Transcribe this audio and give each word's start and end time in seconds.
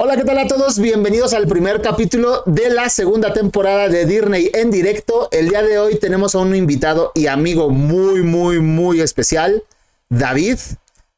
Hola, 0.00 0.16
¿qué 0.16 0.22
tal 0.22 0.38
a 0.38 0.46
todos? 0.46 0.78
Bienvenidos 0.78 1.32
al 1.32 1.48
primer 1.48 1.82
capítulo 1.82 2.44
de 2.46 2.70
la 2.70 2.88
segunda 2.88 3.32
temporada 3.32 3.88
de 3.88 4.06
Disney 4.06 4.48
en 4.54 4.70
directo. 4.70 5.28
El 5.32 5.48
día 5.48 5.60
de 5.60 5.80
hoy 5.80 5.98
tenemos 5.98 6.36
a 6.36 6.38
un 6.38 6.54
invitado 6.54 7.10
y 7.16 7.26
amigo 7.26 7.70
muy, 7.70 8.22
muy, 8.22 8.60
muy 8.60 9.00
especial, 9.00 9.64
David, 10.08 10.56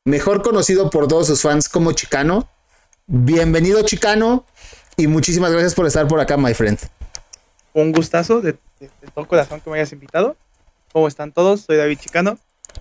mejor 0.06 0.40
conocido 0.40 0.88
por 0.88 1.08
todos 1.08 1.26
sus 1.26 1.42
fans 1.42 1.68
como 1.68 1.92
Chicano. 1.92 2.48
Bienvenido, 3.06 3.82
Chicano, 3.82 4.46
y 4.96 5.08
muchísimas 5.08 5.52
gracias 5.52 5.74
por 5.74 5.86
estar 5.86 6.08
por 6.08 6.18
acá, 6.18 6.38
my 6.38 6.54
friend. 6.54 6.78
Un 7.74 7.92
gustazo 7.92 8.40
de, 8.40 8.52
de, 8.80 8.88
de 9.02 9.08
todo 9.14 9.28
corazón 9.28 9.60
que 9.60 9.68
me 9.68 9.76
hayas 9.76 9.92
invitado. 9.92 10.36
¿Cómo 10.90 11.06
están 11.06 11.32
todos? 11.32 11.60
Soy 11.60 11.76
David 11.76 11.98
Chicano. 11.98 12.38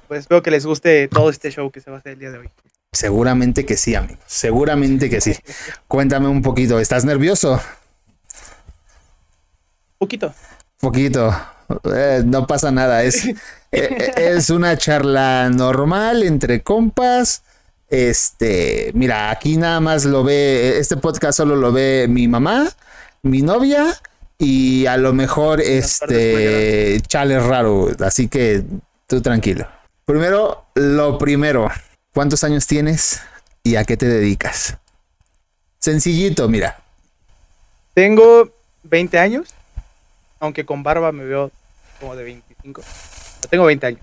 Pues 0.08 0.22
espero 0.22 0.42
que 0.42 0.50
les 0.50 0.66
guste 0.66 1.10
todo 1.10 1.30
este 1.30 1.52
show 1.52 1.70
que 1.70 1.82
se 1.82 1.92
va 1.92 1.98
a 1.98 2.00
hacer 2.00 2.14
el 2.14 2.20
día 2.20 2.32
de 2.32 2.38
hoy. 2.38 2.50
Seguramente 2.92 3.66
que 3.66 3.78
sí, 3.78 3.96
amigo. 3.96 4.20
Seguramente 4.26 5.10
que 5.10 5.22
sí. 5.22 5.36
Cuéntame 5.88 6.28
un 6.28 6.42
poquito. 6.42 6.80
¿Estás 6.80 7.06
nervioso? 7.06 7.62
Poquito. 9.98 10.34
Poquito. 10.80 11.36
Eh, 11.94 12.24
no 12.26 12.48
pasa 12.48 12.72
nada. 12.72 13.04
Es, 13.04 13.26
eh, 13.72 14.14
es 14.18 14.50
una 14.50 14.78
charla 14.78 15.50
normal 15.50 16.24
entre 16.24 16.64
compas. 16.64 17.44
Este, 17.90 18.92
mira, 18.94 19.30
aquí 19.30 19.58
nada 19.58 19.80
más 19.80 20.06
lo 20.06 20.24
ve. 20.24 20.80
Este 20.80 20.98
podcast 20.98 21.38
solo 21.38 21.56
lo 21.56 21.72
ve 21.72 22.08
mi 22.10 22.28
mamá, 22.28 22.70
mi 23.22 23.42
novia 23.42 23.96
y 24.38 24.86
a 24.86 24.98
lo 24.98 25.14
mejor 25.14 25.62
este 25.62 27.02
chale 27.08 27.40
raro. 27.40 27.90
Así 28.00 28.28
que 28.28 28.64
tú 29.06 29.22
tranquilo. 29.22 29.68
Primero, 30.06 30.66
lo 30.76 31.18
primero. 31.20 31.70
¿Cuántos 32.14 32.44
años 32.44 32.66
tienes 32.66 33.22
y 33.64 33.76
a 33.76 33.84
qué 33.84 33.96
te 33.96 34.08
dedicas? 34.08 34.78
Sencillito, 35.78 36.50
mira. 36.50 36.80
Tengo 37.94 38.50
20 38.84 39.20
años, 39.20 39.50
aunque 40.40 40.66
con 40.66 40.82
barba 40.82 41.12
me 41.12 41.24
veo 41.24 41.52
como 42.00 42.16
de 42.16 42.24
25. 42.24 42.82
tengo 43.50 43.66
20 43.66 43.86
años. 43.86 44.02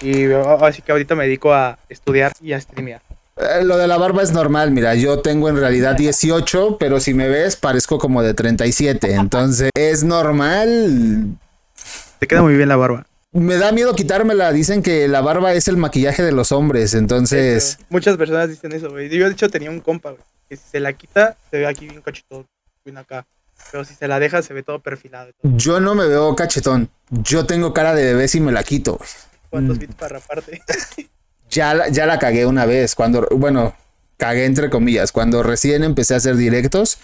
Y 0.00 0.30
así 0.32 0.82
que 0.82 0.92
ahorita 0.92 1.14
me 1.14 1.24
dedico 1.24 1.52
a 1.52 1.78
estudiar 1.88 2.32
y 2.40 2.52
a 2.52 2.60
streamear. 2.60 3.02
Eh, 3.36 3.64
lo 3.64 3.76
de 3.76 3.86
la 3.86 3.98
barba 3.98 4.22
es 4.22 4.32
normal, 4.32 4.72
mira, 4.72 4.96
yo 4.96 5.20
tengo 5.20 5.48
en 5.48 5.56
realidad 5.56 5.94
18, 5.94 6.76
pero 6.78 6.98
si 6.98 7.14
me 7.14 7.28
ves 7.28 7.54
parezco 7.54 7.98
como 7.98 8.22
de 8.22 8.34
37, 8.34 9.14
entonces 9.14 9.70
es 9.76 10.02
normal. 10.02 11.36
Te 12.18 12.26
queda 12.26 12.42
muy 12.42 12.56
bien 12.56 12.68
la 12.68 12.76
barba. 12.76 13.06
Me 13.32 13.56
da 13.56 13.72
miedo 13.72 13.94
quitármela. 13.94 14.52
Dicen 14.52 14.82
que 14.82 15.06
la 15.06 15.20
barba 15.20 15.52
es 15.52 15.68
el 15.68 15.76
maquillaje 15.76 16.22
de 16.22 16.32
los 16.32 16.52
hombres, 16.52 16.94
entonces. 16.94 17.78
Muchas 17.90 18.16
personas 18.16 18.48
dicen 18.48 18.72
eso, 18.72 18.90
güey. 18.90 19.08
Yo, 19.10 19.26
de 19.26 19.32
hecho, 19.32 19.50
tenía 19.50 19.70
un 19.70 19.80
compa, 19.80 20.10
güey, 20.10 20.22
que 20.48 20.56
si 20.56 20.62
se 20.70 20.80
la 20.80 20.92
quita, 20.94 21.36
se 21.50 21.58
ve 21.58 21.66
aquí 21.66 21.86
bien 21.88 22.00
cachetón, 22.00 22.46
bien 22.84 22.96
acá. 22.96 23.26
Pero 23.70 23.84
si 23.84 23.94
se 23.94 24.08
la 24.08 24.18
deja, 24.18 24.40
se 24.40 24.54
ve 24.54 24.62
todo 24.62 24.80
perfilado. 24.80 25.32
Todo. 25.32 25.56
Yo 25.56 25.80
no 25.80 25.94
me 25.94 26.06
veo 26.06 26.34
cachetón. 26.34 26.88
Yo 27.10 27.44
tengo 27.44 27.74
cara 27.74 27.94
de 27.94 28.04
bebé 28.04 28.28
si 28.28 28.40
me 28.40 28.52
la 28.52 28.62
quito, 28.62 28.96
güey. 28.96 29.10
¿Cuántos 29.50 29.78
bits 29.78 29.94
para 29.94 30.18
raparte? 30.18 30.62
ya, 31.50 31.74
la, 31.74 31.88
ya 31.88 32.06
la 32.06 32.18
cagué 32.18 32.46
una 32.46 32.64
vez. 32.66 32.94
Cuando, 32.94 33.26
bueno, 33.32 33.74
cagué 34.16 34.46
entre 34.46 34.70
comillas. 34.70 35.12
Cuando 35.12 35.42
recién 35.42 35.84
empecé 35.84 36.14
a 36.14 36.18
hacer 36.18 36.36
directos, 36.36 36.98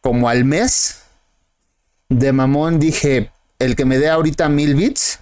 como 0.00 0.28
al 0.28 0.44
mes 0.44 1.02
de 2.10 2.32
mamón, 2.32 2.78
dije: 2.78 3.30
el 3.58 3.76
que 3.76 3.84
me 3.84 3.98
dé 3.98 4.08
ahorita 4.10 4.48
mil 4.48 4.74
bits 4.74 5.20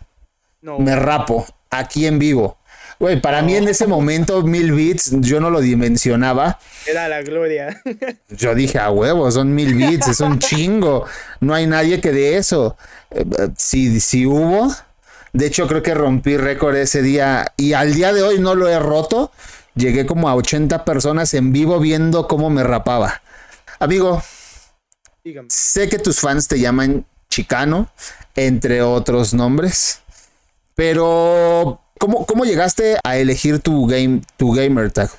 no. 0.63 0.79
me 0.79 0.97
rapo 0.97 1.47
aquí 1.71 2.07
en 2.07 2.19
vivo. 2.19 2.59
Güey, 2.99 3.21
para 3.21 3.41
no. 3.41 3.49
mí 3.49 3.57
en 3.57 3.67
ese 3.67 3.87
momento 3.89 4.43
mil 4.43 4.73
bits 4.73 5.11
yo 5.21 5.41
no 5.41 5.51
lo 5.51 5.61
dimensionaba. 5.61 6.59
Era 6.87 7.09
la 7.09 7.23
gloria. 7.23 7.83
Yo 8.29 8.55
dije, 8.55 8.79
a 8.79 8.91
huevo, 8.91 9.31
son 9.31 9.55
mil 9.55 9.75
bits, 9.75 10.09
es 10.09 10.21
un 10.21 10.39
chingo. 10.39 11.05
No 11.41 11.53
hay 11.55 11.67
nadie 11.67 12.01
que 12.01 12.12
de 12.12 12.37
eso. 12.37 12.77
Si, 13.56 14.01
si 14.01 14.25
hubo, 14.25 14.72
de 15.33 15.47
hecho 15.47 15.67
creo 15.67 15.83
que 15.83 15.95
rompí 15.95 16.37
récord 16.37 16.77
ese 16.77 17.03
día 17.03 17.53
y 17.56 17.72
al 17.72 17.93
día 17.95 18.12
de 18.12 18.22
hoy 18.22 18.39
no 18.39 18.55
lo 18.55 18.69
he 18.69 18.78
roto. 18.78 19.33
Llegué 19.75 20.06
como 20.06 20.28
a 20.28 20.34
80 20.37 20.84
personas 20.84 21.33
en 21.34 21.53
vivo 21.53 21.81
viendo 21.81 22.28
cómo 22.28 22.51
me 22.51 22.62
rapaba. 22.62 23.22
Amigo, 23.81 24.22
Dígame. 25.25 25.49
sé 25.51 25.89
que 25.89 25.99
tus 25.99 26.21
fans 26.21 26.47
te 26.47 26.61
llaman 26.61 27.05
Chicano, 27.31 27.91
entre 28.37 28.83
otros 28.83 29.33
nombres. 29.34 30.02
Pero, 30.84 31.81
¿cómo, 31.97 32.26
¿cómo 32.26 32.44
llegaste 32.44 32.97
a 33.04 33.16
elegir 33.16 33.60
tu, 33.60 33.87
game, 33.87 34.20
tu 34.37 34.50
gamer 34.50 34.91
tag? 34.91 35.10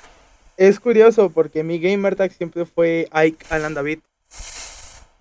Es 0.58 0.78
curioso 0.78 1.30
porque 1.30 1.62
mi 1.62 1.78
gamer 1.78 2.16
tag 2.16 2.30
siempre 2.32 2.66
fue 2.66 3.08
Ike 3.10 3.46
Alan 3.48 3.72
David. 3.72 4.00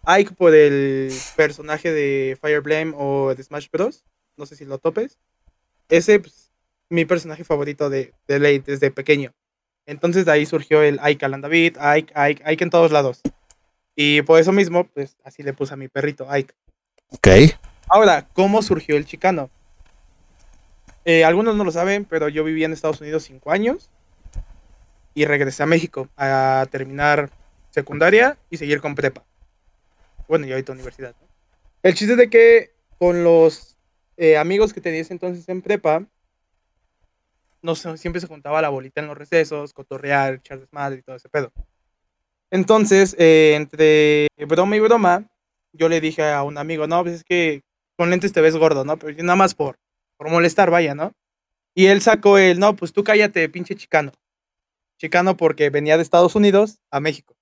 Ike 0.05 0.33
por 0.33 0.53
el 0.53 1.13
personaje 1.37 1.93
de 1.93 2.37
Fire 2.41 2.57
Emblem 2.57 2.93
o 2.93 3.33
de 3.33 3.41
Smash 3.41 3.69
Bros. 3.71 4.03
No 4.35 4.45
sé 4.45 4.57
si 4.57 4.65
lo 4.65 4.79
topes. 4.79 5.17
Ese, 5.87 6.19
pues, 6.19 6.51
mi 6.89 7.05
personaje 7.05 7.45
favorito 7.45 7.89
de, 7.89 8.13
de 8.27 8.39
ley 8.39 8.59
desde 8.59 8.91
pequeño. 8.91 9.31
Entonces 9.85 10.25
de 10.25 10.33
ahí 10.33 10.45
surgió 10.45 10.83
el 10.83 10.99
Ike 11.01 11.23
Alan 11.23 11.39
David, 11.39 11.77
Ike, 11.79 12.11
Ike, 12.17 12.43
Ike 12.45 12.63
en 12.65 12.69
todos 12.69 12.91
lados. 12.91 13.21
Y 13.95 14.23
por 14.23 14.41
eso 14.41 14.51
mismo, 14.51 14.83
pues 14.89 15.15
así 15.23 15.41
le 15.41 15.53
puse 15.53 15.73
a 15.73 15.77
mi 15.77 15.87
perrito, 15.87 16.29
Ike. 16.29 16.53
Ok. 17.11 17.27
Ahora, 17.87 18.27
¿cómo 18.33 18.61
surgió 18.61 18.97
el 18.97 19.05
chicano? 19.05 19.49
Eh, 21.05 21.25
algunos 21.25 21.55
no 21.55 21.63
lo 21.63 21.71
saben, 21.71 22.05
pero 22.05 22.29
yo 22.29 22.43
viví 22.43 22.63
en 22.63 22.73
Estados 22.73 23.01
Unidos 23.01 23.23
cinco 23.23 23.51
años 23.51 23.89
y 25.13 25.25
regresé 25.25 25.63
a 25.63 25.67
México 25.67 26.07
a 26.17 26.65
terminar 26.71 27.29
secundaria 27.69 28.37
y 28.49 28.57
seguir 28.57 28.81
con 28.81 28.95
prepa. 28.95 29.23
Bueno, 30.27 30.47
y 30.47 30.51
ahorita 30.51 30.71
universidad. 30.71 31.15
¿no? 31.19 31.27
El 31.81 31.93
chiste 31.93 32.13
es 32.13 32.17
de 32.17 32.29
que 32.29 32.71
con 32.97 33.23
los 33.23 33.75
eh, 34.17 34.37
amigos 34.37 34.73
que 34.73 34.81
tenía 34.81 35.03
entonces 35.09 35.47
en 35.49 35.61
prepa, 35.61 36.05
no 37.61 37.75
siempre 37.75 38.19
se 38.19 38.27
juntaba 38.27 38.61
la 38.61 38.69
bolita 38.69 39.01
en 39.01 39.07
los 39.07 39.17
recesos, 39.17 39.73
cotorrear, 39.73 40.35
echar 40.35 40.59
desmadre 40.59 40.99
y 40.99 41.01
todo 41.01 41.15
ese 41.15 41.29
pedo. 41.29 41.51
Entonces, 42.51 43.15
eh, 43.17 43.53
entre 43.55 44.27
broma 44.47 44.75
y 44.75 44.79
broma, 44.79 45.29
yo 45.71 45.89
le 45.89 45.99
dije 46.01 46.29
a 46.29 46.43
un 46.43 46.57
amigo, 46.57 46.87
no, 46.87 47.01
pues 47.01 47.15
es 47.15 47.23
que 47.23 47.63
con 47.97 48.09
lentes 48.09 48.33
te 48.33 48.41
ves 48.41 48.55
gordo, 48.55 48.85
¿no? 48.85 48.97
Pero 48.97 49.17
nada 49.23 49.35
más 49.35 49.55
por, 49.55 49.79
por 50.23 50.31
molestar, 50.31 50.71
vaya, 50.71 50.95
¿no? 50.95 51.11
Y 51.75 51.87
él 51.87 52.01
sacó 52.01 52.37
el, 52.37 52.57
no, 52.57 52.77
pues 52.77 52.93
tú 52.93 53.03
cállate, 53.03 53.49
pinche 53.49 53.75
chicano. 53.75 54.13
Chicano 54.97 55.35
porque 55.35 55.69
venía 55.69 55.97
de 55.97 56.03
Estados 56.03 56.35
Unidos 56.35 56.79
a 56.91 57.01
México. 57.01 57.35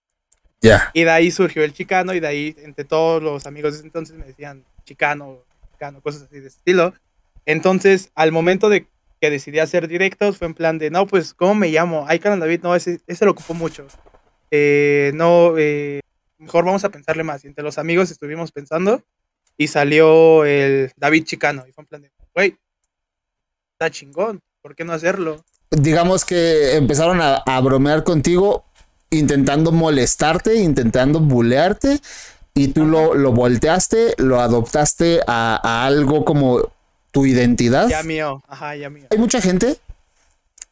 Ya. 0.61 0.69
Yeah. 0.69 0.91
Y 0.95 1.03
de 1.03 1.11
ahí 1.11 1.29
surgió 1.29 1.63
el 1.63 1.73
chicano 1.73 2.15
y 2.15 2.19
de 2.19 2.27
ahí 2.27 2.55
entre 2.57 2.83
todos 2.83 3.21
los 3.21 3.45
amigos 3.45 3.73
de 3.73 3.77
ese 3.77 3.85
entonces 3.85 4.17
me 4.17 4.25
decían 4.25 4.65
chicano, 4.83 5.43
chicano, 5.73 6.01
cosas 6.01 6.23
así 6.23 6.39
de 6.39 6.47
ese 6.47 6.57
estilo. 6.57 6.95
Entonces, 7.45 8.11
al 8.15 8.31
momento 8.31 8.67
de 8.67 8.87
que 9.19 9.29
decidí 9.29 9.59
hacer 9.59 9.87
directos, 9.87 10.39
fue 10.39 10.47
en 10.47 10.55
plan 10.55 10.79
de, 10.79 10.89
no, 10.89 11.05
pues, 11.05 11.35
¿cómo 11.35 11.53
me 11.53 11.69
llamo? 11.69 12.05
Ay, 12.07 12.17
Canal 12.17 12.39
David, 12.39 12.61
no, 12.63 12.75
ese, 12.75 12.99
ese 13.05 13.25
lo 13.25 13.31
ocupó 13.31 13.53
mucho. 13.53 13.85
Eh, 14.49 15.11
no, 15.13 15.53
eh, 15.55 15.99
mejor 16.39 16.65
vamos 16.65 16.83
a 16.83 16.89
pensarle 16.89 17.23
más. 17.23 17.43
Y 17.43 17.47
entre 17.47 17.63
los 17.63 17.77
amigos 17.77 18.09
estuvimos 18.09 18.51
pensando 18.51 19.03
y 19.55 19.67
salió 19.67 20.45
el 20.45 20.91
David 20.95 21.25
Chicano. 21.25 21.63
Y 21.67 21.73
fue 21.73 21.83
en 21.83 21.87
plan 21.87 22.01
de, 22.01 22.11
güey, 22.33 22.57
está 23.81 23.89
chingón, 23.89 24.41
¿por 24.61 24.75
qué 24.75 24.85
no 24.85 24.93
hacerlo? 24.93 25.43
Digamos 25.71 26.23
que 26.23 26.75
empezaron 26.75 27.19
a, 27.19 27.37
a, 27.37 27.59
bromear 27.61 28.03
contigo, 28.03 28.63
intentando 29.09 29.71
molestarte, 29.71 30.57
intentando 30.57 31.19
bulearte, 31.19 31.99
y 32.53 32.67
tú 32.67 32.85
lo, 32.85 33.15
lo, 33.15 33.31
volteaste, 33.31 34.13
lo 34.17 34.39
adoptaste 34.39 35.21
a, 35.25 35.59
a, 35.63 35.85
algo 35.87 36.25
como 36.25 36.71
tu 37.11 37.25
identidad. 37.25 37.87
Ya 37.89 38.03
mío, 38.03 38.43
ajá, 38.47 38.75
ya 38.75 38.91
mío. 38.91 39.07
Hay 39.09 39.17
mucha 39.17 39.41
gente 39.41 39.77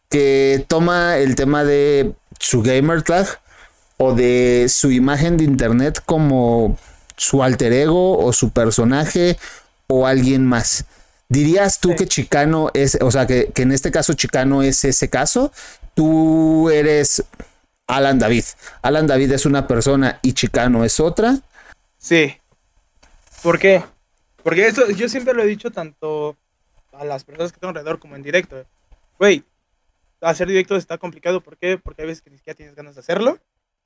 que 0.10 0.64
toma 0.68 1.18
el 1.18 1.34
tema 1.34 1.64
de 1.64 2.14
su 2.40 2.62
gamer 2.62 3.02
tag 3.02 3.26
o 3.98 4.14
de 4.14 4.68
su 4.70 4.92
imagen 4.92 5.38
de 5.38 5.46
internet 5.46 6.00
como 6.06 6.78
su 7.18 7.42
alter 7.42 7.74
ego 7.74 8.20
o 8.20 8.34
su 8.34 8.52
personaje 8.52 9.40
o 9.88 10.06
alguien 10.06 10.46
más. 10.46 10.86
¿Dirías 11.30 11.80
tú 11.80 11.90
sí. 11.90 11.96
que 11.96 12.08
Chicano 12.08 12.72
es, 12.74 12.98
o 13.02 13.12
sea, 13.12 13.28
que, 13.28 13.52
que, 13.54 13.62
en 13.62 13.72
este 13.72 13.92
caso 13.92 14.14
Chicano 14.14 14.64
es 14.64 14.84
ese 14.84 15.10
caso? 15.10 15.52
Tú 15.94 16.70
eres 16.70 17.24
Alan 17.88 18.18
David. 18.18 18.44
Alan 18.82 19.08
David 19.08 19.32
es 19.32 19.46
una 19.46 19.68
persona 19.68 20.20
y 20.24 20.34
Chicano 20.34 20.84
es 20.84 21.00
otra. 21.00 21.40
Sí. 21.98 22.36
¿Por 23.44 23.60
qué? 23.60 23.84
Porque 24.44 24.68
eso 24.68 24.90
yo 24.92 25.08
siempre 25.08 25.34
lo 25.34 25.44
he 25.44 25.48
dicho 25.48 25.72
tanto 25.72 26.36
a 26.94 27.06
las 27.06 27.24
personas 27.24 27.52
que 27.52 27.60
tengo 27.60 27.70
alrededor 27.70 28.00
como 28.00 28.16
en 28.16 28.24
directo. 28.24 28.66
Güey, 29.18 29.44
hacer 30.22 30.48
directo 30.48 30.76
está 30.76 30.98
complicado. 30.98 31.42
¿Por 31.42 31.58
qué? 31.58 31.78
Porque 31.78 32.02
hay 32.02 32.08
veces 32.08 32.24
que 32.24 32.30
ni 32.30 32.38
siquiera 32.38 32.58
tienes 32.58 32.76
ganas 32.76 32.96
de 32.96 33.02
hacerlo 33.02 33.38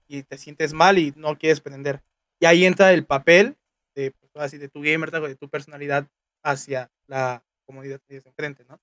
y 0.07 0.23
te 0.23 0.37
sientes 0.37 0.73
mal 0.73 0.97
y 0.97 1.13
no 1.15 1.37
quieres 1.37 1.59
prender. 1.59 2.01
Y 2.39 2.45
ahí 2.45 2.65
entra 2.65 2.93
el 2.93 3.05
papel 3.05 3.57
de, 3.95 4.11
pues, 4.11 4.45
así, 4.45 4.57
de 4.57 4.69
tu 4.69 4.81
gamer 4.81 5.11
de 5.11 5.35
tu 5.35 5.49
personalidad 5.49 6.07
hacia 6.43 6.91
la 7.07 7.43
comunidad 7.65 7.99
que 8.01 8.07
tienes 8.07 8.25
enfrente, 8.25 8.65
¿no? 8.65 8.79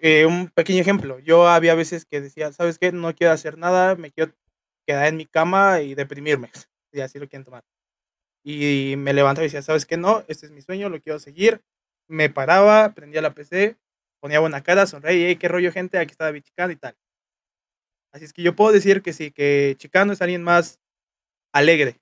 Eh, 0.00 0.26
un 0.26 0.48
pequeño 0.48 0.80
ejemplo, 0.80 1.18
yo 1.20 1.48
había 1.48 1.74
veces 1.74 2.04
que 2.04 2.20
decía, 2.20 2.52
¿sabes 2.52 2.78
qué? 2.78 2.90
No 2.90 3.14
quiero 3.14 3.32
hacer 3.32 3.56
nada, 3.56 3.94
me 3.94 4.10
quiero 4.10 4.32
quedar 4.86 5.06
en 5.06 5.16
mi 5.16 5.26
cama 5.26 5.80
y 5.80 5.94
deprimirme, 5.94 6.50
y 6.92 7.00
así 7.00 7.18
lo 7.18 7.28
quieren 7.28 7.44
tomar. 7.44 7.64
Y 8.44 8.94
me 8.98 9.12
levantaba 9.12 9.44
y 9.44 9.48
decía, 9.48 9.62
¿sabes 9.62 9.86
qué? 9.86 9.96
No, 9.96 10.24
este 10.28 10.46
es 10.46 10.52
mi 10.52 10.62
sueño, 10.62 10.88
lo 10.88 11.00
quiero 11.00 11.18
seguir. 11.18 11.62
Me 12.08 12.30
paraba, 12.30 12.94
prendía 12.94 13.22
la 13.22 13.34
PC, 13.34 13.76
ponía 14.20 14.40
buena 14.40 14.62
cara, 14.62 14.86
sonreía, 14.86 15.36
qué 15.38 15.48
rollo 15.48 15.72
gente, 15.72 15.98
aquí 15.98 16.12
está 16.12 16.26
David 16.26 16.42
Chicano 16.42 16.72
y 16.72 16.76
tal. 16.76 16.96
Así 18.12 18.24
es 18.24 18.32
que 18.32 18.42
yo 18.42 18.56
puedo 18.56 18.72
decir 18.72 19.02
que 19.02 19.12
sí, 19.12 19.30
que 19.30 19.74
Chicano 19.78 20.12
es 20.12 20.22
alguien 20.22 20.42
más 20.42 20.80
alegre 21.52 22.00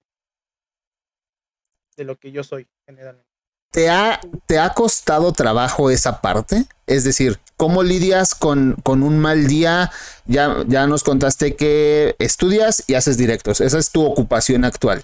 de 1.96 2.04
lo 2.04 2.16
que 2.18 2.32
yo 2.32 2.44
soy 2.44 2.68
generalmente. 2.86 3.33
¿Te 3.74 3.90
ha, 3.90 4.20
¿Te 4.46 4.60
ha 4.60 4.72
costado 4.72 5.32
trabajo 5.32 5.90
esa 5.90 6.20
parte? 6.20 6.64
Es 6.86 7.02
decir, 7.02 7.40
¿cómo 7.56 7.82
lidias 7.82 8.36
con, 8.36 8.76
con 8.84 9.02
un 9.02 9.18
mal 9.18 9.48
día? 9.48 9.90
Ya, 10.26 10.58
ya 10.68 10.86
nos 10.86 11.02
contaste 11.02 11.56
que 11.56 12.14
estudias 12.20 12.84
y 12.86 12.94
haces 12.94 13.16
directos. 13.16 13.60
Esa 13.60 13.80
es 13.80 13.90
tu 13.90 14.06
ocupación 14.06 14.64
actual. 14.64 15.02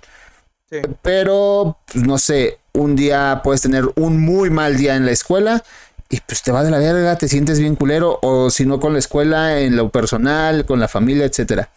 Sí. 0.70 0.82
Pero, 1.02 1.78
pues, 1.92 2.06
no 2.06 2.16
sé, 2.18 2.60
un 2.72 2.94
día 2.94 3.40
puedes 3.42 3.60
tener 3.62 3.90
un 3.96 4.20
muy 4.20 4.50
mal 4.50 4.76
día 4.76 4.94
en 4.94 5.04
la 5.04 5.10
escuela 5.10 5.64
y 6.08 6.20
pues 6.20 6.40
te 6.44 6.52
va 6.52 6.62
de 6.62 6.70
la 6.70 6.78
verga, 6.78 7.18
te 7.18 7.26
sientes 7.26 7.58
bien 7.58 7.74
culero, 7.74 8.20
o 8.22 8.50
si 8.50 8.66
no 8.66 8.78
con 8.78 8.92
la 8.92 9.00
escuela, 9.00 9.58
en 9.58 9.74
lo 9.74 9.90
personal, 9.90 10.64
con 10.64 10.78
la 10.78 10.86
familia, 10.86 11.24
etcétera. 11.24 11.70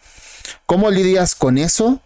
¿Cómo 0.66 0.92
lidias 0.92 1.34
con 1.34 1.58
eso? 1.58 1.98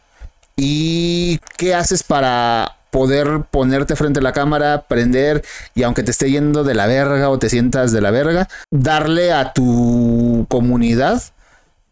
¿Y 0.56 1.40
qué 1.58 1.74
haces 1.74 2.02
para 2.02 2.77
poder 2.90 3.42
ponerte 3.50 3.96
frente 3.96 4.20
a 4.20 4.22
la 4.22 4.32
cámara, 4.32 4.86
prender 4.88 5.44
y 5.74 5.82
aunque 5.82 6.02
te 6.02 6.10
esté 6.10 6.30
yendo 6.30 6.64
de 6.64 6.74
la 6.74 6.86
verga 6.86 7.30
o 7.30 7.38
te 7.38 7.48
sientas 7.48 7.92
de 7.92 8.00
la 8.00 8.10
verga, 8.10 8.48
darle 8.70 9.32
a 9.32 9.52
tu 9.52 10.46
comunidad 10.48 11.22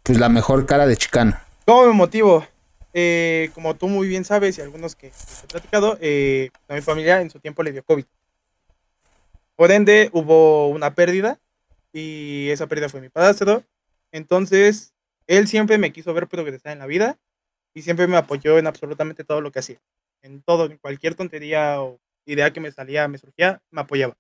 pues 0.06 0.18
la 0.18 0.28
mejor 0.28 0.66
cara 0.66 0.86
de 0.86 0.96
chicano? 0.96 1.36
¿Cómo 1.64 1.86
me 1.86 1.92
motivo? 1.92 2.46
Eh, 2.94 3.50
como 3.54 3.74
tú 3.74 3.88
muy 3.88 4.06
bien 4.06 4.24
sabes 4.24 4.56
y 4.56 4.62
algunos 4.62 4.94
que 4.94 5.08
he 5.08 5.46
platicado, 5.48 5.98
eh, 6.00 6.50
a 6.68 6.74
mi 6.74 6.80
familia 6.80 7.20
en 7.20 7.28
su 7.28 7.40
tiempo 7.40 7.62
le 7.62 7.72
dio 7.72 7.84
COVID. 7.84 8.04
Por 9.56 9.72
ende, 9.72 10.08
hubo 10.12 10.68
una 10.68 10.94
pérdida 10.94 11.40
y 11.92 12.48
esa 12.50 12.68
pérdida 12.68 12.88
fue 12.88 13.00
mi 13.00 13.08
padrastro. 13.08 13.64
Entonces, 14.12 14.94
él 15.26 15.48
siempre 15.48 15.76
me 15.76 15.92
quiso 15.92 16.14
ver 16.14 16.28
progresar 16.28 16.72
en 16.72 16.78
la 16.78 16.86
vida 16.86 17.18
y 17.74 17.82
siempre 17.82 18.06
me 18.06 18.16
apoyó 18.16 18.58
en 18.58 18.66
absolutamente 18.66 19.24
todo 19.24 19.40
lo 19.40 19.50
que 19.50 19.58
hacía. 19.58 19.80
En 20.22 20.42
todo, 20.42 20.66
en 20.66 20.78
cualquier 20.78 21.14
tontería 21.14 21.80
o 21.82 22.00
idea 22.26 22.52
que 22.52 22.60
me 22.60 22.72
salía, 22.72 23.08
me 23.08 23.18
surgía, 23.18 23.62
me 23.70 23.82
apoyaba. 23.82 24.16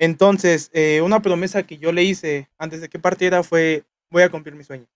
Entonces, 0.00 0.70
eh, 0.72 1.00
una 1.02 1.22
promesa 1.22 1.62
que 1.64 1.78
yo 1.78 1.92
le 1.92 2.02
hice 2.02 2.48
antes 2.58 2.80
de 2.80 2.88
que 2.88 2.98
partiera 2.98 3.42
fue, 3.42 3.84
voy 4.10 4.22
a 4.22 4.30
cumplir 4.30 4.54
mi 4.56 4.64
sueño. 4.64 4.86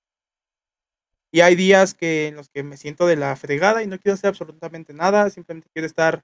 Y 1.32 1.40
hay 1.42 1.56
días 1.56 1.92
que 1.94 2.28
en 2.28 2.36
los 2.36 2.48
que 2.48 2.62
me 2.62 2.76
siento 2.78 3.06
de 3.06 3.16
la 3.16 3.36
fregada 3.36 3.82
y 3.82 3.86
no 3.86 3.98
quiero 3.98 4.14
hacer 4.14 4.28
absolutamente 4.28 4.94
nada, 4.94 5.28
simplemente 5.30 5.68
quiero 5.72 5.86
estar 5.86 6.22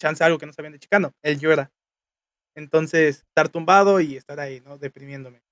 chance 0.00 0.22
algo 0.24 0.38
que 0.38 0.46
no 0.46 0.52
sabían 0.52 0.72
de 0.72 0.78
chicano, 0.78 1.12
él 1.22 1.38
llora. 1.38 1.70
Entonces, 2.56 3.24
estar 3.28 3.48
tumbado 3.50 4.00
y 4.00 4.16
estar 4.16 4.40
ahí, 4.40 4.60
¿no? 4.62 4.78
Deprimiéndome. 4.78 5.42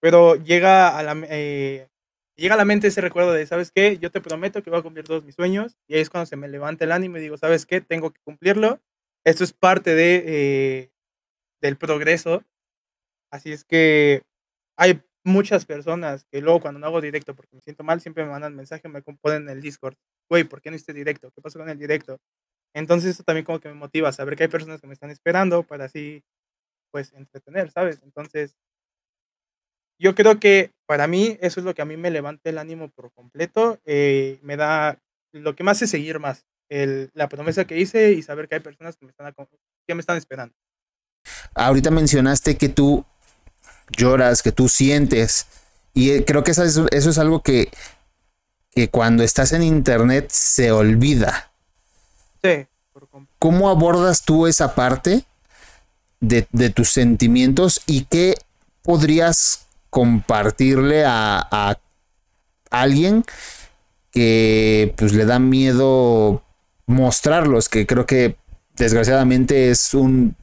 Pero 0.00 0.36
llega 0.36 0.96
a 0.98 1.02
la, 1.04 1.16
eh, 1.30 1.88
llega 2.36 2.54
a 2.54 2.58
la 2.58 2.64
mente 2.64 2.88
ese 2.88 3.00
recuerdo 3.00 3.32
de, 3.32 3.46
¿sabes 3.46 3.70
qué? 3.72 3.98
Yo 3.98 4.10
te 4.10 4.20
prometo 4.20 4.62
que 4.62 4.70
voy 4.70 4.78
a 4.80 4.82
cumplir 4.82 5.04
todos 5.06 5.24
mis 5.24 5.34
sueños. 5.34 5.76
Y 5.88 5.94
ahí 5.94 6.00
es 6.00 6.10
cuando 6.10 6.26
se 6.26 6.36
me 6.36 6.48
levanta 6.48 6.84
el 6.84 6.92
ánimo 6.92 7.18
y 7.18 7.20
digo, 7.20 7.36
¿sabes 7.38 7.66
qué? 7.66 7.80
Tengo 7.80 8.12
que 8.12 8.20
cumplirlo. 8.24 8.80
Esto 9.24 9.44
es 9.44 9.52
parte 9.52 9.94
de, 9.94 10.24
eh, 10.26 10.90
del 11.62 11.76
progreso. 11.76 12.44
Así 13.32 13.52
es 13.52 13.64
que 13.64 14.22
hay 14.78 15.02
muchas 15.24 15.66
personas 15.66 16.26
que 16.30 16.40
luego 16.42 16.60
cuando 16.60 16.80
no 16.80 16.86
hago 16.86 17.00
directo 17.00 17.34
porque 17.34 17.56
me 17.56 17.62
siento 17.62 17.84
mal, 17.84 18.00
siempre 18.00 18.24
me 18.24 18.30
mandan 18.30 18.54
mensaje, 18.56 18.88
me 18.88 19.02
componen 19.02 19.44
en 19.44 19.50
el 19.50 19.62
Discord. 19.62 19.96
Güey, 20.30 20.44
¿por 20.44 20.60
qué 20.62 20.70
no 20.70 20.76
hiciste 20.76 20.92
directo? 20.94 21.30
¿Qué 21.32 21.42
pasó 21.42 21.58
con 21.58 21.68
el 21.70 21.78
directo? 21.78 22.18
Entonces 22.74 23.12
eso 23.12 23.24
también 23.24 23.44
como 23.46 23.60
que 23.60 23.68
me 23.68 23.74
motiva 23.74 24.10
a 24.10 24.12
saber 24.12 24.36
que 24.36 24.44
hay 24.44 24.48
personas 24.50 24.80
que 24.80 24.86
me 24.88 24.94
están 24.94 25.10
esperando 25.10 25.64
para 25.64 25.86
así, 25.86 26.24
pues, 26.92 27.12
entretener, 27.14 27.70
¿sabes? 27.72 28.00
Entonces, 28.04 28.56
yo 29.98 30.14
creo 30.14 30.40
que 30.40 30.72
para 30.86 31.06
mí 31.06 31.38
eso 31.40 31.60
es 31.60 31.66
lo 31.66 31.74
que 31.74 31.82
a 31.82 31.86
mí 31.86 31.96
me 31.96 32.10
levanta 32.10 32.50
el 32.50 32.58
ánimo 32.58 32.88
por 32.88 33.12
completo. 33.12 33.78
eh, 33.84 34.38
me 34.42 34.56
da, 34.56 34.98
lo 35.32 35.54
que 35.54 35.64
me 35.64 35.70
hace 35.70 35.86
seguir 35.86 36.18
más, 36.18 36.44
el, 36.68 37.10
la 37.14 37.28
promesa 37.28 37.66
que 37.66 37.78
hice 37.78 38.12
y 38.12 38.22
saber 38.22 38.48
que 38.48 38.56
hay 38.56 38.60
personas 38.60 38.96
que 38.96 39.06
me 39.06 39.10
están, 39.10 39.34
que 39.86 39.94
me 39.94 40.00
están 40.00 40.16
esperando. 40.16 40.54
Ahorita 41.54 41.90
mencionaste 41.90 42.56
que 42.56 42.68
tú 42.68 43.04
lloras, 43.96 44.42
que 44.42 44.52
tú 44.52 44.68
sientes. 44.68 45.46
Y 45.94 46.10
eh, 46.10 46.24
creo 46.24 46.44
que 46.44 46.50
eso 46.50 46.64
es, 46.64 46.80
eso 46.90 47.10
es 47.10 47.18
algo 47.18 47.40
que, 47.40 47.70
que 48.70 48.88
cuando 48.88 49.22
estás 49.22 49.52
en 49.52 49.62
internet 49.62 50.30
se 50.30 50.72
olvida. 50.72 51.52
Sí, 52.42 52.66
por. 52.92 53.08
¿Cómo 53.38 53.68
abordas 53.68 54.24
tú 54.24 54.46
esa 54.46 54.74
parte 54.74 55.24
de, 56.20 56.46
de 56.50 56.70
tus 56.70 56.90
sentimientos 56.90 57.82
y 57.86 58.06
qué 58.06 58.34
podrías 58.82 59.63
compartirle 59.94 61.04
a, 61.06 61.78
alguien 62.68 63.22
que 64.10 64.92
pues 64.96 65.12
le 65.12 65.24
da 65.24 65.38
miedo 65.38 66.42
mostrarlos? 66.86 67.68
Que 67.68 67.86
creo 67.86 68.04
que 68.04 68.36
desgraciadamente 68.74 69.70
es 69.70 69.94
un 69.94 70.34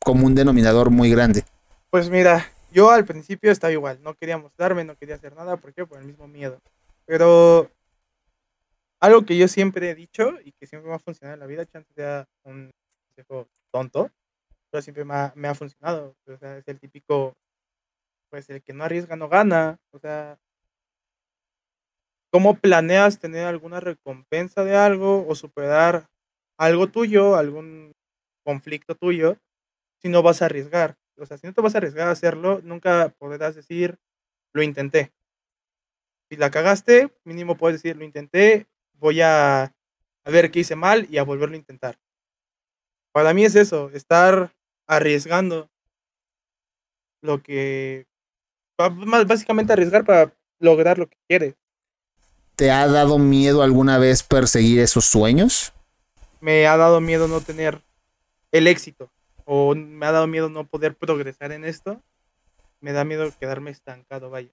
común 0.00 0.34
denominador 0.34 0.90
muy 0.90 1.12
grande. 1.12 1.44
Pues 1.90 2.10
mira, 2.10 2.50
yo 2.72 2.90
al 2.90 3.04
principio 3.04 3.52
estaba 3.52 3.72
igual, 3.72 4.00
no 4.02 4.14
quería 4.14 4.36
mostrarme, 4.36 4.82
no 4.82 4.96
quería 4.96 5.14
hacer 5.14 5.36
nada, 5.36 5.56
¿por 5.56 5.72
qué? 5.72 5.86
Por 5.86 6.00
el 6.00 6.04
mismo 6.04 6.26
miedo. 6.26 6.58
Pero 7.06 7.70
algo 8.98 9.24
que 9.24 9.36
yo 9.36 9.46
siempre 9.46 9.90
he 9.90 9.94
dicho 9.94 10.32
y 10.44 10.50
que 10.50 10.66
siempre 10.66 10.90
me 10.90 10.96
ha 10.96 10.98
funcionado 10.98 11.34
en 11.34 11.40
la 11.40 11.46
vida, 11.46 11.64
chance 11.66 11.88
sea 11.94 12.26
un 12.42 12.72
consejo 13.06 13.46
tonto, 13.70 14.10
pero 14.72 14.82
siempre 14.82 15.04
me 15.04 15.14
ha, 15.14 15.32
me 15.36 15.46
ha 15.46 15.54
funcionado. 15.54 16.16
O 16.26 16.36
sea, 16.36 16.58
es 16.58 16.66
el 16.66 16.80
típico, 16.80 17.36
pues 18.30 18.48
el 18.50 18.62
que 18.62 18.72
no 18.72 18.84
arriesga 18.84 19.16
no 19.16 19.28
gana. 19.28 19.78
O 19.92 19.98
sea, 19.98 20.38
¿cómo 22.30 22.58
planeas 22.58 23.18
tener 23.18 23.46
alguna 23.46 23.80
recompensa 23.80 24.64
de 24.64 24.76
algo 24.76 25.26
o 25.26 25.34
superar 25.34 26.08
algo 26.58 26.88
tuyo, 26.88 27.36
algún 27.36 27.94
conflicto 28.44 28.94
tuyo, 28.94 29.38
si 30.02 30.08
no 30.08 30.22
vas 30.22 30.42
a 30.42 30.46
arriesgar? 30.46 30.96
O 31.18 31.26
sea, 31.26 31.38
si 31.38 31.46
no 31.46 31.52
te 31.52 31.60
vas 31.62 31.74
a 31.74 31.78
arriesgar 31.78 32.08
a 32.08 32.12
hacerlo, 32.12 32.60
nunca 32.62 33.14
podrás 33.18 33.54
decir, 33.54 33.98
lo 34.54 34.62
intenté. 34.62 35.12
Si 36.30 36.36
la 36.36 36.50
cagaste, 36.50 37.10
mínimo 37.24 37.56
puedes 37.56 37.82
decir, 37.82 37.96
lo 37.96 38.04
intenté, 38.04 38.66
voy 38.94 39.20
a, 39.22 39.62
a 39.64 40.30
ver 40.30 40.50
qué 40.50 40.60
hice 40.60 40.76
mal 40.76 41.06
y 41.10 41.18
a 41.18 41.24
volverlo 41.24 41.54
a 41.54 41.58
intentar. 41.58 41.98
Para 43.12 43.34
mí 43.34 43.44
es 43.44 43.56
eso, 43.56 43.90
estar 43.90 44.54
arriesgando 44.86 45.70
lo 47.22 47.42
que... 47.42 48.06
Básicamente 48.78 49.72
arriesgar 49.72 50.04
para 50.04 50.32
lograr 50.60 50.98
lo 50.98 51.08
que 51.08 51.18
quieres. 51.26 51.54
¿Te 52.54 52.70
ha 52.70 52.86
dado 52.86 53.18
miedo 53.18 53.62
alguna 53.62 53.98
vez 53.98 54.22
perseguir 54.22 54.80
esos 54.80 55.04
sueños? 55.04 55.72
Me 56.40 56.66
ha 56.66 56.76
dado 56.76 57.00
miedo 57.00 57.28
no 57.28 57.40
tener 57.40 57.82
el 58.52 58.66
éxito 58.66 59.10
o 59.44 59.74
me 59.74 60.06
ha 60.06 60.12
dado 60.12 60.26
miedo 60.26 60.48
no 60.48 60.64
poder 60.66 60.94
progresar 60.94 61.52
en 61.52 61.64
esto. 61.64 62.02
Me 62.80 62.92
da 62.92 63.04
miedo 63.04 63.32
quedarme 63.40 63.70
estancado, 63.72 64.30
vaya. 64.30 64.52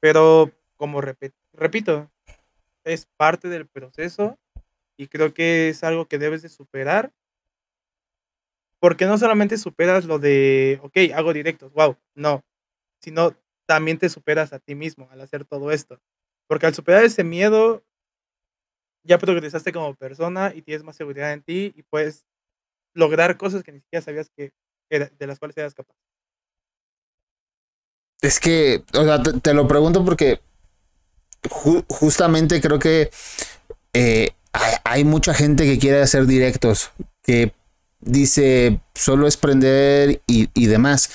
Pero 0.00 0.52
como 0.76 1.00
repito, 1.00 2.10
es 2.84 3.06
parte 3.16 3.48
del 3.48 3.66
proceso 3.66 4.38
y 4.96 5.08
creo 5.08 5.34
que 5.34 5.70
es 5.70 5.82
algo 5.82 6.06
que 6.06 6.18
debes 6.18 6.42
de 6.42 6.48
superar. 6.48 7.12
Porque 8.80 9.06
no 9.06 9.18
solamente 9.18 9.58
superas 9.58 10.04
lo 10.04 10.20
de, 10.20 10.78
ok, 10.82 11.12
hago 11.14 11.32
directos, 11.32 11.72
wow, 11.72 11.96
no, 12.14 12.44
sino 13.02 13.36
también 13.66 13.98
te 13.98 14.08
superas 14.08 14.52
a 14.52 14.58
ti 14.58 14.74
mismo 14.74 15.08
al 15.10 15.20
hacer 15.20 15.44
todo 15.44 15.70
esto. 15.72 16.00
Porque 16.48 16.66
al 16.66 16.74
superar 16.74 17.04
ese 17.04 17.24
miedo, 17.24 17.84
ya 19.04 19.18
progresaste 19.18 19.72
como 19.72 19.94
persona 19.94 20.52
y 20.54 20.62
tienes 20.62 20.84
más 20.84 20.96
seguridad 20.96 21.32
en 21.32 21.42
ti 21.42 21.72
y 21.76 21.82
puedes 21.82 22.26
lograr 22.94 23.36
cosas 23.36 23.62
que 23.62 23.72
ni 23.72 23.80
siquiera 23.80 24.04
sabías 24.04 24.30
que 24.30 24.52
era- 24.90 25.10
de 25.18 25.26
las 25.26 25.38
cuales 25.38 25.56
eras 25.56 25.74
capaz. 25.74 25.94
Es 28.20 28.40
que, 28.40 28.84
o 28.94 29.04
sea, 29.04 29.22
te, 29.22 29.54
lo 29.54 29.68
pregunto 29.68 30.04
porque 30.04 30.40
ju- 31.44 31.84
justamente 31.88 32.60
creo 32.60 32.78
que 32.78 33.10
eh, 33.92 34.30
hay, 34.52 34.74
hay 34.84 35.04
mucha 35.04 35.34
gente 35.34 35.64
que 35.64 35.78
quiere 35.78 36.02
hacer 36.02 36.26
directos, 36.26 36.90
que 37.22 37.52
dice 38.00 38.80
solo 38.94 39.26
es 39.26 39.36
prender 39.36 40.22
y, 40.26 40.50
y 40.54 40.66
demás. 40.66 41.10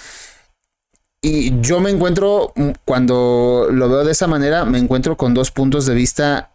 Y 1.25 1.62
yo 1.62 1.80
me 1.80 1.89
encuentro, 1.89 2.51
mm, 2.53 2.72
cuando 2.84 3.70
lo 3.72 3.88
veo 3.88 4.03
de 4.03 4.12
esa 4.12 4.27
manera, 4.27 4.65
me 4.65 4.77
encuentro 4.77 5.15
con 5.15 5.34
dos 5.34 5.51
puntos 5.51 5.86
de 5.86 5.94
vista 5.96 6.51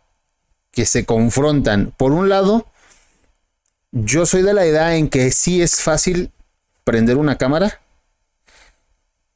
que 0.72 0.84
se 0.84 1.06
confrontan. 1.06 1.94
Por 1.96 2.12
un 2.12 2.28
lado, 2.28 2.66
yo 3.92 4.26
soy 4.26 4.42
de 4.42 4.52
la 4.52 4.66
idea 4.66 4.94
en 4.96 5.08
que 5.08 5.30
sí 5.30 5.62
es 5.62 5.76
fácil 5.76 6.32
prender 6.84 7.16
una 7.16 7.38
cámara. 7.38 7.80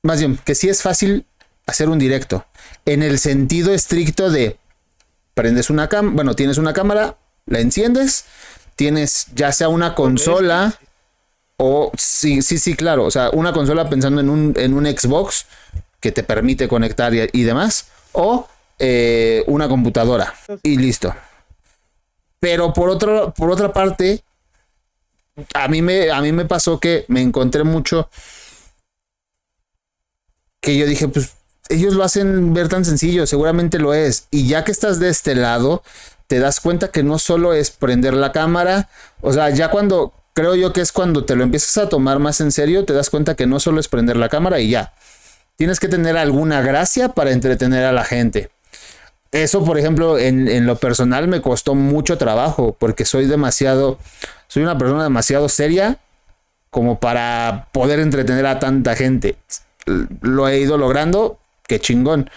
Más 0.02 0.18
bien, 0.18 0.38
que 0.44 0.54
sí 0.54 0.68
es 0.68 0.82
fácil 0.82 1.24
hacer 1.66 1.88
un 1.88 1.98
directo. 1.98 2.44
en 2.84 3.02
el 3.02 3.18
sentido 3.18 3.72
estricto 3.72 4.28
de 4.28 4.58
prendes 5.32 5.70
una 5.70 5.88
cámara, 5.88 6.14
bueno, 6.14 6.34
tienes 6.34 6.58
una 6.58 6.74
cámara, 6.74 7.16
la 7.46 7.60
enciendes, 7.60 8.26
tienes 8.76 9.28
ya 9.34 9.52
sea 9.52 9.68
una 9.68 9.94
consola 9.94 10.78
o 11.56 11.92
sí, 11.96 12.42
sí, 12.42 12.58
sí, 12.58 12.74
claro, 12.74 13.04
o 13.04 13.10
sea, 13.10 13.30
una 13.30 13.52
consola 13.52 13.88
pensando 13.88 14.20
en 14.20 14.30
un, 14.30 14.54
en 14.56 14.74
un 14.74 14.86
Xbox 14.86 15.46
que 16.00 16.12
te 16.12 16.22
permite 16.22 16.68
conectar 16.68 17.12
y, 17.14 17.42
demás, 17.42 17.86
o 18.12 18.48
eh, 18.78 19.44
una 19.46 19.68
computadora 19.68 20.34
y 20.62 20.76
listo. 20.76 21.14
Pero 22.40 22.72
por, 22.72 22.90
otro, 22.90 23.32
por 23.36 23.50
otra 23.50 23.72
parte, 23.72 24.24
a 25.54 25.68
mí, 25.68 25.80
me, 25.80 26.10
a 26.10 26.20
mí 26.20 26.32
me 26.32 26.44
pasó 26.44 26.80
que 26.80 27.04
me 27.08 27.20
encontré 27.20 27.62
mucho 27.62 28.10
que 30.60 30.76
yo 30.76 30.86
dije, 30.86 31.08
pues 31.08 31.34
ellos 31.68 31.94
lo 31.94 32.04
hacen 32.04 32.54
ver 32.54 32.68
tan 32.68 32.84
sencillo, 32.84 33.26
seguramente 33.26 33.78
lo 33.78 33.94
es. 33.94 34.26
Y 34.30 34.46
ya 34.46 34.64
que 34.64 34.72
estás 34.72 34.98
de 34.98 35.08
este 35.08 35.34
lado, 35.34 35.82
te 36.26 36.38
das 36.38 36.60
cuenta 36.60 36.88
que 36.88 37.02
no 37.02 37.18
solo 37.18 37.52
es 37.52 37.70
prender 37.70 38.14
la 38.14 38.32
cámara, 38.32 38.88
o 39.20 39.32
sea, 39.32 39.50
ya 39.50 39.70
cuando, 39.70 40.14
creo 40.34 40.54
yo 40.54 40.72
que 40.72 40.80
es 40.80 40.92
cuando 40.92 41.24
te 41.24 41.36
lo 41.36 41.42
empiezas 41.42 41.76
a 41.78 41.88
tomar 41.88 42.18
más 42.18 42.40
en 42.40 42.52
serio, 42.52 42.84
te 42.84 42.92
das 42.92 43.10
cuenta 43.10 43.34
que 43.34 43.46
no 43.46 43.60
solo 43.60 43.80
es 43.80 43.88
prender 43.88 44.16
la 44.16 44.28
cámara 44.28 44.60
y 44.60 44.70
ya. 44.70 44.92
Tienes 45.56 45.80
que 45.80 45.88
tener 45.88 46.16
alguna 46.16 46.62
gracia 46.62 47.10
para 47.10 47.30
entretener 47.30 47.84
a 47.84 47.92
la 47.92 48.04
gente. 48.04 48.50
Eso, 49.30 49.64
por 49.64 49.78
ejemplo, 49.78 50.18
en, 50.18 50.48
en 50.48 50.66
lo 50.66 50.76
personal 50.76 51.28
me 51.28 51.40
costó 51.40 51.74
mucho 51.74 52.18
trabajo 52.18 52.76
porque 52.78 53.04
soy 53.04 53.26
demasiado, 53.26 53.98
soy 54.48 54.62
una 54.62 54.76
persona 54.76 55.04
demasiado 55.04 55.48
seria 55.48 55.98
como 56.70 57.00
para 57.00 57.68
poder 57.72 58.00
entretener 58.00 58.46
a 58.46 58.58
tanta 58.58 58.96
gente. 58.96 59.36
Lo 60.20 60.48
he 60.48 60.58
ido 60.58 60.78
logrando, 60.78 61.38
qué 61.66 61.80
chingón. 61.80 62.30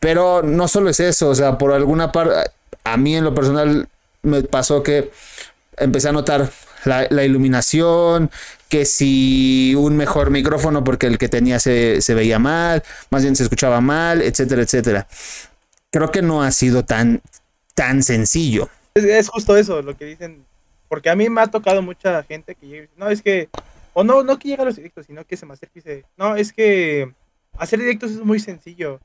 Pero 0.00 0.42
no 0.42 0.68
solo 0.68 0.90
es 0.90 1.00
eso, 1.00 1.28
o 1.30 1.34
sea, 1.34 1.58
por 1.58 1.72
alguna 1.72 2.12
parte, 2.12 2.50
a 2.84 2.96
mí 2.96 3.16
en 3.16 3.24
lo 3.24 3.34
personal 3.34 3.88
me 4.22 4.42
pasó 4.42 4.82
que 4.82 5.10
empecé 5.76 6.08
a 6.08 6.12
notar 6.12 6.50
la, 6.84 7.24
iluminación, 7.24 8.30
que 8.68 8.84
si 8.84 9.74
un 9.74 9.96
mejor 9.96 10.30
micrófono 10.30 10.84
porque 10.84 11.06
el 11.06 11.18
que 11.18 11.28
tenía 11.28 11.58
se, 11.58 12.00
veía 12.14 12.38
mal, 12.38 12.82
más 13.10 13.22
bien 13.22 13.36
se 13.36 13.44
escuchaba 13.44 13.80
mal, 13.80 14.22
etcétera, 14.22 14.62
etcétera. 14.62 15.06
Creo 15.90 16.10
que 16.10 16.22
no 16.22 16.42
ha 16.42 16.50
sido 16.50 16.84
tan, 16.84 17.22
tan 17.74 18.02
sencillo. 18.02 18.68
Es, 18.94 19.28
justo 19.28 19.56
eso, 19.56 19.82
lo 19.82 19.96
que 19.96 20.04
dicen, 20.04 20.44
porque 20.88 21.10
a 21.10 21.16
mí 21.16 21.28
me 21.28 21.40
ha 21.40 21.46
tocado 21.46 21.82
mucha 21.82 22.22
gente 22.24 22.54
que 22.54 22.66
llega 22.66 22.88
no, 22.96 23.08
es 23.08 23.22
que, 23.22 23.48
o 23.92 24.04
no, 24.04 24.22
no 24.22 24.38
que 24.38 24.48
llega 24.48 24.62
a 24.62 24.66
los 24.66 24.76
directos, 24.76 25.06
sino 25.06 25.24
que 25.24 25.36
se 25.36 25.46
me 25.46 25.54
acerca 25.54 25.80
no, 26.16 26.36
es 26.36 26.52
que 26.52 27.12
hacer 27.58 27.78
directos 27.78 28.12
es 28.12 28.20
muy 28.20 28.40
sencillo. 28.40 29.00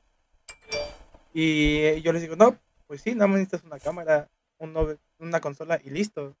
Y 1.32 2.00
yo 2.02 2.12
les 2.12 2.22
digo, 2.22 2.36
no, 2.36 2.56
pues 2.86 3.02
sí, 3.02 3.14
nada 3.14 3.28
más 3.28 3.38
necesitas 3.38 3.64
una 3.64 3.78
cámara, 3.78 4.28
una 5.18 5.40
consola 5.40 5.80
y 5.84 5.90
listo. 5.90 6.34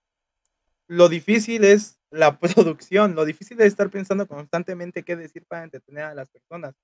Lo 0.90 1.08
difícil 1.08 1.62
es 1.62 2.00
la 2.10 2.40
producción, 2.40 3.14
lo 3.14 3.24
difícil 3.24 3.60
es 3.60 3.68
estar 3.68 3.90
pensando 3.90 4.26
constantemente 4.26 5.04
qué 5.04 5.14
decir 5.14 5.46
para 5.46 5.62
entretener 5.62 6.02
a 6.02 6.14
las 6.14 6.28
personas. 6.28 6.74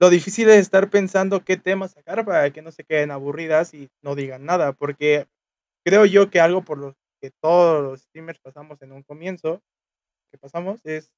Lo 0.00 0.10
difícil 0.10 0.48
es 0.48 0.56
estar 0.56 0.90
pensando 0.90 1.44
qué 1.44 1.56
temas 1.56 1.92
sacar 1.92 2.24
para 2.24 2.50
que 2.52 2.62
no 2.62 2.72
se 2.72 2.82
queden 2.82 3.12
aburridas 3.12 3.72
y 3.72 3.88
no 4.02 4.16
digan 4.16 4.44
nada, 4.44 4.72
porque 4.72 5.28
creo 5.84 6.06
yo 6.06 6.28
que 6.28 6.40
algo 6.40 6.64
por 6.64 6.78
lo 6.78 6.96
que 7.20 7.30
todos 7.30 7.84
los 7.84 8.00
streamers 8.02 8.40
pasamos 8.40 8.82
en 8.82 8.90
un 8.90 9.04
comienzo, 9.04 9.62
que 10.32 10.38
pasamos, 10.38 10.84
es, 10.84 11.12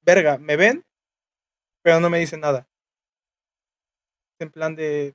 verga, 0.00 0.38
¿me 0.38 0.56
ven? 0.56 0.86
Pero 1.82 2.00
no 2.00 2.08
me 2.08 2.18
dicen 2.18 2.40
nada. 2.40 2.66
En 4.38 4.50
plan 4.50 4.74
de, 4.74 5.14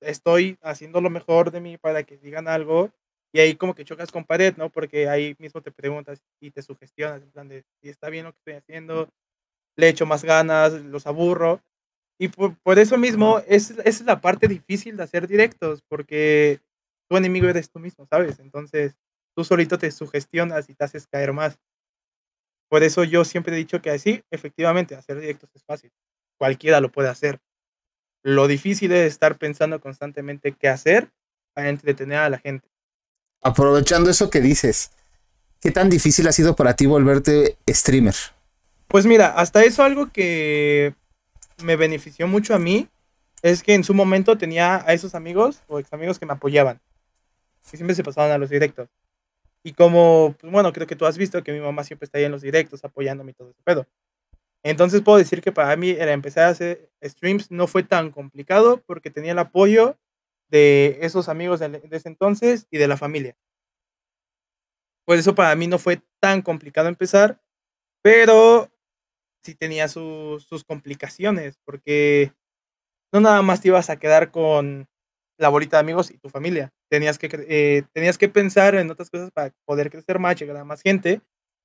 estoy 0.00 0.56
haciendo 0.62 1.02
lo 1.02 1.10
mejor 1.10 1.50
de 1.50 1.60
mí 1.60 1.76
para 1.76 2.04
que 2.04 2.16
digan 2.16 2.48
algo 2.48 2.90
y 3.32 3.40
ahí 3.40 3.54
como 3.54 3.74
que 3.74 3.84
chocas 3.84 4.10
con 4.10 4.24
pared, 4.24 4.56
¿no? 4.56 4.70
Porque 4.70 5.08
ahí 5.08 5.36
mismo 5.38 5.60
te 5.60 5.70
preguntas 5.70 6.20
y 6.40 6.50
te 6.50 6.62
sugestionas, 6.62 7.22
en 7.22 7.30
plan 7.30 7.48
de 7.48 7.64
si 7.80 7.88
está 7.88 8.10
bien 8.10 8.24
lo 8.24 8.32
que 8.32 8.38
estoy 8.38 8.54
haciendo, 8.54 9.08
le 9.76 9.88
echo 9.88 10.06
más 10.06 10.24
ganas, 10.24 10.72
los 10.72 11.06
aburro. 11.06 11.62
Y 12.18 12.28
por, 12.28 12.78
eso 12.78 12.98
mismo 12.98 13.40
es, 13.46 13.70
es 13.84 14.02
la 14.02 14.20
parte 14.20 14.46
difícil 14.46 14.96
de 14.96 15.04
hacer 15.04 15.26
directos, 15.26 15.82
porque 15.88 16.60
tu 17.08 17.16
enemigo 17.16 17.48
eres 17.48 17.70
tú 17.70 17.78
mismo, 17.78 18.06
¿sabes? 18.06 18.38
Entonces 18.40 18.96
tú 19.34 19.44
solito 19.44 19.78
te 19.78 19.90
sugestionas 19.90 20.68
y 20.68 20.74
te 20.74 20.84
haces 20.84 21.06
caer 21.06 21.32
más. 21.32 21.58
Por 22.68 22.82
eso 22.82 23.04
yo 23.04 23.24
siempre 23.24 23.54
he 23.54 23.58
dicho 23.58 23.80
que 23.80 23.90
así, 23.90 24.22
efectivamente, 24.30 24.94
hacer 24.94 25.18
directos 25.18 25.50
es 25.54 25.64
fácil. 25.64 25.90
Cualquiera 26.38 26.80
lo 26.80 26.92
puede 26.92 27.08
hacer. 27.08 27.40
Lo 28.22 28.46
difícil 28.46 28.92
es 28.92 29.12
estar 29.12 29.38
pensando 29.38 29.80
constantemente 29.80 30.52
qué 30.52 30.68
hacer 30.68 31.10
para 31.54 31.68
entretener 31.68 32.18
a 32.18 32.30
la 32.30 32.38
gente. 32.38 32.68
Aprovechando 33.42 34.10
eso 34.10 34.30
que 34.30 34.40
dices, 34.40 34.90
¿qué 35.60 35.70
tan 35.70 35.88
difícil 35.88 36.28
ha 36.28 36.32
sido 36.32 36.56
para 36.56 36.74
ti 36.74 36.86
volverte 36.86 37.56
streamer? 37.68 38.14
Pues 38.88 39.06
mira, 39.06 39.28
hasta 39.28 39.64
eso 39.64 39.82
algo 39.82 40.10
que 40.10 40.94
me 41.62 41.76
benefició 41.76 42.26
mucho 42.26 42.54
a 42.54 42.58
mí 42.58 42.88
es 43.42 43.62
que 43.62 43.74
en 43.74 43.84
su 43.84 43.94
momento 43.94 44.36
tenía 44.36 44.84
a 44.86 44.92
esos 44.92 45.14
amigos 45.14 45.62
o 45.68 45.78
ex 45.78 45.92
amigos 45.92 46.18
que 46.18 46.26
me 46.26 46.32
apoyaban, 46.32 46.80
que 47.70 47.76
siempre 47.76 47.94
se 47.94 48.04
pasaban 48.04 48.30
a 48.32 48.38
los 48.38 48.50
directos. 48.50 48.88
Y 49.62 49.72
como, 49.72 50.34
pues 50.38 50.52
bueno, 50.52 50.72
creo 50.72 50.86
que 50.86 50.96
tú 50.96 51.06
has 51.06 51.18
visto 51.18 51.42
que 51.42 51.52
mi 51.52 51.60
mamá 51.60 51.84
siempre 51.84 52.04
está 52.04 52.18
ahí 52.18 52.24
en 52.24 52.32
los 52.32 52.42
directos 52.42 52.84
apoyándome 52.84 53.32
y 53.32 53.34
todo 53.34 53.50
ese 53.50 53.62
pedo. 53.62 53.86
Entonces 54.62 55.00
puedo 55.00 55.18
decir 55.18 55.40
que 55.40 55.52
para 55.52 55.74
mí 55.76 55.90
era 55.90 56.12
empezar 56.12 56.44
a 56.44 56.48
hacer 56.48 56.90
streams 57.02 57.50
no 57.50 57.66
fue 57.66 57.82
tan 57.82 58.10
complicado 58.10 58.82
porque 58.86 59.10
tenía 59.10 59.32
el 59.32 59.38
apoyo 59.38 59.96
de 60.50 60.98
esos 61.02 61.28
amigos 61.28 61.60
de, 61.60 61.80
ese 61.90 62.08
entonces 62.08 62.66
y 62.70 62.78
de 62.78 62.88
la 62.88 62.96
familia. 62.96 63.36
Por 65.06 65.16
eso 65.16 65.34
para 65.34 65.54
mí 65.56 65.66
no 65.66 65.78
fue 65.78 66.02
tan 66.20 66.42
complicado 66.42 66.88
empezar, 66.88 67.40
pero 68.02 68.70
sí 69.42 69.54
tenía 69.54 69.88
sus, 69.88 70.44
sus 70.44 70.64
complicaciones 70.64 71.58
porque 71.64 72.32
no 73.12 73.20
nada 73.20 73.42
más 73.42 73.60
te 73.60 73.68
ibas 73.68 73.90
a 73.90 73.98
quedar 73.98 74.30
con 74.30 74.88
la 75.38 75.48
bolita 75.48 75.78
de 75.78 75.80
amigos 75.80 76.10
y 76.10 76.18
tu 76.18 76.28
familia. 76.28 76.72
Tenías 76.90 77.18
que, 77.18 77.28
eh, 77.48 77.82
tenías 77.92 78.18
que 78.18 78.28
pensar 78.28 78.74
en 78.74 78.90
otras 78.90 79.10
cosas 79.10 79.30
para 79.30 79.52
poder 79.64 79.90
crecer 79.90 80.18
más, 80.18 80.38
llegar 80.38 80.56
a 80.58 80.64
más 80.64 80.82
gente 80.82 81.22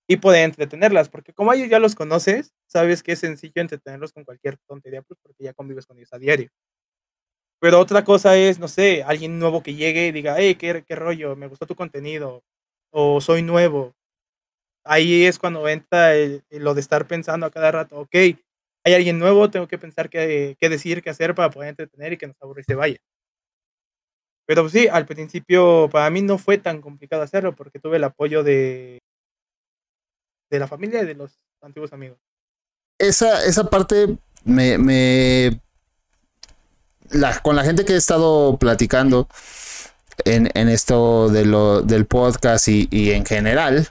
y 0.07 0.17
poder 0.17 0.45
entretenerlas, 0.45 1.09
porque 1.09 1.33
como 1.33 1.51
ellos 1.51 1.69
ya 1.69 1.79
los 1.79 1.95
conoces, 1.95 2.53
sabes 2.67 3.03
que 3.03 3.13
es 3.13 3.19
sencillo 3.19 3.61
entretenerlos 3.61 4.13
con 4.13 4.23
cualquier 4.23 4.57
tontería, 4.67 5.01
pues 5.01 5.19
porque 5.21 5.43
ya 5.43 5.53
convives 5.53 5.85
con 5.85 5.97
ellos 5.97 6.13
a 6.13 6.19
diario. 6.19 6.49
Pero 7.59 7.79
otra 7.79 8.03
cosa 8.03 8.35
es, 8.37 8.59
no 8.59 8.67
sé, 8.67 9.03
alguien 9.03 9.39
nuevo 9.39 9.63
que 9.63 9.75
llegue 9.75 10.07
y 10.07 10.11
diga, 10.11 10.35
hey, 10.37 10.55
¿qué, 10.55 10.83
qué 10.87 10.95
rollo? 10.95 11.35
Me 11.35 11.47
gustó 11.47 11.65
tu 11.65 11.75
contenido, 11.75 12.43
o 12.91 13.21
soy 13.21 13.41
nuevo. 13.41 13.93
Ahí 14.83 15.25
es 15.25 15.39
cuando 15.39 15.67
entra 15.67 16.11
lo 16.51 16.73
de 16.73 16.81
estar 16.81 17.07
pensando 17.07 17.45
a 17.45 17.51
cada 17.51 17.71
rato, 17.71 17.99
ok, 17.99 18.15
hay 18.85 18.93
alguien 18.93 19.17
nuevo, 19.17 19.49
tengo 19.49 19.67
que 19.67 19.79
pensar 19.79 20.09
qué, 20.09 20.55
qué 20.59 20.69
decir, 20.69 21.01
qué 21.01 21.09
hacer 21.09 21.33
para 21.33 21.49
poder 21.49 21.69
entretener 21.69 22.13
y 22.13 22.17
que 22.17 22.27
nos 22.27 22.35
aburre 22.39 22.61
y 22.61 22.65
se 22.65 22.75
vaya. 22.75 22.97
Pero 24.45 24.61
pues 24.61 24.73
sí, 24.73 24.87
al 24.87 25.07
principio 25.07 25.89
para 25.91 26.09
mí 26.11 26.21
no 26.21 26.37
fue 26.37 26.59
tan 26.59 26.81
complicado 26.81 27.23
hacerlo 27.23 27.55
porque 27.55 27.79
tuve 27.79 27.97
el 27.97 28.03
apoyo 28.03 28.43
de, 28.43 28.99
de 30.51 30.59
la 30.59 30.67
familia 30.67 31.01
y 31.01 31.05
de 31.07 31.15
los 31.15 31.39
antiguos 31.61 31.93
amigos. 31.93 32.19
Esa, 32.99 33.43
esa 33.45 33.69
parte 33.69 34.17
me, 34.43 34.77
me 34.77 35.59
la, 37.09 37.39
con 37.39 37.55
la 37.55 37.63
gente 37.63 37.85
que 37.85 37.93
he 37.93 37.97
estado 37.97 38.57
platicando 38.57 39.27
en, 40.23 40.49
en 40.53 40.69
esto 40.69 41.29
de 41.29 41.45
lo, 41.45 41.81
del 41.81 42.05
podcast 42.05 42.67
y, 42.67 42.87
y, 42.91 43.11
en 43.11 43.25
general, 43.25 43.89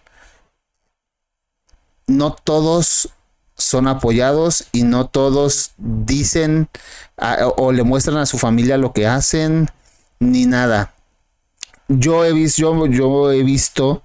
no 2.06 2.34
todos 2.34 3.10
son 3.56 3.86
apoyados 3.86 4.66
y 4.72 4.82
no 4.82 5.06
todos 5.06 5.72
dicen 5.76 6.68
o 7.56 7.72
le 7.72 7.84
muestran 7.84 8.16
a 8.16 8.26
su 8.26 8.38
familia 8.38 8.78
lo 8.78 8.92
que 8.92 9.06
hacen 9.06 9.70
ni 10.18 10.46
nada. 10.46 10.94
Yo 11.88 12.24
he 12.24 12.32
visto, 12.32 12.60
yo, 12.60 12.86
yo 12.86 13.30
he 13.30 13.42
visto, 13.42 14.02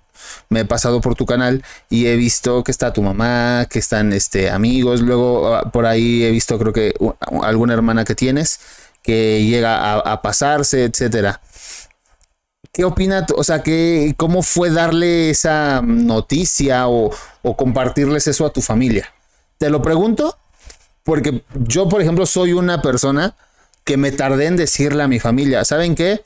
me 0.50 0.62
he 0.62 0.66
pasado 0.66 1.02
por 1.02 1.16
tu 1.16 1.26
canal 1.26 1.64
y 1.90 2.08
he 2.08 2.16
visto 2.16 2.64
que 2.64 2.72
está 2.72 2.94
tu 2.94 3.02
mamá, 3.02 3.66
que 3.70 3.80
están 3.80 4.14
este, 4.14 4.50
amigos, 4.50 5.02
luego 5.02 5.56
ah, 5.56 5.72
por 5.72 5.86
ahí 5.86 6.24
he 6.24 6.32
visto 6.32 6.60
creo 6.60 6.74
que 6.74 6.94
alguna 7.42 7.74
hermana 7.74 8.06
que 8.06 8.16
tienes 8.16 8.60
que 9.02 9.46
llega 9.46 10.00
a, 10.00 10.22
pasarse, 10.22 10.86
etcétera. 10.86 11.42
¿Qué 12.72 12.84
opina? 12.84 13.26
O 13.36 13.44
sea, 13.44 13.64
¿qué, 13.64 14.14
¿cómo 14.18 14.44
fue 14.44 14.70
darle 14.70 15.30
esa 15.30 15.82
noticia 15.82 16.88
o, 16.88 17.12
o 17.42 17.58
compartirles 17.58 18.28
eso 18.28 18.46
a 18.46 18.54
tu 18.54 18.62
familia? 18.62 19.12
Te 19.58 19.70
lo 19.70 19.82
pregunto 19.82 20.38
porque 21.04 21.44
yo, 21.56 21.90
por 21.90 22.02
ejemplo, 22.02 22.26
soy 22.26 22.54
una 22.54 22.82
persona 22.82 23.36
que 23.84 23.98
me 23.98 24.12
tardé 24.12 24.46
en 24.46 24.56
decirle 24.56 25.02
a 25.02 25.08
mi 25.08 25.20
familia, 25.20 25.66
¿saben 25.66 25.96
qué? 25.96 26.22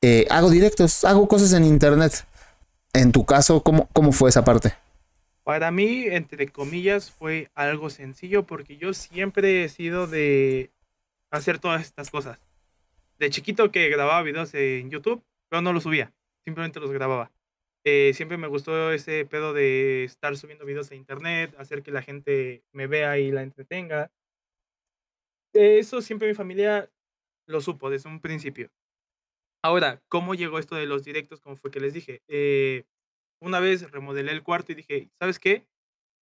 Eh, 0.00 0.26
hago 0.30 0.50
directos, 0.50 1.04
hago 1.04 1.28
cosas 1.28 1.52
en 1.52 1.64
internet. 1.64 2.24
En 2.92 3.12
tu 3.12 3.24
caso, 3.26 3.62
¿cómo, 3.62 3.88
cómo 3.92 4.12
fue 4.12 4.30
esa 4.30 4.44
parte? 4.44 4.74
Para 5.42 5.70
mí, 5.70 6.06
entre 6.06 6.48
comillas, 6.48 7.10
fue 7.10 7.50
algo 7.54 7.90
sencillo 7.90 8.44
porque 8.46 8.78
yo 8.78 8.94
siempre 8.94 9.64
he 9.64 9.68
sido 9.68 10.06
de 10.06 10.70
hacer 11.36 11.58
todas 11.58 11.82
estas 11.82 12.10
cosas. 12.10 12.40
De 13.18 13.30
chiquito 13.30 13.70
que 13.70 13.88
grababa 13.88 14.22
videos 14.22 14.54
en 14.54 14.90
YouTube, 14.90 15.22
pero 15.48 15.62
no 15.62 15.72
los 15.72 15.82
subía, 15.82 16.12
simplemente 16.44 16.80
los 16.80 16.90
grababa. 16.90 17.30
Eh, 17.84 18.12
siempre 18.14 18.38
me 18.38 18.48
gustó 18.48 18.92
ese 18.92 19.26
pedo 19.26 19.52
de 19.52 20.04
estar 20.04 20.36
subiendo 20.36 20.64
videos 20.64 20.90
a 20.90 20.94
internet, 20.94 21.54
hacer 21.58 21.82
que 21.82 21.90
la 21.90 22.02
gente 22.02 22.64
me 22.72 22.86
vea 22.86 23.18
y 23.18 23.30
la 23.30 23.42
entretenga. 23.42 24.10
Eso 25.52 26.00
siempre 26.00 26.28
mi 26.28 26.34
familia 26.34 26.90
lo 27.46 27.60
supo 27.60 27.90
desde 27.90 28.08
un 28.08 28.20
principio. 28.20 28.70
Ahora, 29.62 30.02
¿cómo 30.08 30.34
llegó 30.34 30.58
esto 30.58 30.76
de 30.76 30.86
los 30.86 31.04
directos? 31.04 31.40
Como 31.40 31.56
fue 31.56 31.70
que 31.70 31.80
les 31.80 31.94
dije. 31.94 32.22
Eh, 32.28 32.84
una 33.40 33.60
vez 33.60 33.90
remodelé 33.90 34.32
el 34.32 34.42
cuarto 34.42 34.72
y 34.72 34.74
dije, 34.76 35.10
¿sabes 35.18 35.38
qué? 35.38 35.66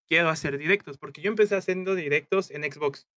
Quiero 0.07 0.29
hacer 0.29 0.57
directos, 0.57 0.97
porque 0.97 1.21
yo 1.21 1.29
empecé 1.29 1.55
haciendo 1.55 1.95
directos 1.95 2.51
en 2.51 2.63
Xbox. 2.63 3.07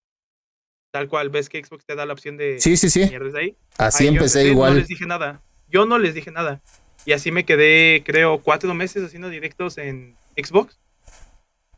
Tal 0.91 1.09
cual, 1.09 1.31
ves 1.31 1.49
que 1.49 1.63
Xbox 1.63 1.85
te 1.85 1.95
da 1.95 2.07
la 2.07 2.13
opción 2.13 2.37
de... 2.37 2.59
Sí, 2.61 2.77
sí, 2.77 2.89
sí. 2.89 3.03
ahí. 3.37 3.57
Así 3.77 4.07
empecé, 4.07 4.49
igual. 4.49 4.73
No 4.73 4.79
les 4.79 4.89
dije 4.89 5.07
nada. 5.07 5.43
Yo 5.69 5.85
no 5.85 5.99
les 5.99 6.15
dije 6.15 6.31
nada. 6.31 6.63
Y 7.05 7.13
así 7.13 7.31
me 7.31 7.45
quedé, 7.45 8.03
creo, 8.05 8.39
cuatro 8.43 8.73
meses 8.75 9.05
haciendo 9.05 9.29
directos 9.29 9.79
en 9.79 10.17
Xbox. 10.37 10.79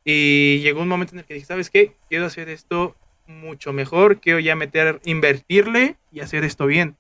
Y 0.05 0.61
llegó 0.61 0.81
un 0.81 0.89
momento 0.89 1.15
en 1.15 1.21
el 1.21 1.25
que 1.25 1.35
dije, 1.35 1.47
¿sabes 1.47 1.69
qué? 1.69 1.97
Quiero 2.09 2.27
hacer 2.27 2.49
esto 2.49 2.97
mucho 3.27 3.73
mejor, 3.73 4.21
quiero 4.21 4.39
ya 4.39 4.57
meter, 4.57 5.01
invertirle 5.05 5.97
y 6.11 6.21
hacer 6.21 6.45
esto 6.45 6.67
bien. 6.67 6.97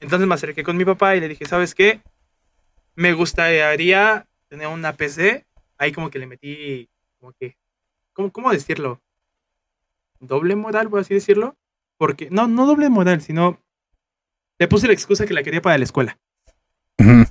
Entonces 0.00 0.28
me 0.28 0.34
acerqué 0.34 0.62
con 0.62 0.76
mi 0.76 0.84
papá 0.84 1.16
y 1.16 1.20
le 1.20 1.28
dije, 1.28 1.44
¿sabes 1.46 1.74
qué? 1.74 2.00
Me 2.94 3.12
gustaría 3.12 4.26
tener 4.48 4.66
una 4.68 4.92
PC. 4.92 5.44
Ahí 5.78 5.92
como 5.92 6.10
que 6.10 6.18
le 6.18 6.26
metí, 6.26 6.88
como 7.18 7.32
que, 7.32 7.56
¿cómo, 8.12 8.30
cómo 8.30 8.52
decirlo? 8.52 9.00
Doble 10.22 10.54
moral, 10.54 10.88
por 10.88 11.00
así 11.00 11.14
decirlo. 11.14 11.56
Porque, 11.98 12.28
no, 12.30 12.46
no 12.48 12.64
doble 12.64 12.88
moral, 12.88 13.20
sino 13.20 13.60
le 14.58 14.68
puse 14.68 14.86
la 14.86 14.92
excusa 14.92 15.26
que 15.26 15.34
la 15.34 15.42
quería 15.42 15.60
para 15.60 15.76
la 15.76 15.84
escuela. 15.84 16.18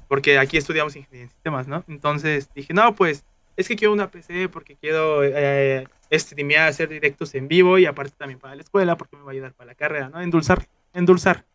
Porque 0.09 0.37
aquí 0.37 0.57
estudiamos 0.57 0.95
ingeniería 0.97 1.23
en 1.23 1.29
sistemas, 1.29 1.67
¿no? 1.67 1.85
Entonces 1.87 2.49
dije, 2.53 2.73
no, 2.73 2.93
pues 2.93 3.23
es 3.55 3.69
que 3.69 3.77
quiero 3.77 3.93
una 3.93 4.11
PC 4.11 4.49
porque 4.49 4.75
quiero 4.75 5.23
eh, 5.23 5.87
streamear, 6.11 6.67
hacer 6.67 6.89
directos 6.89 7.33
en 7.35 7.47
vivo 7.47 7.77
y 7.77 7.85
aparte 7.85 8.13
también 8.17 8.39
para 8.39 8.55
la 8.55 8.61
escuela 8.61 8.97
porque 8.97 9.15
me 9.15 9.23
va 9.23 9.29
a 9.29 9.33
ayudar 9.33 9.53
para 9.53 9.69
la 9.69 9.75
carrera, 9.75 10.09
¿no? 10.09 10.19
Endulzar, 10.19 10.67
endulzar. 10.93 11.45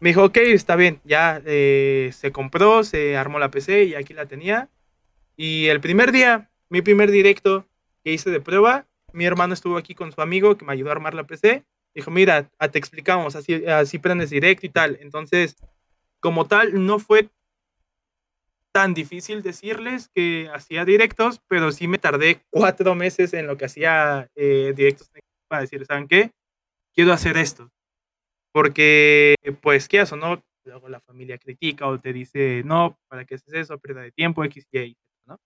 Me 0.00 0.10
dijo, 0.10 0.24
ok, 0.24 0.38
está 0.38 0.76
bien, 0.76 1.00
ya 1.04 1.42
eh, 1.44 2.10
se 2.14 2.32
compró, 2.32 2.84
se 2.84 3.16
armó 3.18 3.38
la 3.38 3.50
PC 3.50 3.84
y 3.84 3.94
aquí 3.94 4.14
la 4.14 4.24
tenía. 4.24 4.70
Y 5.36 5.66
el 5.66 5.80
primer 5.80 6.12
día, 6.12 6.50
mi 6.70 6.80
primer 6.80 7.10
directo 7.10 7.66
que 8.02 8.12
hice 8.12 8.30
de 8.30 8.40
prueba, 8.40 8.86
mi 9.16 9.24
hermano 9.24 9.54
estuvo 9.54 9.78
aquí 9.78 9.94
con 9.94 10.12
su 10.12 10.20
amigo 10.20 10.56
que 10.58 10.66
me 10.66 10.74
ayudó 10.74 10.90
a 10.90 10.92
armar 10.92 11.14
la 11.14 11.24
PC. 11.24 11.64
Dijo, 11.94 12.10
mira, 12.10 12.50
te 12.70 12.78
explicamos, 12.78 13.34
así, 13.34 13.64
así 13.66 13.98
prendes 13.98 14.28
directo 14.28 14.66
y 14.66 14.68
tal. 14.68 14.98
Entonces, 15.00 15.56
como 16.20 16.46
tal, 16.46 16.84
no 16.84 16.98
fue 16.98 17.30
tan 18.72 18.92
difícil 18.92 19.42
decirles 19.42 20.10
que 20.14 20.50
hacía 20.52 20.84
directos, 20.84 21.40
pero 21.48 21.72
sí 21.72 21.88
me 21.88 21.96
tardé 21.96 22.42
cuatro 22.50 22.94
meses 22.94 23.32
en 23.32 23.46
lo 23.46 23.56
que 23.56 23.64
hacía 23.64 24.28
eh, 24.34 24.74
directos 24.76 25.10
para 25.48 25.62
decir, 25.62 25.86
¿saben 25.86 26.08
qué? 26.08 26.32
Quiero 26.94 27.14
hacer 27.14 27.38
esto. 27.38 27.70
Porque, 28.52 29.34
pues, 29.62 29.88
¿qué 29.88 30.00
haces? 30.00 30.18
¿No? 30.18 30.42
Luego 30.64 30.90
la 30.90 31.00
familia 31.00 31.38
critica 31.38 31.86
o 31.86 31.98
te 31.98 32.12
dice, 32.12 32.62
no, 32.66 32.98
¿para 33.08 33.24
qué 33.24 33.36
haces 33.36 33.54
eso? 33.54 33.78
Pérdida 33.78 34.02
de 34.02 34.12
tiempo, 34.12 34.44
X, 34.44 34.66
Y, 34.72 34.94
¿no? 35.24 35.38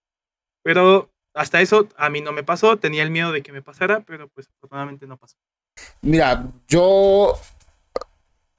Pero 0.64 1.12
hasta 1.34 1.60
eso 1.60 1.88
a 1.96 2.10
mí 2.10 2.20
no 2.20 2.32
me 2.32 2.42
pasó, 2.42 2.76
tenía 2.76 3.02
el 3.02 3.10
miedo 3.10 3.32
de 3.32 3.42
que 3.42 3.52
me 3.52 3.62
pasara, 3.62 4.00
pero 4.00 4.28
pues 4.28 4.48
afortunadamente 4.48 5.06
no 5.06 5.16
pasó. 5.16 5.36
Mira, 6.02 6.46
yo 6.68 7.38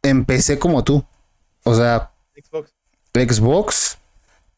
empecé 0.02 0.58
como 0.58 0.84
tú. 0.84 1.04
O 1.64 1.76
sea, 1.76 2.12
Xbox. 2.36 2.74
Xbox 3.14 3.98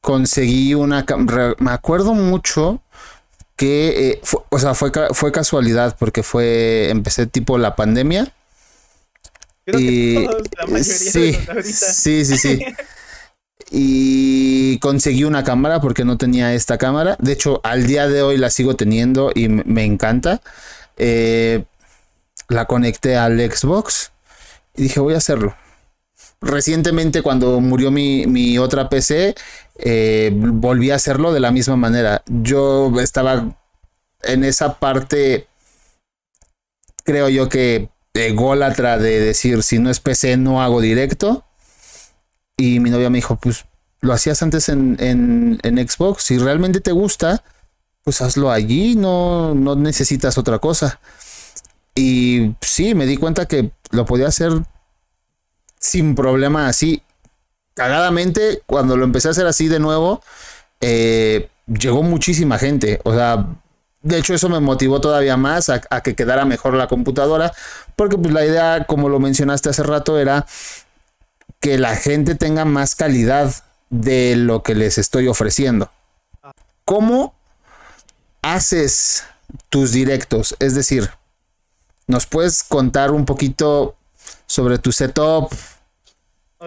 conseguí 0.02 0.74
una 0.74 1.06
me 1.60 1.72
acuerdo 1.72 2.14
mucho 2.14 2.82
que 3.56 4.10
eh, 4.10 4.22
o 4.50 4.60
sea 4.60 4.74
fue 4.74 4.92
fue 5.14 5.32
casualidad 5.32 5.96
porque 5.98 6.24
fue 6.24 6.90
empecé 6.90 7.26
tipo 7.26 7.58
la 7.58 7.76
pandemia 7.76 8.34
y 9.66 10.28
sí, 10.82 11.34
sí 11.64 12.26
sí 12.26 12.38
sí 12.38 12.60
y 13.72 14.78
conseguí 14.80 15.24
una 15.24 15.44
cámara 15.44 15.82
porque 15.82 16.06
no 16.06 16.18
tenía 16.18 16.54
esta 16.54 16.78
cámara 16.78 17.18
de 17.20 17.32
hecho 17.32 17.62
al 17.64 17.88
día 17.88 18.08
de 18.08 18.22
hoy 18.22 18.38
la 18.38 18.50
sigo 18.50 18.76
teniendo 18.76 19.32
y 19.34 19.48
me 19.48 19.84
encanta 19.84 20.42
eh, 20.98 21.64
la 22.50 22.66
conecté 22.66 23.16
al 23.16 23.40
Xbox 23.40 24.12
y 24.76 24.84
dije 24.84 25.00
voy 25.00 25.14
a 25.14 25.18
hacerlo 25.18 25.56
recientemente 26.44 27.22
cuando 27.22 27.60
murió 27.60 27.90
mi, 27.90 28.58
otra 28.58 28.90
PC, 28.90 29.36
eh, 29.80 30.32
volví 30.34 30.92
a 30.92 30.96
hacerlo 30.96 31.34
de 31.34 31.40
la 31.40 31.52
misma 31.52 31.76
manera. 31.76 32.22
Yo 32.28 32.92
estaba 33.00 33.56
en 34.24 34.44
esa 34.44 34.80
parte, 34.80 35.48
creo 37.04 37.30
yo 37.30 37.50
que 37.50 37.90
ególatra 38.14 38.98
de 38.98 39.20
decir, 39.20 39.64
si 39.64 39.80
no 39.80 39.90
es 39.90 40.00
PC 40.00 40.38
no 40.38 40.62
hago 40.62 40.82
directo. 40.82 41.46
Y 42.58 42.80
mi 42.80 42.90
novia 42.90 43.10
me 43.10 43.18
dijo, 43.18 43.36
pues 43.36 43.66
lo 44.02 44.14
hacías 44.14 44.42
antes 44.44 44.70
en, 44.70 44.98
en, 45.00 45.88
Xbox, 45.88 46.24
si 46.24 46.38
realmente 46.38 46.82
te 46.82 46.92
gusta, 46.92 47.44
pues 48.04 48.22
hazlo 48.22 48.52
allí, 48.52 48.96
no, 48.96 49.56
no 49.56 49.76
necesitas 49.76 50.38
otra 50.38 50.60
cosa. 50.60 51.00
Y 51.96 52.56
sí, 52.62 52.96
me 52.96 53.06
di 53.06 53.18
cuenta 53.18 53.46
que 53.46 53.72
lo 53.92 54.06
podía 54.06 54.28
hacer 54.28 54.52
sin 55.80 56.16
problema 56.16 56.68
así. 56.68 57.02
Cagadamente, 57.76 58.62
cuando 58.66 58.98
lo 58.98 59.06
empecé 59.06 59.30
a 59.30 59.32
hacer 59.32 59.48
así 59.48 59.68
de 59.68 59.80
nuevo, 59.80 60.22
eh, 60.82 61.50
llegó 61.68 62.04
muchísima 62.04 62.60
gente. 62.60 63.00
O 63.04 63.14
sea, 63.14 63.48
de 64.02 64.18
hecho 64.18 64.34
eso 64.34 64.50
me 64.50 64.60
motivó 64.60 65.00
todavía 65.02 65.38
más 65.38 65.70
a, 65.70 65.80
que 65.80 66.14
quedara 66.14 66.46
mejor 66.46 66.74
la 66.74 66.88
computadora, 66.88 67.54
porque 67.96 68.18
pues 68.18 68.34
la 68.34 68.46
idea, 68.46 68.86
como 68.86 69.10
lo 69.10 69.20
mencionaste 69.20 69.70
hace 69.70 69.84
rato, 69.84 70.20
era 70.20 70.46
que 71.64 71.78
la 71.78 71.96
gente 71.96 72.36
tenga 72.36 72.66
más 72.66 72.94
calidad 72.94 73.56
de 73.90 74.36
lo 74.36 74.64
que 74.64 74.76
les 74.76 74.98
estoy 74.98 75.30
ofreciendo. 75.30 75.90
¿Cómo 76.84 77.34
haces 78.42 79.24
tus 79.70 79.94
directos? 79.94 80.58
Es 80.60 80.76
decir, 80.76 81.10
¿nos 82.06 82.26
puedes 82.26 82.64
contar 82.64 83.12
un 83.12 83.24
poquito 83.24 83.96
sobre 84.46 84.78
tu 84.78 84.92
setup, 84.92 85.54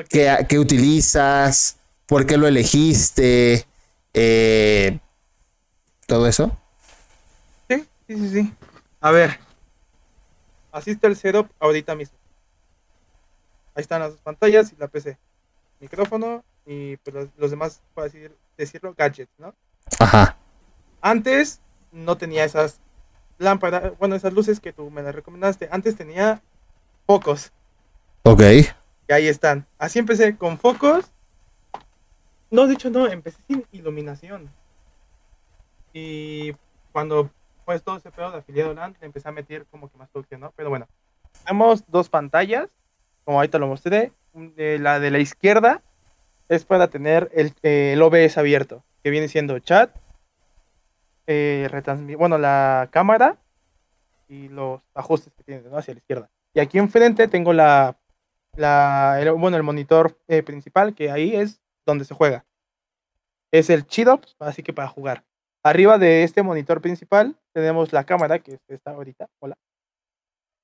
¿Qué, 0.09 0.59
utilizas? 0.59 1.77
¿Por 2.07 2.25
qué 2.25 2.39
lo 2.39 2.47
elegiste? 2.47 3.67
Eh, 4.15 4.99
¿Todo 6.07 6.27
eso? 6.27 6.57
Sí, 7.69 7.85
sí, 8.07 8.17
sí, 8.17 8.29
sí. 8.31 8.53
A 9.03 9.11
ver. 9.11 9.39
Así 10.73 10.93
está 10.93 11.09
el 11.09 11.17
setup 11.17 11.51
ahorita 11.61 11.95
mismo. 11.95 12.17
Ahí 13.77 13.83
están 13.83 14.01
las 14.01 14.13
dos 14.13 14.21
pantallas 14.23 14.73
y 14.73 14.77
la 14.77 14.89
PC. 14.89 15.19
Micrófono 15.81 16.43
y 16.65 16.97
pues, 16.97 17.29
los, 17.37 17.51
demás, 17.51 17.83
por 17.95 18.05
así 18.05 18.19
decirlo, 18.57 18.95
gadgets, 18.97 19.31
¿no? 19.39 19.55
Ajá. 20.01 20.37
Antes 21.03 21.61
no 21.93 22.17
tenía 22.17 22.45
esas 22.45 22.81
lámparas, 23.39 23.97
bueno, 23.99 24.15
esas 24.15 24.33
luces 24.33 24.61
que 24.61 24.73
tú 24.73 24.91
me 24.91 25.03
las 25.03 25.15
recomendaste. 25.15 25.69
Antes 25.71 25.95
tenía 25.95 26.43
pocos. 27.05 27.53
Ok. 28.23 28.41
Y 29.09 29.13
ahí 29.13 29.29
están. 29.29 29.67
Así 29.79 29.99
empecé 29.99 30.37
con 30.37 30.59
focos. 30.59 31.13
No, 32.51 32.67
de 32.67 32.75
hecho 32.75 32.89
no, 32.89 33.07
empecé 33.07 33.39
sin 33.47 33.67
iluminación. 33.73 34.51
Y 35.93 36.53
cuando 36.93 37.31
pues 37.67 37.83
todo 37.83 37.97
ese 37.97 38.11
pedo 38.11 38.31
de 38.31 38.39
afiliado 38.39 38.73
LAN, 38.73 38.97
le 39.01 39.07
empecé 39.07 39.29
a 39.29 39.33
meter 39.33 39.67
como 39.67 39.91
que 39.91 39.99
más 39.99 40.09
producción, 40.09 40.41
¿no? 40.41 40.53
Pero 40.57 40.71
bueno, 40.71 40.87
tenemos 41.45 41.85
dos 41.89 42.09
pantallas, 42.09 42.69
como 43.27 43.39
ahorita 43.39 43.59
lo 43.59 43.67
mostré. 43.67 44.13
la 44.33 44.99
de 45.01 45.11
la 45.11 45.19
izquierda 45.19 45.83
es 46.49 46.65
para 46.65 46.89
tener 46.89 47.29
el, 47.35 47.53
el 47.63 48.01
OBS 48.01 48.39
abierto, 48.39 48.83
que 49.03 49.11
viene 49.11 49.29
siendo 49.29 49.59
chat, 49.59 49.95
eh, 51.27 51.69
bueno, 52.17 52.39
la 52.39 52.89
cámara 52.91 53.37
y 54.29 54.49
los 54.49 54.81
ajustes 54.95 55.35
que 55.35 55.43
tiene, 55.43 55.69
¿no? 55.69 55.77
Hacia 55.77 55.93
la 55.93 55.99
izquierda. 55.99 56.31
Y 56.55 56.61
aquí 56.61 56.79
enfrente 56.79 57.29
tengo 57.29 57.53
la 57.53 57.99
la, 58.57 59.19
el, 59.21 59.31
bueno, 59.33 59.57
el 59.57 59.63
monitor 59.63 60.19
eh, 60.29 60.43
principal, 60.43 60.95
que 60.95 61.11
ahí 61.11 61.35
es 61.37 61.61
donde 61.85 62.05
se 62.05 62.15
juega. 62.15 62.45
Es 63.53 63.71
el 63.71 63.87
chido, 63.87 64.21
así 64.39 64.63
que 64.63 64.73
para 64.73 64.89
jugar. 64.89 65.25
Arriba 65.63 65.99
de 65.99 66.23
este 66.23 66.43
monitor 66.43 66.81
principal 66.81 67.37
tenemos 67.53 67.93
la 67.93 68.05
cámara, 68.05 68.39
que 68.39 68.59
está 68.69 68.93
ahorita, 68.93 69.29
hola. 69.39 69.57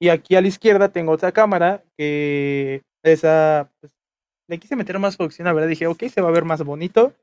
Y 0.03 0.09
aquí 0.09 0.35
a 0.35 0.41
la 0.41 0.49
izquierda 0.49 0.89
tengo 0.89 1.13
otra 1.13 1.31
cámara, 1.31 1.85
que 1.97 2.83
esa, 3.05 3.71
pues, 3.79 3.93
le 4.49 4.59
quise 4.59 4.75
meter 4.75 4.99
más 4.99 5.17
producción, 5.17 5.47
la 5.47 5.53
verdad, 5.53 5.69
dije, 5.69 5.87
ok, 5.87 6.03
se 6.13 6.21
va 6.21 6.29
a 6.29 6.33
ver 6.33 6.45
más 6.45 6.65
bonito. 6.65 7.15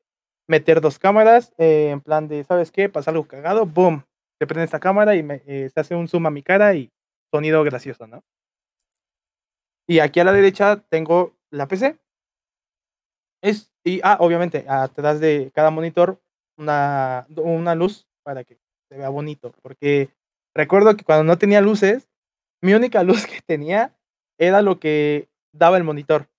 meter 0.47 0.79
dos 0.79 0.97
cámaras 0.97 1.53
eh, 1.57 1.89
en 1.91 1.99
plan 1.99 2.29
de, 2.29 2.45
¿sabes 2.45 2.71
qué? 2.71 2.87
Pasa 2.87 3.11
algo 3.11 3.27
cagado, 3.27 3.65
boom, 3.65 4.05
se 4.39 4.47
prende 4.47 4.63
esta 4.63 4.79
cámara 4.79 5.15
y 5.17 5.23
me, 5.23 5.43
eh, 5.45 5.69
se 5.73 5.79
hace 5.81 5.93
un 5.95 6.07
zoom 6.07 6.27
a 6.27 6.31
mi 6.31 6.41
cara 6.41 6.73
y 6.73 6.89
sonido 7.33 7.63
gracioso, 7.65 8.07
¿no? 8.07 8.23
Y 9.85 9.99
aquí 9.99 10.21
a 10.21 10.23
la 10.23 10.31
derecha 10.31 10.81
tengo 10.89 11.35
la 11.51 11.67
PC. 11.67 11.99
Es, 13.41 13.73
y, 13.83 13.99
ah, 14.03 14.17
obviamente, 14.21 14.65
atrás 14.69 15.19
de 15.19 15.51
cada 15.53 15.69
monitor 15.69 16.21
una, 16.57 17.27
una 17.35 17.75
luz 17.75 18.07
para 18.23 18.45
que 18.45 18.57
se 18.89 18.97
vea 18.97 19.09
bonito, 19.09 19.53
porque 19.61 20.09
recuerdo 20.55 20.95
que 20.95 21.03
cuando 21.03 21.25
no 21.25 21.37
tenía 21.37 21.59
luces, 21.61 22.08
mi 22.61 22.73
única 22.73 23.03
luz 23.03 23.25
que 23.25 23.41
tenía 23.45 23.95
era 24.37 24.61
lo 24.61 24.79
que 24.79 25.29
daba 25.53 25.77
el 25.77 25.83
monitor. 25.83 26.29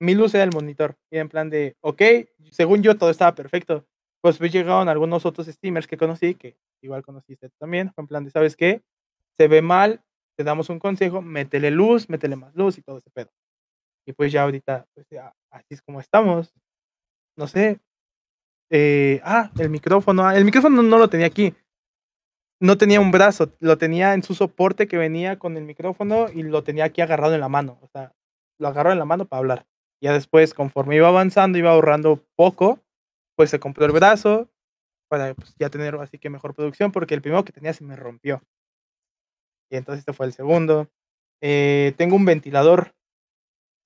Mi 0.00 0.14
luz 0.14 0.34
era 0.34 0.44
el 0.44 0.52
monitor. 0.52 0.96
Y 1.10 1.18
en 1.18 1.28
plan 1.28 1.48
de, 1.50 1.76
ok, 1.80 2.02
según 2.50 2.82
yo 2.82 2.96
todo 2.96 3.10
estaba 3.10 3.34
perfecto. 3.34 3.86
Pues, 4.20 4.38
pues 4.38 4.52
llegaron 4.52 4.88
algunos 4.88 5.26
otros 5.26 5.46
streamers 5.46 5.86
que 5.86 5.96
conocí, 5.96 6.34
que 6.34 6.56
igual 6.82 7.02
conociste 7.02 7.50
también. 7.58 7.92
En 7.96 8.06
plan 8.06 8.24
de, 8.24 8.30
¿sabes 8.30 8.56
qué? 8.56 8.82
Se 9.36 9.48
ve 9.48 9.62
mal, 9.62 10.02
te 10.36 10.44
damos 10.44 10.68
un 10.70 10.78
consejo, 10.78 11.22
métele 11.22 11.70
luz, 11.70 12.08
métele 12.08 12.36
más 12.36 12.54
luz 12.54 12.78
y 12.78 12.82
todo 12.82 12.98
ese 12.98 13.10
pedo. 13.10 13.30
Y 14.06 14.12
pues 14.12 14.32
ya 14.32 14.42
ahorita, 14.42 14.86
pues 14.94 15.06
ya, 15.10 15.32
así 15.50 15.74
es 15.74 15.82
como 15.82 16.00
estamos. 16.00 16.52
No 17.36 17.46
sé. 17.46 17.80
Eh, 18.70 19.20
ah, 19.24 19.50
el 19.58 19.70
micrófono. 19.70 20.26
Ah, 20.26 20.36
el 20.36 20.44
micrófono 20.44 20.82
no 20.82 20.98
lo 20.98 21.08
tenía 21.08 21.26
aquí 21.26 21.54
no 22.62 22.78
tenía 22.78 23.00
un 23.00 23.10
brazo, 23.10 23.52
lo 23.58 23.76
tenía 23.76 24.14
en 24.14 24.22
su 24.22 24.36
soporte 24.36 24.86
que 24.86 24.96
venía 24.96 25.36
con 25.36 25.56
el 25.56 25.64
micrófono 25.64 26.28
y 26.32 26.44
lo 26.44 26.62
tenía 26.62 26.84
aquí 26.84 27.00
agarrado 27.00 27.34
en 27.34 27.40
la 27.40 27.48
mano. 27.48 27.76
O 27.82 27.88
sea, 27.88 28.14
lo 28.60 28.68
agarró 28.68 28.92
en 28.92 29.00
la 29.00 29.04
mano 29.04 29.26
para 29.26 29.38
hablar. 29.38 29.66
Ya 30.00 30.12
después, 30.12 30.54
conforme 30.54 30.94
iba 30.94 31.08
avanzando, 31.08 31.58
iba 31.58 31.72
ahorrando 31.72 32.24
poco, 32.36 32.78
pues 33.36 33.50
se 33.50 33.58
compró 33.58 33.84
el 33.84 33.90
brazo 33.90 34.48
para 35.08 35.34
pues, 35.34 35.56
ya 35.58 35.70
tener 35.70 35.96
así 35.96 36.18
que 36.18 36.30
mejor 36.30 36.54
producción, 36.54 36.92
porque 36.92 37.14
el 37.14 37.20
primero 37.20 37.44
que 37.44 37.52
tenía 37.52 37.72
se 37.72 37.82
me 37.82 37.96
rompió. 37.96 38.40
Y 39.68 39.76
entonces 39.76 40.00
este 40.00 40.12
fue 40.12 40.26
el 40.26 40.32
segundo. 40.32 40.88
Eh, 41.40 41.94
tengo 41.96 42.14
un 42.14 42.24
ventilador, 42.24 42.94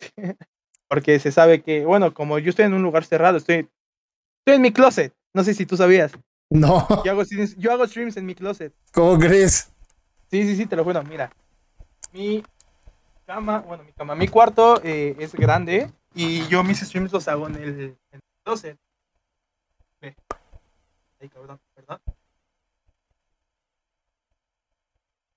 porque 0.88 1.18
se 1.18 1.32
sabe 1.32 1.62
que, 1.62 1.86
bueno, 1.86 2.12
como 2.12 2.38
yo 2.38 2.50
estoy 2.50 2.66
en 2.66 2.74
un 2.74 2.82
lugar 2.82 3.06
cerrado, 3.06 3.38
estoy, 3.38 3.70
estoy 4.40 4.56
en 4.56 4.62
mi 4.62 4.70
closet. 4.70 5.14
No 5.32 5.44
sé 5.44 5.54
si 5.54 5.64
tú 5.64 5.78
sabías. 5.78 6.12
No. 6.50 6.86
Yo 7.04 7.12
hago, 7.12 7.24
streams, 7.24 7.56
yo 7.56 7.72
hago 7.72 7.86
streams 7.86 8.16
en 8.16 8.26
mi 8.26 8.34
closet. 8.34 8.72
¿Cómo 8.92 9.18
crees? 9.18 9.70
Sí, 10.30 10.42
sí, 10.44 10.56
sí, 10.56 10.66
te 10.66 10.76
lo 10.76 10.84
juro. 10.84 11.02
Mira, 11.02 11.32
mi 12.12 12.42
cama, 13.26 13.60
bueno, 13.60 13.84
mi 13.84 13.92
cama, 13.92 14.14
mi 14.14 14.28
cuarto 14.28 14.80
eh, 14.82 15.16
es 15.18 15.34
grande 15.34 15.90
y 16.14 16.46
yo 16.46 16.62
mis 16.62 16.80
streams 16.80 17.12
los 17.12 17.26
hago 17.28 17.48
en 17.48 17.56
el, 17.56 17.68
en 17.80 17.96
el 18.12 18.20
closet. 18.44 18.78
Ve. 20.00 20.16
Ay, 21.20 21.28
cabrón, 21.28 21.60
¿verdad? 21.74 22.00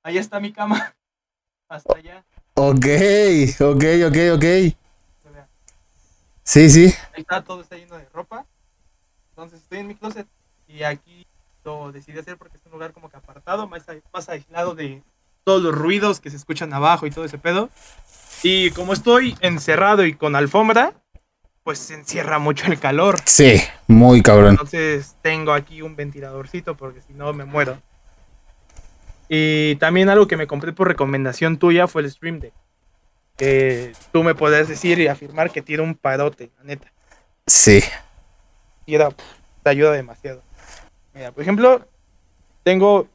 Ahí 0.03 0.17
está 0.17 0.39
mi 0.39 0.51
cama. 0.51 0.95
Hasta 1.67 1.97
allá. 1.97 2.25
Ok, 2.55 2.85
ok, 3.59 3.83
ok, 4.07 4.17
ok. 4.35 4.75
Sí, 6.43 6.69
sí. 6.69 6.93
Ahí 7.13 7.21
está, 7.21 7.43
todo 7.43 7.61
está 7.61 7.75
lleno 7.75 7.95
de 7.95 8.09
ropa. 8.09 8.45
Entonces 9.29 9.61
estoy 9.61 9.79
en 9.79 9.87
mi 9.87 9.95
closet. 9.95 10.27
Y 10.69 10.83
aquí 10.83 11.25
lo 11.65 11.91
decidí 11.91 12.19
hacer 12.19 12.37
porque 12.37 12.57
es 12.57 12.65
un 12.65 12.71
lugar 12.71 12.93
como 12.93 13.09
que 13.09 13.17
apartado, 13.17 13.67
más, 13.67 13.85
más 14.13 14.29
aislado 14.29 14.75
de 14.75 15.01
todos 15.43 15.63
los 15.63 15.75
ruidos 15.75 16.19
que 16.19 16.29
se 16.29 16.37
escuchan 16.37 16.71
abajo 16.73 17.07
y 17.07 17.11
todo 17.11 17.25
ese 17.25 17.39
pedo. 17.39 17.69
Y 18.43 18.69
como 18.71 18.93
estoy 18.93 19.35
encerrado 19.41 20.05
y 20.05 20.13
con 20.13 20.35
alfombra, 20.35 20.93
pues 21.63 21.79
se 21.79 21.95
encierra 21.95 22.37
mucho 22.37 22.67
el 22.67 22.79
calor. 22.79 23.17
Sí, 23.25 23.61
muy 23.87 24.21
cabrón. 24.21 24.51
Entonces 24.51 25.15
tengo 25.21 25.53
aquí 25.53 25.81
un 25.81 25.95
ventiladorcito 25.95 26.77
porque 26.77 27.01
si 27.01 27.13
no 27.13 27.33
me 27.33 27.45
muero. 27.45 27.81
Y 29.27 29.75
también 29.75 30.09
algo 30.09 30.27
que 30.27 30.37
me 30.37 30.47
compré 30.47 30.71
por 30.71 30.87
recomendación 30.87 31.57
tuya 31.57 31.87
fue 31.87 32.03
el 32.03 32.11
Stream 32.11 32.39
Deck. 32.39 32.53
Que 33.37 33.93
tú 34.11 34.23
me 34.23 34.35
puedes 34.35 34.67
decir 34.67 34.99
y 34.99 35.07
afirmar 35.07 35.51
que 35.51 35.61
tiene 35.61 35.83
un 35.83 35.95
parote, 35.95 36.51
la 36.57 36.63
neta. 36.63 36.91
Sí. 37.47 37.83
Y 38.85 38.95
era, 38.95 39.09
te 39.63 39.69
ayuda 39.69 39.91
demasiado. 39.91 40.43
Mira, 41.19 41.33
por 41.33 41.41
ejemplo, 41.41 41.85
tengo. 42.63 43.09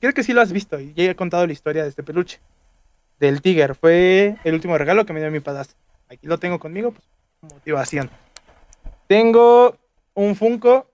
creo 0.00 0.14
que 0.14 0.22
sí 0.22 0.32
lo 0.32 0.40
has 0.40 0.52
visto 0.52 0.80
y 0.80 0.94
ya 0.94 1.04
he 1.04 1.14
contado 1.14 1.46
la 1.46 1.52
historia 1.52 1.82
de 1.82 1.90
este 1.90 2.02
peluche. 2.02 2.40
Del 3.20 3.42
Tiger. 3.42 3.74
Fue 3.74 4.36
el 4.42 4.54
último 4.54 4.78
regalo 4.78 5.04
que 5.04 5.12
me 5.12 5.20
dio 5.20 5.30
mi 5.30 5.40
padrastro. 5.40 5.76
Aquí 6.08 6.26
lo 6.26 6.38
tengo 6.38 6.58
conmigo, 6.58 6.92
pues, 6.92 7.04
motivación. 7.52 8.08
Tengo 9.06 9.76
un 10.14 10.34
Funko 10.34 10.90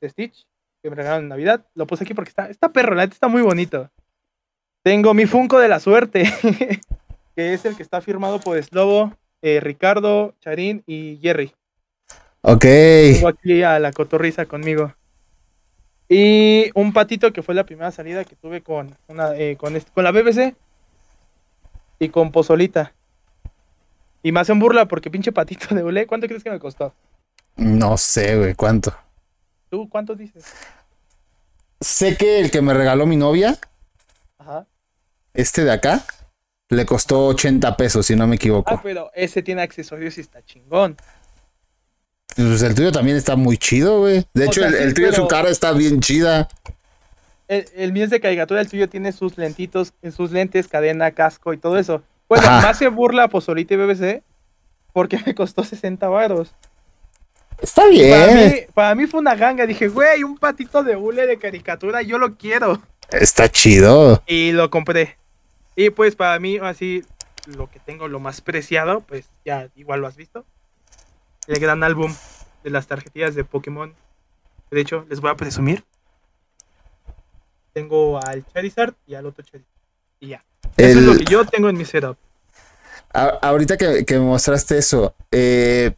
de 0.00 0.08
Stitch 0.08 0.48
que 0.82 0.90
me 0.90 0.96
regalaron 0.96 1.26
en 1.26 1.28
Navidad. 1.28 1.64
Lo 1.76 1.86
puse 1.86 2.02
aquí 2.02 2.12
porque 2.12 2.30
está, 2.30 2.50
está 2.50 2.72
perro, 2.72 2.96
la 2.96 3.04
está 3.04 3.28
muy 3.28 3.42
bonito. 3.42 3.88
Tengo 4.82 5.14
mi 5.14 5.26
Funko 5.26 5.60
de 5.60 5.68
la 5.68 5.78
suerte, 5.78 6.24
que 7.36 7.54
es 7.54 7.64
el 7.66 7.76
que 7.76 7.84
está 7.84 8.00
firmado 8.00 8.40
por 8.40 8.60
Slobo, 8.60 9.12
eh, 9.42 9.60
Ricardo, 9.60 10.34
Charín 10.40 10.82
y 10.88 11.20
Jerry. 11.22 11.54
Ok. 12.40 12.64
Tengo 12.64 13.28
aquí 13.28 13.62
a 13.62 13.78
la 13.78 13.92
cotorriza 13.92 14.46
conmigo. 14.46 14.92
Y 16.08 16.70
un 16.74 16.92
patito 16.92 17.32
que 17.32 17.42
fue 17.42 17.54
la 17.54 17.64
primera 17.64 17.90
salida 17.90 18.24
que 18.24 18.36
tuve 18.36 18.62
con, 18.62 18.96
una, 19.08 19.34
eh, 19.36 19.56
con, 19.56 19.78
con 19.94 20.04
la 20.04 20.12
BBC 20.12 20.54
y 21.98 22.08
con 22.10 22.30
Pozolita. 22.30 22.92
Y 24.22 24.32
me 24.32 24.40
hacen 24.40 24.58
burla 24.58 24.86
porque 24.86 25.10
pinche 25.10 25.32
patito 25.32 25.74
de 25.74 25.82
Ule, 25.82 26.06
¿cuánto 26.06 26.26
crees 26.26 26.42
que 26.44 26.50
me 26.50 26.58
costó? 26.58 26.94
No 27.56 27.96
sé, 27.96 28.36
güey, 28.36 28.54
¿cuánto? 28.54 28.94
¿Tú 29.70 29.88
cuánto 29.88 30.14
dices? 30.14 30.44
Sé 31.80 32.16
que 32.16 32.40
el 32.40 32.50
que 32.50 32.62
me 32.62 32.74
regaló 32.74 33.06
mi 33.06 33.16
novia, 33.16 33.58
Ajá. 34.38 34.66
este 35.34 35.64
de 35.64 35.72
acá, 35.72 36.04
le 36.70 36.86
costó 36.86 37.26
80 37.26 37.76
pesos, 37.76 38.06
si 38.06 38.16
no 38.16 38.26
me 38.26 38.36
equivoco. 38.36 38.74
Ah, 38.74 38.80
pero 38.82 39.10
ese 39.14 39.42
tiene 39.42 39.62
accesorios 39.62 40.16
y 40.18 40.22
está 40.22 40.42
chingón. 40.44 40.96
Pues 42.36 42.62
el 42.62 42.74
tuyo 42.74 42.90
también 42.92 43.16
está 43.16 43.36
muy 43.36 43.56
chido, 43.58 44.00
güey. 44.00 44.26
De 44.34 44.44
O 44.44 44.46
hecho, 44.46 44.60
sea, 44.60 44.70
el, 44.70 44.88
sí, 44.88 44.94
tuyo, 44.94 45.08
pero- 45.10 45.22
su 45.22 45.28
cara 45.28 45.48
está 45.50 45.72
bien 45.72 46.00
chida. 46.00 46.48
El, 47.46 47.66
el 47.76 47.92
mío 47.92 48.04
es 48.04 48.10
de 48.10 48.20
caricatura, 48.20 48.60
el 48.60 48.68
tuyo 48.68 48.88
tiene 48.88 49.12
sus 49.12 49.36
lentitos, 49.36 49.92
sus 50.16 50.30
lentes, 50.32 50.66
cadena, 50.66 51.10
casco 51.12 51.52
y 51.52 51.58
todo 51.58 51.78
eso. 51.78 52.02
Bueno, 52.28 52.46
Ajá. 52.46 52.68
más 52.68 52.78
se 52.78 52.88
burla 52.88 53.28
Pozolita 53.28 53.74
y 53.74 53.76
BBC 53.76 54.22
porque 54.92 55.18
me 55.26 55.34
costó 55.34 55.62
60 55.62 56.08
varos. 56.08 56.54
Está 57.60 57.82
Para 57.82 57.90
bien. 57.90 58.36
mí, 58.50 58.52
para 58.74 58.94
mí 58.94 59.06
fue 59.06 59.20
una 59.20 59.34
ganga. 59.36 59.66
Dije, 59.66 59.88
güey, 59.88 60.24
un 60.24 60.38
patito 60.38 60.82
de 60.82 60.96
hule 60.96 61.26
de 61.26 61.38
caricatura, 61.38 62.02
yo 62.02 62.18
lo 62.18 62.34
quiero. 62.36 62.82
Está 63.10 63.48
chido. 63.48 64.22
Y 64.26 64.52
lo 64.52 64.70
compré. 64.70 65.16
Y 65.76 65.90
pues 65.90 66.16
para 66.16 66.38
mí, 66.40 66.58
así, 66.62 67.04
lo 67.46 67.70
que 67.70 67.78
tengo, 67.78 68.08
lo 68.08 68.18
más 68.20 68.40
preciado, 68.40 69.00
pues 69.00 69.26
ya 69.44 69.68
igual 69.76 70.00
lo 70.00 70.06
has 70.08 70.16
visto. 70.16 70.44
El 71.46 71.58
gran 71.60 71.82
álbum 71.82 72.14
de 72.62 72.70
las 72.70 72.86
tarjetillas 72.86 73.34
de 73.34 73.44
Pokémon. 73.44 73.94
De 74.70 74.80
hecho, 74.80 75.06
les 75.08 75.20
voy 75.20 75.30
a 75.30 75.36
presumir. 75.36 75.84
Tengo 77.72 78.18
al 78.24 78.46
Charizard 78.52 78.94
y 79.06 79.14
al 79.14 79.26
otro 79.26 79.44
Charizard. 79.44 79.68
Y 80.20 80.28
ya. 80.28 80.44
Eso 80.76 80.98
es 80.98 81.04
lo 81.04 81.16
que 81.16 81.24
yo 81.24 81.44
tengo 81.44 81.68
en 81.68 81.76
mi 81.76 81.84
setup. 81.84 82.16
A- 83.12 83.38
ahorita 83.42 83.76
que, 83.76 84.04
que 84.04 84.14
me 84.14 84.24
mostraste 84.24 84.78
eso, 84.78 85.14
eh, 85.30 85.92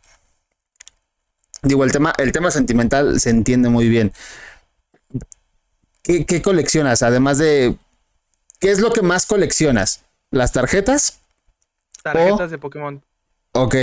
digo, 1.63 1.85
el 1.85 1.93
tema, 1.93 2.13
el 2.19 2.33
tema 2.33 2.51
sentimental 2.51 3.21
se 3.21 3.31
entiende 3.31 3.69
muy 3.69 3.89
bien. 3.89 4.13
¿Qué, 6.03 6.27
qué 6.27 6.43
coleccionas? 6.43 7.03
Además 7.03 7.39
de, 7.39 7.77
¿qué 8.61 8.71
es 8.71 8.81
lo 8.81 8.93
que 8.93 9.03
más 9.03 9.27
coleccionas? 9.27 10.03
¿Las 10.31 10.53
tarjetas? 10.53 11.21
Tarjetas 12.03 12.51
de 12.51 12.59
Pokémon. 12.59 13.03
Ok, 13.53 13.77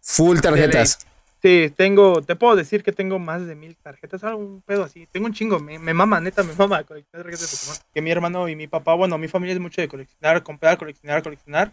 full 0.00 0.40
tarjetas. 0.40 0.98
Sí, 1.42 1.72
tengo, 1.74 2.22
te 2.22 2.36
puedo 2.36 2.54
decir 2.54 2.82
que 2.82 2.92
tengo 2.92 3.18
más 3.18 3.46
de 3.46 3.54
mil 3.54 3.76
tarjetas, 3.76 4.24
algo 4.24 4.40
un 4.40 4.62
pedo 4.62 4.84
así. 4.84 5.06
Tengo 5.06 5.26
un 5.26 5.32
chingo, 5.32 5.58
me, 5.58 5.78
me 5.78 5.94
mama, 5.94 6.20
neta, 6.20 6.42
me 6.42 6.54
mama 6.54 6.84
coleccionar 6.84 7.24
tarjetas 7.24 7.50
de 7.50 7.56
Pokémon. 7.56 7.78
Que 7.94 8.02
mi 8.02 8.10
hermano 8.10 8.48
y 8.48 8.56
mi 8.56 8.66
papá, 8.66 8.94
bueno, 8.94 9.16
mi 9.16 9.28
familia 9.28 9.54
es 9.54 9.60
mucho 9.60 9.80
de 9.80 9.88
coleccionar, 9.88 10.42
comprar, 10.42 10.76
coleccionar, 10.76 11.22
coleccionar. 11.22 11.72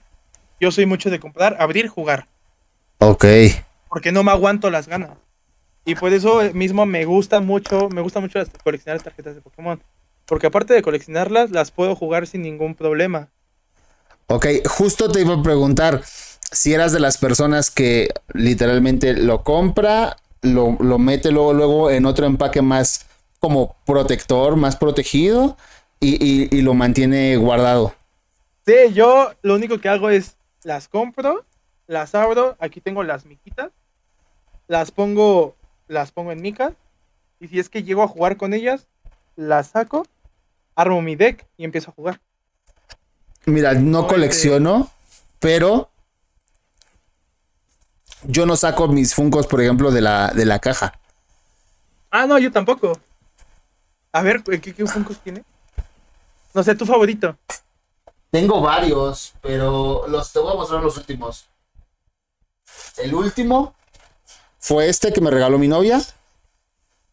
Yo 0.59 0.71
soy 0.71 0.85
mucho 0.85 1.09
de 1.09 1.19
comprar, 1.19 1.57
abrir, 1.59 1.87
jugar. 1.89 2.29
Ok, 2.99 3.25
Porque 3.89 4.11
no 4.11 4.23
me 4.23 4.31
aguanto 4.31 4.69
las 4.69 4.87
ganas. 4.87 5.17
Y 5.85 5.95
por 5.95 6.13
eso 6.13 6.41
mismo 6.53 6.85
me 6.85 7.05
gusta 7.05 7.39
mucho, 7.41 7.89
me 7.89 8.01
gusta 8.01 8.19
mucho 8.19 8.39
las- 8.39 8.49
coleccionar 8.63 9.01
tarjetas 9.01 9.35
de 9.35 9.41
Pokémon. 9.41 9.81
Porque 10.25 10.47
aparte 10.47 10.73
de 10.73 10.81
coleccionarlas, 10.81 11.51
las 11.51 11.71
puedo 11.71 11.95
jugar 11.95 12.27
sin 12.27 12.41
ningún 12.41 12.75
problema. 12.75 13.31
ok, 14.27 14.45
justo 14.67 15.09
te 15.11 15.21
iba 15.21 15.35
a 15.35 15.41
preguntar 15.43 16.01
si 16.51 16.73
eras 16.73 16.91
de 16.91 16.99
las 16.99 17.17
personas 17.17 17.71
que 17.71 18.09
literalmente 18.33 19.13
lo 19.13 19.43
compra, 19.43 20.17
lo, 20.41 20.77
lo 20.79 20.97
mete 20.99 21.31
luego, 21.31 21.53
luego 21.53 21.91
en 21.91 22.05
otro 22.05 22.25
empaque 22.25 22.61
más 22.61 23.05
como 23.39 23.75
protector, 23.85 24.55
más 24.55 24.75
protegido 24.75 25.57
y, 25.99 26.15
y- 26.23 26.49
y 26.51 26.61
lo 26.61 26.73
mantiene 26.73 27.37
guardado. 27.37 27.93
Sí, 28.65 28.93
yo 28.93 29.31
lo 29.41 29.55
único 29.55 29.79
que 29.79 29.89
hago 29.89 30.09
es 30.09 30.35
las 30.63 30.87
compro, 30.87 31.45
las 31.87 32.15
abro, 32.15 32.55
aquí 32.59 32.81
tengo 32.81 33.03
las 33.03 33.25
miquitas, 33.25 33.71
las 34.67 34.91
pongo, 34.91 35.55
las 35.87 36.11
pongo 36.11 36.31
en 36.31 36.41
micas 36.41 36.73
Y 37.39 37.47
si 37.47 37.59
es 37.59 37.69
que 37.69 37.83
llego 37.83 38.03
a 38.03 38.07
jugar 38.07 38.37
con 38.37 38.53
ellas, 38.53 38.87
las 39.35 39.67
saco, 39.69 40.05
armo 40.75 41.01
mi 41.01 41.15
deck 41.15 41.45
y 41.57 41.65
empiezo 41.65 41.91
a 41.91 41.93
jugar. 41.93 42.21
Mira, 43.45 43.73
no 43.73 44.07
colecciono, 44.07 44.89
pero 45.39 45.89
yo 48.23 48.45
no 48.45 48.55
saco 48.55 48.87
mis 48.87 49.13
Funkos, 49.13 49.47
por 49.47 49.61
ejemplo, 49.61 49.91
de 49.91 50.01
la, 50.01 50.29
de 50.29 50.45
la 50.45 50.59
caja. 50.59 50.99
Ah, 52.11 52.25
no, 52.25 52.37
yo 52.39 52.51
tampoco. 52.51 52.97
A 54.11 54.21
ver, 54.21 54.41
¿qué, 54.43 54.59
qué 54.73 54.85
Funkos 54.85 55.17
tiene? 55.19 55.43
No 56.53 56.63
sé, 56.63 56.75
tu 56.75 56.85
favorito. 56.85 57.37
Tengo 58.31 58.61
varios, 58.61 59.33
pero 59.41 60.07
los 60.07 60.31
te 60.33 60.39
voy 60.39 60.51
a 60.53 60.55
mostrar 60.55 60.83
los 60.83 60.97
últimos. 60.97 61.45
El 62.97 63.13
último 63.13 63.73
fue 64.59 64.89
este 64.89 65.13
que 65.13 65.21
me 65.21 65.31
regaló 65.31 65.57
mi 65.57 65.67
novia. 65.67 66.01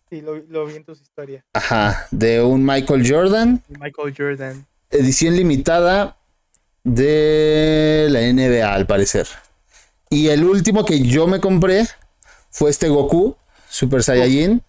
Sí, 0.08 0.20
lo, 0.20 0.36
lo 0.36 0.66
vi 0.66 0.76
en 0.76 0.84
tus 0.84 1.00
historias. 1.00 1.44
Ajá, 1.52 2.06
de 2.10 2.42
un 2.42 2.64
Michael 2.64 3.08
Jordan, 3.08 3.62
Michael 3.68 4.14
Jordan. 4.16 4.66
edición 4.90 5.36
limitada 5.36 6.16
de 6.84 8.06
la 8.10 8.20
NBA, 8.20 8.72
al 8.72 8.86
parecer. 8.86 9.26
Y 10.14 10.28
el 10.28 10.44
último 10.44 10.84
que 10.84 11.00
yo 11.00 11.26
me 11.26 11.40
compré 11.40 11.88
fue 12.48 12.70
este 12.70 12.88
Goku, 12.88 13.36
Super 13.68 14.04
Saiyajin. 14.04 14.62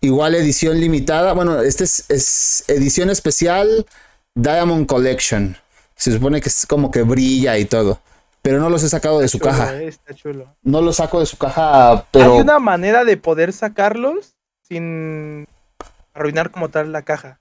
Igual 0.00 0.34
edición 0.34 0.80
limitada. 0.80 1.34
Bueno, 1.34 1.60
este 1.60 1.84
es, 1.84 2.04
es 2.10 2.64
edición 2.66 3.10
especial 3.10 3.86
Diamond 4.34 4.88
Collection. 4.88 5.56
Se 5.94 6.10
supone 6.10 6.40
que 6.40 6.48
es 6.48 6.66
como 6.66 6.90
que 6.90 7.02
brilla 7.02 7.56
y 7.58 7.64
todo. 7.64 8.00
Pero 8.42 8.58
no 8.58 8.70
los 8.70 8.82
he 8.82 8.88
sacado 8.88 9.20
de 9.20 9.28
su 9.28 9.38
Chulo, 9.38 9.52
caja. 9.52 9.76
eh, 9.76 9.86
está 9.86 10.12
chulo. 10.14 10.52
No 10.64 10.80
los 10.82 10.96
saco 10.96 11.20
de 11.20 11.26
su 11.26 11.38
caja, 11.38 12.04
pero. 12.10 12.34
Hay 12.34 12.40
una 12.40 12.58
manera 12.58 13.04
de 13.04 13.16
poder 13.16 13.52
sacarlos 13.52 14.34
sin 14.68 15.46
arruinar 16.12 16.50
como 16.50 16.70
tal 16.70 16.90
la 16.90 17.02
caja. 17.02 17.38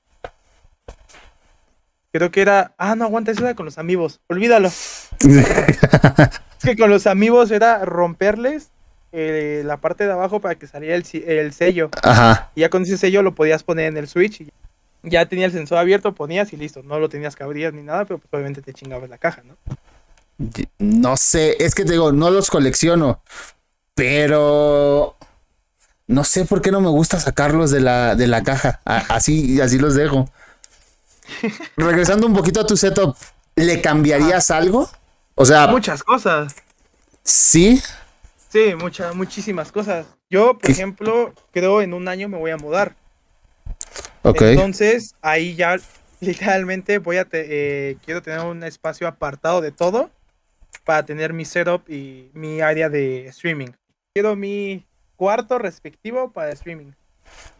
Creo 2.11 2.29
que 2.29 2.41
era. 2.43 2.75
Ah, 2.77 2.93
no, 2.95 3.05
aguanta, 3.05 3.31
eso 3.31 3.41
era 3.41 3.55
con 3.55 3.65
los 3.65 3.79
amigos. 3.79 4.21
Olvídalo. 4.27 4.69
Es 6.63 6.69
que 6.69 6.77
con 6.77 6.89
los 6.89 7.07
amigos 7.07 7.51
era 7.51 7.83
romperles 7.83 8.69
eh, 9.11 9.63
la 9.65 9.77
parte 9.77 10.05
de 10.05 10.13
abajo 10.13 10.39
para 10.39 10.55
que 10.55 10.65
saliera 10.65 10.95
el, 10.95 11.53
sello. 11.53 11.89
Ajá. 12.01 12.51
Y 12.55 12.61
ya 12.61 12.69
con 12.69 12.83
ese 12.83 12.97
sello 12.97 13.21
lo 13.21 13.35
podías 13.35 13.63
poner 13.63 13.87
en 13.87 13.97
el 13.97 14.07
Switch. 14.07 14.41
Y 14.41 14.49
ya 15.03 15.25
tenía 15.25 15.45
el 15.47 15.51
sensor 15.51 15.77
abierto, 15.77 16.15
ponías 16.15 16.53
y 16.53 16.57
listo. 16.57 16.81
No 16.83 16.99
lo 16.99 17.09
tenías 17.09 17.35
que 17.35 17.43
abrir 17.43 17.73
ni 17.73 17.83
nada, 17.83 18.05
pero 18.05 18.17
pues 18.19 18.29
obviamente 18.31 18.61
te 18.61 18.73
chingabas 18.73 19.09
la 19.09 19.17
caja, 19.17 19.43
¿no? 19.45 19.57
No 20.79 21.17
sé, 21.17 21.57
es 21.63 21.75
que 21.75 21.83
te 21.83 21.91
digo, 21.91 22.13
no 22.13 22.31
los 22.31 22.49
colecciono. 22.49 23.21
Pero. 23.93 25.15
No 26.07 26.23
sé 26.23 26.45
por 26.45 26.61
qué 26.61 26.71
no 26.71 26.79
me 26.81 26.89
gusta 26.89 27.19
sacarlos 27.19 27.71
de 27.71 27.81
la, 27.81 28.15
de 28.15 28.27
la 28.27 28.43
caja. 28.43 28.79
A- 28.85 29.03
Así, 29.09 29.59
así 29.59 29.77
los 29.79 29.95
dejo. 29.95 30.29
Regresando 31.75 32.25
un 32.25 32.33
poquito 32.33 32.61
a 32.61 32.65
tu 32.67 32.77
setup, 32.77 33.15
¿le 33.55 33.81
cambiarías 33.81 34.49
algo? 34.49 34.89
O 35.35 35.45
sea, 35.45 35.67
Muchas 35.67 36.03
cosas. 36.03 36.55
sí. 37.23 37.81
Sí, 38.49 38.75
muchas, 38.75 39.15
muchísimas 39.15 39.71
cosas. 39.71 40.05
Yo, 40.29 40.53
por 40.53 40.65
¿Qué? 40.65 40.71
ejemplo, 40.73 41.33
creo 41.51 41.81
en 41.81 41.93
un 41.93 42.07
año 42.07 42.29
me 42.29 42.37
voy 42.37 42.51
a 42.51 42.57
mudar. 42.57 42.95
Ok. 44.23 44.41
Entonces, 44.41 45.15
ahí 45.21 45.55
ya 45.55 45.77
literalmente 46.19 46.99
voy 46.99 47.17
a 47.17 47.25
te- 47.25 47.45
eh, 47.91 47.97
quiero 48.05 48.21
tener 48.21 48.41
un 48.41 48.63
espacio 48.63 49.07
apartado 49.07 49.59
de 49.61 49.71
todo 49.71 50.11
para 50.85 51.03
tener 51.05 51.33
mi 51.33 51.45
setup 51.45 51.89
y 51.89 52.29
mi 52.33 52.61
área 52.61 52.89
de 52.89 53.27
streaming. 53.27 53.69
Quiero 54.13 54.35
mi 54.35 54.85
cuarto 55.15 55.57
respectivo 55.57 56.31
para 56.31 56.51
streaming. 56.51 56.91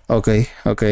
Ok, 0.07 0.29
ok. 0.65 0.83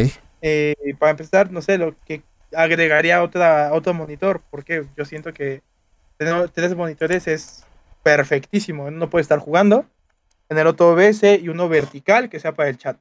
Eh, 0.41 0.76
para 1.00 1.12
empezar, 1.12 1.52
no 1.52 1.62
sé, 1.62 1.78
lo 1.78 1.96
que 2.06 2.24
agregaría 2.54 3.22
otra, 3.24 3.72
otro 3.74 3.94
monitor, 3.94 4.41
porque 4.50 4.86
yo 4.98 5.06
siento 5.06 5.34
que 5.34 5.62
tener 6.26 6.50
tres 6.50 6.76
monitores 6.76 7.28
es 7.28 7.64
perfectísimo. 8.04 8.92
No 8.92 9.10
puede 9.10 9.24
estar 9.24 9.40
jugando. 9.40 9.88
Tener 10.48 10.68
otro 10.68 10.92
OBS 10.92 11.24
y 11.24 11.50
uno 11.50 11.68
vertical 11.68 12.30
que 12.30 12.40
sea 12.40 12.54
para 12.54 12.70
el 12.70 12.78
chat. 12.78 12.96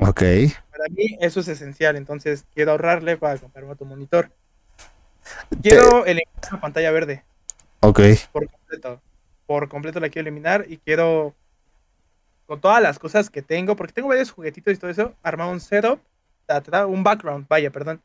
Ok. 0.00 0.22
Para 0.70 0.84
mí 0.90 1.18
eso 1.20 1.40
es 1.40 1.48
esencial, 1.48 1.96
entonces 1.96 2.46
quiero 2.54 2.70
ahorrarle 2.70 3.18
para 3.18 3.36
comprarme 3.36 3.72
otro 3.72 3.84
monitor. 3.84 4.30
Quiero 5.60 6.06
eliminar 6.06 6.52
la 6.52 6.60
pantalla 6.60 6.90
verde 6.90 7.22
Ok. 7.80 8.00
por 8.32 8.48
completo. 8.48 9.02
Por 9.46 9.68
completo 9.68 10.00
la 10.00 10.08
quiero 10.08 10.26
eliminar 10.26 10.64
y 10.66 10.78
quiero, 10.78 11.34
con 12.46 12.62
todas 12.62 12.82
las 12.82 12.98
cosas 12.98 13.28
que 13.28 13.42
tengo, 13.42 13.76
porque 13.76 13.92
tengo 13.92 14.08
varios 14.08 14.30
juguetitos 14.30 14.72
y 14.72 14.76
todo 14.78 14.90
eso, 14.90 15.14
armar 15.22 15.48
un 15.48 15.60
setup, 15.60 16.00
un 16.88 17.04
background, 17.04 17.46
vaya, 17.46 17.70
perdón, 17.70 18.00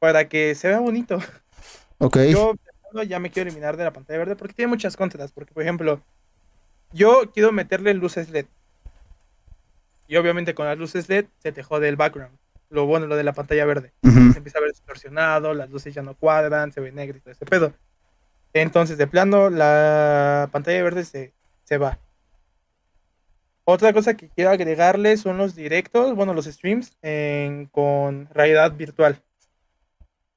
para 0.00 0.28
que 0.28 0.56
se 0.56 0.66
vea 0.66 0.80
bonito. 0.80 1.20
Ok. 1.98 2.18
Yo 2.30 2.54
ya 3.06 3.18
me 3.18 3.30
quiero 3.30 3.48
eliminar 3.48 3.76
de 3.76 3.84
la 3.84 3.92
pantalla 3.92 4.18
verde 4.18 4.36
porque 4.36 4.54
tiene 4.54 4.68
muchas 4.70 4.96
contras. 4.96 5.32
Porque, 5.32 5.52
por 5.54 5.62
ejemplo, 5.62 6.00
yo 6.92 7.30
quiero 7.32 7.52
meterle 7.52 7.94
luces 7.94 8.30
LED. 8.30 8.46
Y 10.06 10.16
obviamente 10.16 10.54
con 10.54 10.66
las 10.66 10.78
luces 10.78 11.08
LED 11.08 11.26
se 11.38 11.52
te 11.52 11.62
jode 11.62 11.88
el 11.88 11.96
background. 11.96 12.36
Lo 12.70 12.86
bueno, 12.86 13.06
lo 13.06 13.16
de 13.16 13.24
la 13.24 13.32
pantalla 13.32 13.64
verde. 13.64 13.92
Se 14.32 14.38
empieza 14.38 14.58
a 14.58 14.62
ver 14.62 14.70
distorsionado, 14.70 15.54
las 15.54 15.70
luces 15.70 15.94
ya 15.94 16.02
no 16.02 16.14
cuadran, 16.14 16.72
se 16.72 16.80
ve 16.80 16.92
negro 16.92 17.16
y 17.16 17.20
todo 17.20 17.32
ese 17.32 17.46
pedo. 17.46 17.72
Entonces, 18.52 18.98
de 18.98 19.06
plano, 19.06 19.50
la 19.50 20.48
pantalla 20.52 20.82
verde 20.82 21.04
se, 21.04 21.32
se 21.64 21.78
va. 21.78 21.98
Otra 23.64 23.92
cosa 23.92 24.16
que 24.16 24.30
quiero 24.30 24.50
agregarle 24.50 25.16
son 25.18 25.36
los 25.36 25.54
directos, 25.54 26.14
bueno, 26.14 26.32
los 26.32 26.46
streams 26.46 26.96
en- 27.02 27.66
con 27.66 28.26
realidad 28.32 28.72
virtual. 28.72 29.22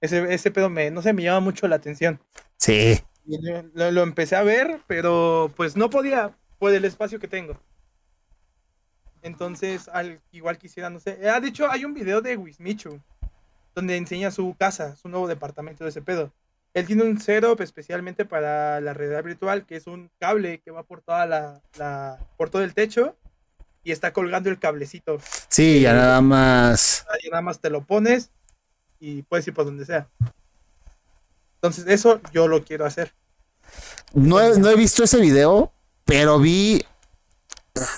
Ese, 0.02 0.34
ese 0.34 0.52
pedo 0.52 0.70
me, 0.70 0.90
no 0.92 1.02
sé, 1.02 1.14
me 1.14 1.24
llama 1.24 1.40
mucho 1.40 1.68
la 1.68 1.76
atención. 1.78 2.20
Sí. 2.58 3.00
Y 3.26 3.38
lo, 3.74 3.92
lo- 3.92 4.04
empecé 4.04 4.36
a 4.36 4.42
ver, 4.44 4.80
pero 4.88 5.52
pues 5.56 5.76
no 5.76 5.90
podía 5.90 6.36
por 6.60 6.74
el 6.74 6.84
espacio 6.86 7.20
que 7.20 7.28
tengo. 7.28 7.56
Entonces, 9.22 9.88
al, 9.90 10.20
igual 10.32 10.58
quisiera, 10.58 10.90
no 10.90 11.00
sé. 11.00 11.20
Ah, 11.30 11.40
de 11.40 11.50
hecho, 11.50 11.70
hay 11.70 11.86
un 11.86 11.94
video 11.94 12.22
de 12.22 12.36
Wismichu 12.38 13.00
donde 13.76 13.96
enseña 13.96 14.32
su 14.32 14.56
casa, 14.58 14.96
su 14.96 15.08
nuevo 15.08 15.28
departamento 15.28 15.84
de 15.84 15.92
ese 15.92 16.02
pedo. 16.02 16.34
Él 16.74 16.88
tiene 16.88 17.04
un 17.04 17.20
setup 17.20 17.62
especialmente 17.62 18.26
para 18.26 18.82
la 18.82 18.94
realidad 18.94 19.24
virtual, 19.24 19.66
que 19.66 19.76
es 19.76 19.88
un 19.88 20.10
cable 20.20 20.60
que 20.60 20.72
va 20.72 20.84
por 20.84 21.02
toda 21.02 21.26
la, 21.28 21.62
la- 21.78 22.18
por 22.38 22.50
todo 22.50 22.64
el 22.64 22.74
techo 22.74 23.16
y 23.84 23.92
está 23.92 24.12
colgando 24.14 24.50
el 24.50 24.58
cablecito. 24.60 25.20
Sí, 25.50 25.82
ya 25.82 25.94
nada 25.94 26.22
más. 26.22 27.06
Ahí 27.12 27.30
nada 27.30 27.42
más 27.42 27.60
te 27.60 27.70
lo 27.70 27.82
pones 27.86 28.32
y 29.02 29.24
puedes 29.24 29.46
ir 29.48 29.54
por 29.54 29.66
donde 29.66 29.84
sea. 29.86 30.08
Entonces, 31.56 31.86
eso 31.88 32.22
yo 32.32 32.48
lo 32.48 32.64
quiero 32.64 32.86
hacer. 32.86 33.14
No 34.14 34.40
he, 34.40 34.58
no 34.58 34.70
he 34.70 34.76
visto 34.76 35.04
ese 35.04 35.20
video, 35.20 35.72
pero 36.06 36.40
vi. 36.40 36.86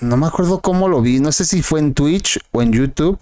No 0.02 0.18
me 0.18 0.28
acuerdo 0.28 0.62
cómo 0.62 0.88
lo 0.88 1.02
vi. 1.02 1.20
No 1.20 1.32
sé 1.32 1.46
si 1.46 1.62
fue 1.62 1.80
en 1.80 1.94
Twitch 1.94 2.40
o 2.52 2.62
en 2.62 2.72
YouTube. 2.74 3.20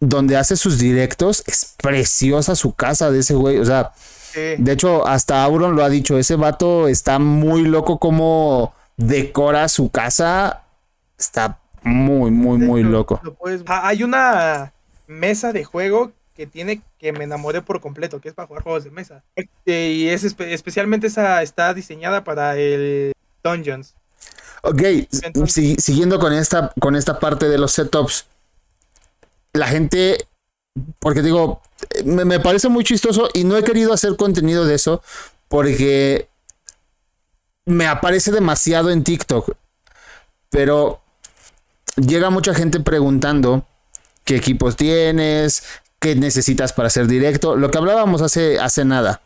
Donde 0.00 0.36
hace 0.36 0.56
sus 0.56 0.78
directos. 0.78 1.42
Es 1.46 1.74
preciosa 1.80 2.54
su 2.56 2.74
casa 2.74 3.10
de 3.10 3.20
ese 3.20 3.34
güey. 3.34 3.58
O 3.58 3.64
sea, 3.64 3.92
Sí. 3.94 4.56
de 4.58 4.72
hecho, 4.72 5.06
hasta 5.06 5.42
Auron 5.44 5.76
lo 5.76 5.84
ha 5.84 5.88
dicho. 5.88 6.18
Ese 6.18 6.36
vato 6.36 6.88
está 6.88 7.18
muy 7.18 7.62
loco 7.62 7.98
como 7.98 8.74
decora 8.96 9.68
su 9.68 9.90
casa. 9.90 10.62
Está 11.18 11.58
muy, 11.82 12.30
muy, 12.30 12.58
muy 12.58 12.80
hecho, 12.80 12.90
loco. 12.90 13.20
puedes- 13.38 13.62
Ah, 13.66 13.86
Hay 13.88 14.02
una 14.02 14.72
mesa 15.06 15.52
de 15.52 15.62
juego 15.64 16.12
que 16.34 16.46
tiene 16.46 16.82
que 16.98 17.12
me 17.12 17.24
enamoré 17.24 17.62
por 17.62 17.80
completo, 17.80 18.20
que 18.20 18.28
es 18.28 18.34
para 18.34 18.46
jugar 18.48 18.62
juegos 18.62 18.84
de 18.84 18.90
mesa. 18.90 19.22
Y 19.66 20.08
es 20.08 20.24
espe- 20.24 20.52
especialmente 20.52 21.06
esa 21.06 21.42
está 21.42 21.74
diseñada 21.74 22.24
para 22.24 22.56
el 22.56 23.12
Dungeons. 23.44 23.94
Ok, 24.62 24.80
Entonces- 25.22 25.52
si- 25.52 25.76
siguiendo 25.76 26.18
con 26.18 26.32
esta, 26.32 26.72
con 26.80 26.96
esta 26.96 27.18
parte 27.18 27.48
de 27.48 27.58
los 27.58 27.72
setups, 27.72 28.26
la 29.52 29.66
gente, 29.66 30.26
porque 31.00 31.20
digo, 31.22 31.60
me, 32.04 32.24
me 32.24 32.40
parece 32.40 32.68
muy 32.68 32.84
chistoso 32.84 33.28
y 33.34 33.44
no 33.44 33.56
he 33.56 33.64
querido 33.64 33.92
hacer 33.92 34.16
contenido 34.16 34.64
de 34.64 34.76
eso 34.76 35.02
porque 35.48 36.28
me 37.66 37.86
aparece 37.86 38.30
demasiado 38.32 38.90
en 38.90 39.04
TikTok, 39.04 39.54
pero 40.50 41.00
llega 41.96 42.30
mucha 42.30 42.54
gente 42.54 42.80
preguntando 42.80 43.66
qué 44.24 44.36
equipos 44.36 44.76
tienes, 44.76 45.64
qué 46.02 46.16
necesitas 46.16 46.72
para 46.72 46.88
hacer 46.88 47.06
directo, 47.06 47.54
lo 47.56 47.70
que 47.70 47.78
hablábamos 47.78 48.20
hace, 48.22 48.58
hace 48.58 48.84
nada. 48.84 49.22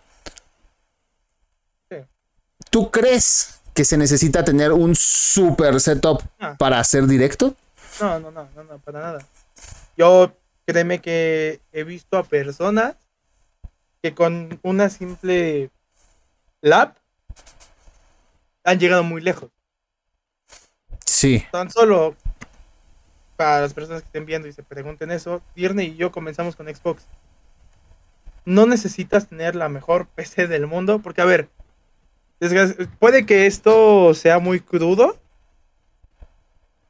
Sí. 1.90 1.96
¿Tú 2.70 2.90
crees 2.90 3.60
que 3.72 3.84
se 3.84 3.96
necesita 3.96 4.44
tener 4.44 4.72
un 4.72 4.94
super 4.94 5.80
setup 5.80 6.22
Ah. 6.38 6.54
para 6.58 6.78
hacer 6.78 7.06
directo? 7.06 7.54
No, 7.98 8.20
no, 8.20 8.30
no, 8.30 8.46
no, 8.54 8.64
no, 8.64 8.78
para 8.78 9.00
nada. 9.00 9.26
Yo 9.96 10.32
créeme 10.66 11.00
que 11.00 11.60
he 11.72 11.82
visto 11.82 12.18
a 12.18 12.24
personas 12.24 12.94
que 14.02 14.14
con 14.14 14.60
una 14.62 14.90
simple 14.90 15.70
lab 16.60 16.94
han 18.64 18.78
llegado 18.78 19.02
muy 19.02 19.22
lejos. 19.22 19.48
Sí. 21.06 21.42
Tan 21.50 21.70
solo 21.70 22.16
para 23.36 23.60
las 23.60 23.74
personas 23.74 24.02
que 24.02 24.06
estén 24.06 24.26
viendo 24.26 24.48
y 24.48 24.52
se 24.52 24.62
pregunten 24.62 25.10
eso, 25.10 25.42
Tierney 25.54 25.88
y 25.88 25.96
yo 25.96 26.10
comenzamos 26.10 26.56
con 26.56 26.66
Xbox. 26.66 27.06
No 28.44 28.66
necesitas 28.66 29.28
tener 29.28 29.54
la 29.54 29.68
mejor 29.68 30.06
PC 30.14 30.46
del 30.46 30.66
mundo, 30.66 31.00
porque 31.00 31.20
a 31.20 31.26
ver, 31.26 31.48
puede 32.98 33.26
que 33.26 33.46
esto 33.46 34.14
sea 34.14 34.38
muy 34.38 34.60
crudo. 34.60 35.18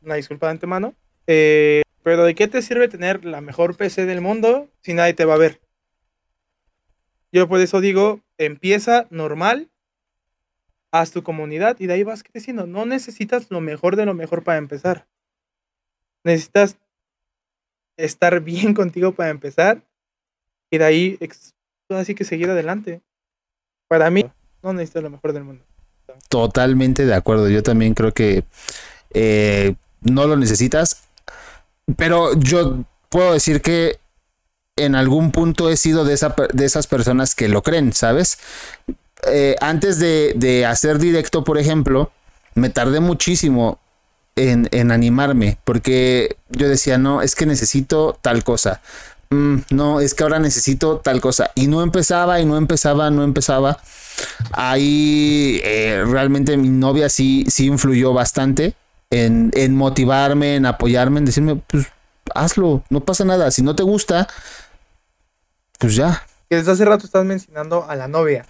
Una 0.02 0.14
disculpa 0.14 0.46
de 0.46 0.52
antemano. 0.52 0.94
Eh, 1.26 1.82
pero 2.02 2.24
¿de 2.24 2.36
qué 2.36 2.46
te 2.46 2.62
sirve 2.62 2.86
tener 2.86 3.24
la 3.24 3.40
mejor 3.40 3.76
PC 3.76 4.06
del 4.06 4.20
mundo 4.20 4.68
si 4.82 4.94
nadie 4.94 5.14
te 5.14 5.24
va 5.24 5.34
a 5.34 5.38
ver? 5.38 5.60
Yo 7.32 7.48
por 7.48 7.60
eso 7.60 7.80
digo, 7.80 8.20
empieza 8.38 9.08
normal, 9.10 9.68
haz 10.92 11.10
tu 11.10 11.22
comunidad 11.22 11.76
y 11.80 11.86
de 11.86 11.94
ahí 11.94 12.02
vas 12.04 12.22
creciendo. 12.22 12.66
No 12.66 12.86
necesitas 12.86 13.50
lo 13.50 13.60
mejor 13.60 13.96
de 13.96 14.06
lo 14.06 14.14
mejor 14.14 14.44
para 14.44 14.58
empezar. 14.58 15.06
Necesitas 16.26 16.76
estar 17.96 18.40
bien 18.40 18.74
contigo 18.74 19.12
para 19.14 19.30
empezar 19.30 19.80
y 20.72 20.78
de 20.78 20.84
ahí 20.84 21.18
así 21.88 22.16
que 22.16 22.24
seguir 22.24 22.50
adelante. 22.50 23.00
Para 23.86 24.10
mí, 24.10 24.26
no 24.60 24.72
necesitas 24.72 25.04
lo 25.04 25.10
mejor 25.10 25.32
del 25.32 25.44
mundo. 25.44 25.64
Totalmente 26.28 27.06
de 27.06 27.14
acuerdo. 27.14 27.48
Yo 27.48 27.62
también 27.62 27.94
creo 27.94 28.12
que 28.12 28.42
eh, 29.14 29.76
no 30.00 30.26
lo 30.26 30.36
necesitas. 30.36 31.04
Pero 31.96 32.34
yo 32.34 32.84
puedo 33.08 33.32
decir 33.32 33.62
que 33.62 34.00
en 34.74 34.96
algún 34.96 35.30
punto 35.30 35.70
he 35.70 35.76
sido 35.76 36.04
de, 36.04 36.14
esa, 36.14 36.34
de 36.52 36.64
esas 36.64 36.88
personas 36.88 37.36
que 37.36 37.48
lo 37.48 37.62
creen, 37.62 37.92
¿sabes? 37.92 38.40
Eh, 39.28 39.54
antes 39.60 40.00
de, 40.00 40.66
hacer 40.66 40.98
directo, 40.98 41.44
por 41.44 41.56
ejemplo, 41.56 42.10
me 42.56 42.68
tardé 42.68 42.98
muchísimo 42.98 43.78
en, 44.36 44.90
animarme, 44.90 45.58
porque 45.64 46.36
yo 46.50 46.68
decía, 46.68 46.98
no, 46.98 47.22
es 47.22 47.34
que 47.34 47.46
necesito 47.46 48.18
tal 48.20 48.44
cosa. 48.44 48.80
Mm, 49.30 49.56
no, 49.70 50.00
es 50.00 50.14
que 50.14 50.22
ahora 50.22 50.38
necesito 50.38 50.98
tal 50.98 51.20
cosa. 51.20 51.50
Y 51.54 51.66
no 51.66 51.82
empezaba, 51.82 52.40
y 52.40 52.44
no 52.44 52.56
empezaba, 52.56 53.10
no 53.10 53.24
empezaba. 53.24 53.78
Ahí 54.52 55.60
eh, 55.64 56.04
realmente 56.06 56.56
mi 56.56 56.68
novia 56.68 57.08
sí, 57.08 57.46
sí 57.48 57.66
influyó 57.66 58.12
bastante 58.12 58.74
en, 59.10 59.50
en 59.54 59.74
motivarme, 59.74 60.56
en 60.56 60.66
apoyarme, 60.66 61.18
en 61.18 61.24
decirme, 61.24 61.56
pues 61.66 61.86
hazlo, 62.34 62.82
no 62.90 63.00
pasa 63.00 63.24
nada. 63.24 63.50
Si 63.50 63.62
no 63.62 63.74
te 63.74 63.82
gusta, 63.82 64.28
pues 65.78 65.96
ya. 65.96 66.22
Desde 66.50 66.72
hace 66.72 66.84
rato 66.84 67.06
estás 67.06 67.24
mencionando 67.24 67.88
a 67.88 67.96
la 67.96 68.06
novia. 68.06 68.46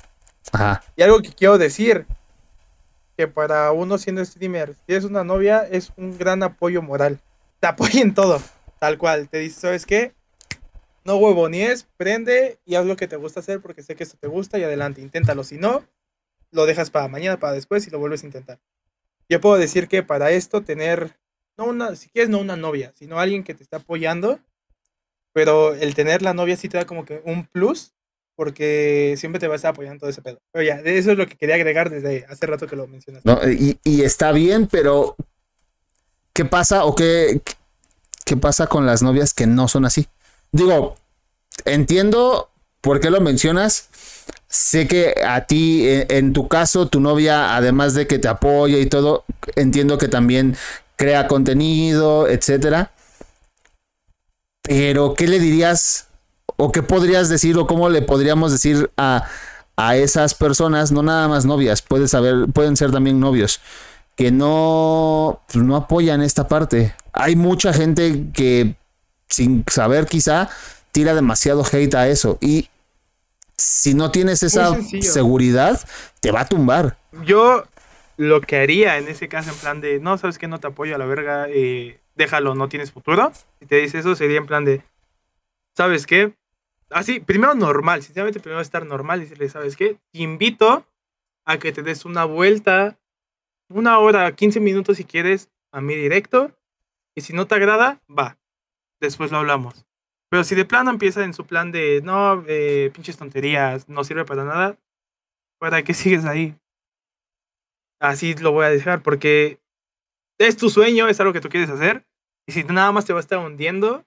Ajá. 0.53 0.83
Y 0.97 1.03
algo 1.03 1.21
que 1.21 1.33
quiero 1.33 1.59
decir, 1.59 2.07
que 3.17 3.29
para 3.29 3.73
uno 3.73 3.99
siendo 3.99 4.25
streamer, 4.25 4.75
si 4.87 4.95
es 4.95 5.05
una 5.05 5.25
novia, 5.25 5.67
es 5.71 5.93
un 5.97 6.19
gran 6.19 6.43
apoyo 6.43 6.83
moral. 6.83 7.19
Te 7.61 7.67
apoya 7.67 8.03
en 8.03 8.15
todo, 8.15 8.41
tal 8.79 8.99
cual. 8.99 9.29
Te 9.29 9.39
dice, 9.39 9.61
¿sabes 9.61 9.87
qué? 9.87 10.13
No 11.05 11.17
huevo 11.17 11.49
ni 11.49 11.63
es, 11.63 11.87
prende 11.97 12.59
y 12.65 12.75
haz 12.75 12.85
lo 12.85 12.97
que 12.97 13.07
te 13.07 13.17
gusta 13.17 13.41
hacer 13.41 13.61
porque 13.61 13.83
sé 13.83 13.95
que 13.95 14.03
esto 14.03 14.19
te 14.21 14.27
gusta 14.27 14.59
y 14.59 14.65
adelante, 14.65 15.01
inténtalo. 15.01 15.45
Si 15.45 15.57
no, 15.57 15.85
lo 16.51 16.67
dejas 16.67 16.91
para 16.91 17.09
mañana, 17.09 17.39
para 17.39 17.53
después 17.53 17.87
y 17.87 17.91
lo 17.91 17.99
vuelves 17.99 18.23
a 18.23 18.27
intentar. 18.27 18.61
Yo 19.29 19.41
puedo 19.41 19.57
decir 19.57 19.89
que 19.89 20.03
para 20.03 20.31
esto 20.31 20.63
tener, 20.63 21.17
no 21.57 21.65
una, 21.65 21.97
si 21.97 22.09
quieres 22.11 22.29
no 22.29 22.39
una 22.39 22.57
novia, 22.57 22.93
sino 22.95 23.19
alguien 23.19 23.45
que 23.45 23.55
te 23.55 23.63
está 23.63 23.79
apoyando, 23.79 24.41
pero 25.33 25.75
el 25.75 25.95
tener 25.95 26.23
la 26.23 26.35
novia 26.35 26.57
sí 26.57 26.69
te 26.69 26.79
da 26.79 26.87
como 26.87 27.05
que 27.05 27.23
un 27.25 27.47
plus, 27.47 27.95
porque 28.37 29.15
siempre 29.17 29.41
te 29.41 29.49
va 29.49 29.57
a 29.57 29.69
apoyando 29.69 30.01
todo 30.01 30.11
ese 30.11 30.23
pedo. 30.23 30.39
Pero 30.53 30.65
ya, 30.65 30.75
eso 30.85 31.13
es 31.13 31.19
lo 31.19 31.27
que 31.27 31.37
quería 31.37 31.57
agregar 31.57 31.91
desde 31.91 32.27
hace 32.29 32.47
rato 32.47 32.67
que 32.67 32.77
lo 32.77 32.87
mencionaste. 32.87 33.29
No, 33.29 33.41
y, 33.51 33.81
y, 33.83 34.03
está 34.03 34.31
bien, 34.33 34.67
pero 34.67 35.17
¿qué 36.33 36.45
pasa 36.45 36.85
o 36.85 36.95
qué, 36.95 37.41
qué 38.25 38.37
pasa 38.37 38.67
con 38.67 38.87
las 38.87 39.03
novias 39.03 39.33
que 39.33 39.47
no 39.47 39.69
son 39.69 39.87
así? 39.87 40.07
Digo, 40.53 40.97
entiendo 41.65 42.51
por 42.83 43.01
qué 43.01 43.11
lo 43.11 43.21
mencionas. 43.21 43.89
Sé 44.49 44.87
que 44.87 45.15
a 45.27 45.47
ti, 45.47 45.89
en, 45.89 46.07
en 46.11 46.33
tu 46.33 46.47
caso, 46.47 46.89
tu 46.89 47.01
novia, 47.01 47.57
además 47.57 47.95
de 47.95 48.07
que 48.07 48.19
te 48.19 48.29
apoya 48.29 48.79
y 48.79 48.87
todo, 48.87 49.25
entiendo 49.57 49.99
que 49.99 50.09
también 50.09 50.57
crea 50.97 51.27
contenido, 51.27 52.29
etcétera. 52.29 52.93
Pero, 54.63 55.15
¿qué 55.15 55.27
le 55.27 55.39
dirías 55.39 56.06
o 56.57 56.73
qué 56.73 56.83
podrías 56.83 57.29
decir 57.29 57.57
o 57.59 57.67
cómo 57.67 57.89
le 57.89 58.03
podríamos 58.03 58.53
decir 58.53 58.91
a, 58.97 59.29
esas 59.95 60.35
personas, 60.35 60.91
no 60.91 61.03
nada 61.03 61.29
más 61.29 61.45
novias, 61.45 61.83
puede 61.83 62.09
saber, 62.09 62.47
pueden 62.53 62.77
ser 62.77 62.93
también 62.93 63.21
novios, 63.21 63.61
que 64.17 64.31
no, 64.31 65.43
pues, 65.53 65.63
no 65.63 65.77
apoyan 65.77 66.23
esta 66.23 66.49
parte? 66.49 66.95
Hay 67.13 67.37
mucha 67.37 67.75
gente 67.75 68.25
que 68.33 68.75
sin 69.29 69.65
saber 69.71 70.07
quizá 70.07 70.49
tira 70.93 71.15
demasiado 71.15 71.63
hate 71.71 71.95
a 71.95 72.09
eso 72.09 72.39
y 72.41 72.71
si 73.57 73.95
no 73.95 74.11
tienes 74.11 74.43
esa 74.43 74.77
seguridad, 75.01 75.81
te 76.21 76.31
va 76.31 76.43
a 76.43 76.47
tumbar. 76.47 76.97
Yo 77.25 77.65
lo 78.17 78.41
que 78.41 78.57
haría 78.57 78.99
en 78.99 79.09
ese 79.09 79.29
caso, 79.29 79.51
en 79.51 79.57
plan 79.57 79.81
de, 79.81 79.99
no, 80.01 80.19
sabes 80.19 80.39
que 80.39 80.49
no 80.49 80.59
te 80.59 80.69
apoyo 80.69 80.95
a 80.95 80.99
la 80.99 81.07
verga, 81.07 81.47
eh, 81.49 81.99
déjalo, 82.15 82.55
no 82.55 82.69
tienes 82.69 82.93
futuro. 82.93 83.33
Si 83.61 83.67
te 83.67 83.77
dice 83.77 83.99
eso, 83.99 84.15
sería 84.15 84.39
en 84.39 84.47
plan 84.47 84.65
de, 84.65 84.83
¿sabes 85.75 86.07
qué? 86.07 86.35
Así, 86.91 87.21
primero 87.21 87.55
normal, 87.55 88.03
sinceramente 88.03 88.41
primero 88.41 88.61
estar 88.61 88.87
normal 88.87 89.19
y 89.19 89.23
decirle, 89.23 89.49
¿sabes 89.49 89.77
qué? 89.77 89.99
Te 90.13 90.23
invito 90.23 90.87
a 91.45 91.59
que 91.59 91.73
te 91.73 91.83
des 91.83 92.05
una 92.05 92.25
vuelta, 92.25 92.99
una 93.69 93.99
hora, 93.99 94.35
15 94.35 94.61
minutos 94.61 94.97
si 94.97 95.05
quieres, 95.05 95.51
a 95.73 95.81
mi 95.81 95.95
directo. 95.95 96.53
Y 97.17 97.23
si 97.23 97.33
no 97.33 97.47
te 97.47 97.55
agrada, 97.55 98.01
va. 98.09 98.39
Después 99.01 99.33
lo 99.33 99.39
hablamos. 99.39 99.87
Pero 100.31 100.45
si 100.45 100.55
de 100.55 100.65
plano 100.65 100.91
empieza 100.91 101.25
en 101.25 101.35
su 101.35 101.47
plan 101.47 101.73
de, 101.73 102.03
no, 102.03 102.45
eh, 102.47 102.91
pinches 102.93 103.17
tonterías, 103.17 103.89
no 103.89 104.05
sirve 104.05 104.25
para 104.25 104.45
nada, 104.45 104.79
¿para 105.59 105.83
qué 105.83 105.95
sigues 105.95 106.25
ahí? 106.25 106.57
Así 108.01 108.35
lo 108.35 108.53
voy 108.53 108.67
a 108.67 108.71
dejar, 108.71 109.03
porque 109.03 109.61
es 110.39 110.57
tu 110.57 110.69
sueño, 110.69 111.09
es 111.09 111.19
algo 111.21 111.33
que 111.33 111.41
tú 111.41 111.49
quieres 111.49 111.71
hacer. 111.71 112.07
Y 112.47 112.53
si 112.53 112.65
nada 112.65 112.93
más 112.93 113.07
te 113.07 113.13
va 113.13 113.19
a 113.19 113.23
estar 113.23 113.39
hundiendo, 113.39 114.05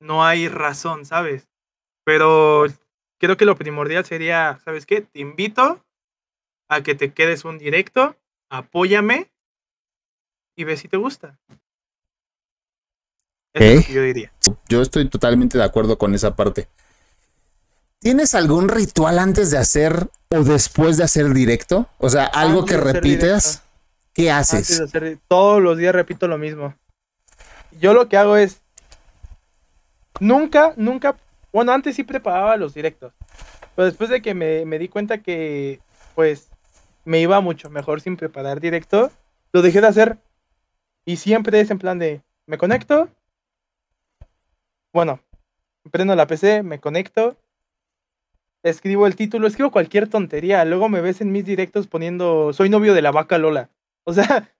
no 0.00 0.24
hay 0.24 0.48
razón, 0.48 1.04
¿sabes? 1.04 1.47
Pero 2.08 2.64
creo 3.18 3.36
que 3.36 3.44
lo 3.44 3.56
primordial 3.56 4.02
sería, 4.02 4.58
¿sabes 4.64 4.86
qué? 4.86 5.02
Te 5.02 5.20
invito 5.20 5.84
a 6.66 6.82
que 6.82 6.94
te 6.94 7.12
quedes 7.12 7.44
un 7.44 7.58
directo, 7.58 8.16
apóyame 8.48 9.30
y 10.56 10.64
ve 10.64 10.78
si 10.78 10.88
te 10.88 10.96
gusta. 10.96 11.38
es 13.52 13.76
lo 13.76 13.86
que 13.86 13.92
yo 13.92 14.02
diría. 14.02 14.32
Yo 14.70 14.80
estoy 14.80 15.06
totalmente 15.10 15.58
de 15.58 15.64
acuerdo 15.64 15.98
con 15.98 16.14
esa 16.14 16.34
parte. 16.34 16.68
¿Tienes 17.98 18.34
algún 18.34 18.70
ritual 18.70 19.18
antes 19.18 19.50
de 19.50 19.58
hacer 19.58 20.08
o 20.30 20.42
después 20.44 20.96
de 20.96 21.04
hacer 21.04 21.34
directo? 21.34 21.90
O 21.98 22.08
sea, 22.08 22.24
algo 22.24 22.64
que 22.64 22.78
repites. 22.78 23.60
¿Qué 24.14 24.30
haces? 24.30 24.82
todos 25.28 25.60
los 25.60 25.76
días 25.76 25.94
repito 25.94 26.26
lo 26.26 26.38
mismo. 26.38 26.74
Yo 27.78 27.92
lo 27.92 28.08
que 28.08 28.16
hago 28.16 28.38
es. 28.38 28.62
Nunca, 30.20 30.72
nunca. 30.78 31.14
Bueno, 31.52 31.72
antes 31.72 31.96
sí 31.96 32.04
preparaba 32.04 32.56
los 32.56 32.74
directos. 32.74 33.12
Pero 33.74 33.86
después 33.86 34.10
de 34.10 34.22
que 34.22 34.34
me, 34.34 34.64
me 34.64 34.78
di 34.78 34.88
cuenta 34.88 35.18
que, 35.18 35.80
pues, 36.14 36.50
me 37.04 37.20
iba 37.20 37.40
mucho 37.40 37.70
mejor 37.70 38.00
sin 38.00 38.16
preparar 38.16 38.60
directo, 38.60 39.10
lo 39.52 39.62
dejé 39.62 39.80
de 39.80 39.86
hacer. 39.86 40.18
Y 41.06 41.16
siempre 41.16 41.60
es 41.60 41.70
en 41.70 41.78
plan 41.78 41.98
de. 41.98 42.22
Me 42.46 42.58
conecto. 42.58 43.08
Bueno, 44.92 45.20
prendo 45.90 46.14
la 46.14 46.26
PC, 46.26 46.62
me 46.62 46.80
conecto. 46.80 47.36
Escribo 48.62 49.06
el 49.06 49.16
título, 49.16 49.46
escribo 49.46 49.70
cualquier 49.70 50.08
tontería. 50.08 50.64
Luego 50.66 50.88
me 50.88 51.00
ves 51.00 51.20
en 51.20 51.32
mis 51.32 51.46
directos 51.46 51.86
poniendo. 51.86 52.52
Soy 52.52 52.68
novio 52.68 52.92
de 52.92 53.02
la 53.02 53.10
vaca 53.10 53.38
Lola. 53.38 53.70
O 54.04 54.12
sea, 54.12 54.52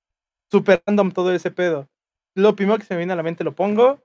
super 0.50 0.82
random 0.86 1.10
todo 1.10 1.32
ese 1.34 1.50
pedo. 1.50 1.88
Lo 2.34 2.54
primero 2.54 2.78
que 2.78 2.84
se 2.84 2.94
me 2.94 2.98
viene 2.98 3.14
a 3.14 3.16
la 3.16 3.22
mente 3.24 3.44
lo 3.44 3.54
pongo. 3.54 4.00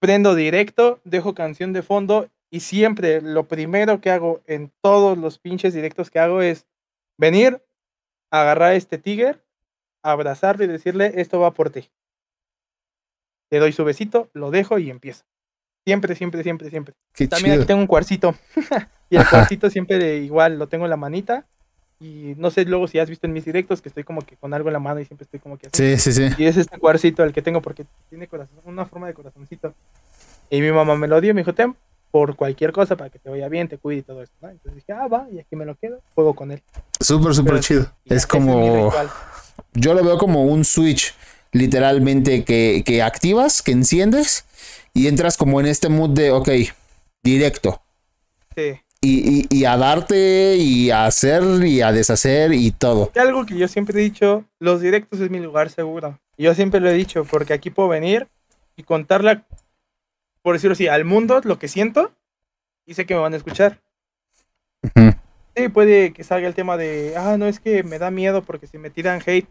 Prendo 0.00 0.34
directo, 0.34 1.00
dejo 1.04 1.34
canción 1.34 1.72
de 1.72 1.82
fondo 1.82 2.28
y 2.50 2.60
siempre 2.60 3.20
lo 3.20 3.46
primero 3.46 4.00
que 4.00 4.10
hago 4.10 4.42
en 4.46 4.72
todos 4.80 5.16
los 5.16 5.38
pinches 5.38 5.74
directos 5.74 6.10
que 6.10 6.18
hago 6.18 6.42
es 6.42 6.66
venir, 7.18 7.62
agarrar 8.30 8.70
a 8.70 8.74
este 8.74 8.98
tigre, 8.98 9.38
abrazarlo 10.02 10.64
y 10.64 10.68
decirle, 10.68 11.12
esto 11.16 11.38
va 11.38 11.52
por 11.52 11.70
ti. 11.70 11.90
Le 13.50 13.58
doy 13.58 13.72
su 13.72 13.84
besito, 13.84 14.30
lo 14.32 14.50
dejo 14.50 14.78
y 14.78 14.90
empiezo. 14.90 15.24
Siempre, 15.86 16.14
siempre, 16.14 16.42
siempre, 16.42 16.70
siempre. 16.70 16.94
También 17.28 17.56
aquí 17.56 17.66
tengo 17.66 17.80
un 17.80 17.86
cuarcito. 17.86 18.34
y 19.10 19.16
el 19.16 19.28
cuarcito 19.28 19.70
siempre 19.70 19.98
de 19.98 20.18
igual 20.18 20.58
lo 20.58 20.68
tengo 20.68 20.84
en 20.84 20.90
la 20.90 20.96
manita 20.96 21.46
y 22.00 22.34
no 22.38 22.50
sé 22.50 22.64
luego 22.64 22.88
si 22.88 22.98
has 22.98 23.10
visto 23.10 23.26
en 23.26 23.34
mis 23.34 23.44
directos 23.44 23.82
que 23.82 23.90
estoy 23.90 24.04
como 24.04 24.22
que 24.22 24.36
con 24.36 24.54
algo 24.54 24.70
en 24.70 24.72
la 24.72 24.78
mano 24.78 25.00
y 25.00 25.04
siempre 25.04 25.24
estoy 25.24 25.38
como 25.38 25.58
que 25.58 25.66
así. 25.66 25.96
Sí, 25.96 26.12
sí, 26.12 26.12
sí. 26.12 26.34
Y 26.42 26.46
es 26.46 26.56
este 26.56 26.78
cuarcito 26.78 27.22
el 27.22 27.32
que 27.34 27.42
tengo 27.42 27.60
porque 27.60 27.84
tiene 28.08 28.26
corazón, 28.26 28.58
una 28.64 28.86
forma 28.86 29.06
de 29.06 29.14
corazoncito. 29.14 29.74
Y 30.48 30.62
mi 30.62 30.72
mamá 30.72 30.96
me 30.96 31.06
lo 31.06 31.20
dio, 31.20 31.34
me 31.34 31.42
dijo, 31.42 31.54
ten, 31.54 31.76
por 32.10 32.36
cualquier 32.36 32.72
cosa 32.72 32.96
para 32.96 33.10
que 33.10 33.18
te 33.18 33.28
vaya 33.28 33.48
bien, 33.48 33.68
te 33.68 33.76
cuide 33.76 34.00
y 34.00 34.02
todo 34.02 34.22
esto. 34.22 34.34
Entonces 34.40 34.74
dije, 34.74 34.92
ah, 34.92 35.06
va, 35.06 35.28
y 35.30 35.38
aquí 35.38 35.54
me 35.56 35.66
lo 35.66 35.76
quedo, 35.76 36.00
juego 36.14 36.34
con 36.34 36.50
él. 36.50 36.62
Súper, 36.98 37.34
súper 37.34 37.60
chido. 37.60 37.92
Es 38.06 38.26
como... 38.26 38.90
yo 39.74 39.94
lo 39.94 40.02
veo 40.02 40.16
como 40.16 40.44
un 40.44 40.64
switch. 40.64 41.14
literalmente 41.52 42.44
que, 42.44 42.82
que 42.84 43.02
activas, 43.02 43.62
que 43.62 43.72
enciendes 43.72 44.44
y 44.94 45.06
entras 45.06 45.36
como 45.36 45.60
en 45.60 45.66
este 45.66 45.88
mood 45.88 46.10
de, 46.10 46.30
ok, 46.30 46.48
directo. 47.22 47.82
Sí. 48.54 48.80
Y, 49.02 49.46
y, 49.50 49.58
y, 49.60 49.64
a 49.64 49.78
darte 49.78 50.56
y 50.56 50.90
a 50.90 51.06
hacer 51.06 51.42
y 51.64 51.80
a 51.80 51.90
deshacer 51.90 52.52
y 52.52 52.70
todo. 52.70 53.10
Algo 53.16 53.46
que 53.46 53.56
yo 53.56 53.66
siempre 53.66 53.98
he 53.98 54.04
dicho, 54.04 54.44
los 54.58 54.82
directos 54.82 55.20
es 55.20 55.30
mi 55.30 55.40
lugar 55.40 55.70
seguro. 55.70 56.18
Yo 56.36 56.54
siempre 56.54 56.80
lo 56.80 56.90
he 56.90 56.92
dicho, 56.92 57.24
porque 57.24 57.54
aquí 57.54 57.70
puedo 57.70 57.88
venir 57.88 58.28
y 58.76 58.82
contarle, 58.82 59.42
por 60.42 60.54
decirlo 60.54 60.74
así, 60.74 60.86
al 60.86 61.06
mundo 61.06 61.40
lo 61.44 61.58
que 61.58 61.68
siento 61.68 62.12
y 62.84 62.92
sé 62.92 63.06
que 63.06 63.14
me 63.14 63.20
van 63.20 63.32
a 63.32 63.38
escuchar. 63.38 63.80
Uh 64.82 64.88
-huh. 64.88 65.18
Sí, 65.56 65.68
puede 65.68 66.12
que 66.12 66.22
salga 66.22 66.46
el 66.46 66.54
tema 66.54 66.76
de, 66.76 67.14
ah, 67.16 67.36
no, 67.38 67.46
es 67.46 67.58
que 67.58 67.82
me 67.82 67.98
da 67.98 68.10
miedo 68.10 68.42
porque 68.42 68.66
si 68.66 68.76
me 68.76 68.90
tiran 68.90 69.22
hate, 69.24 69.48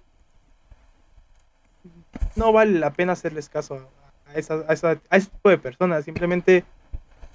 no 2.35 2.51
vale 2.51 2.79
la 2.79 2.93
pena 2.93 3.13
hacerles 3.13 3.49
caso 3.49 3.87
a, 4.27 4.33
esa, 4.37 4.63
a, 4.67 4.73
esa, 4.73 5.01
a 5.09 5.17
ese 5.17 5.29
tipo 5.29 5.49
de 5.49 5.57
personas. 5.57 6.05
Simplemente 6.05 6.63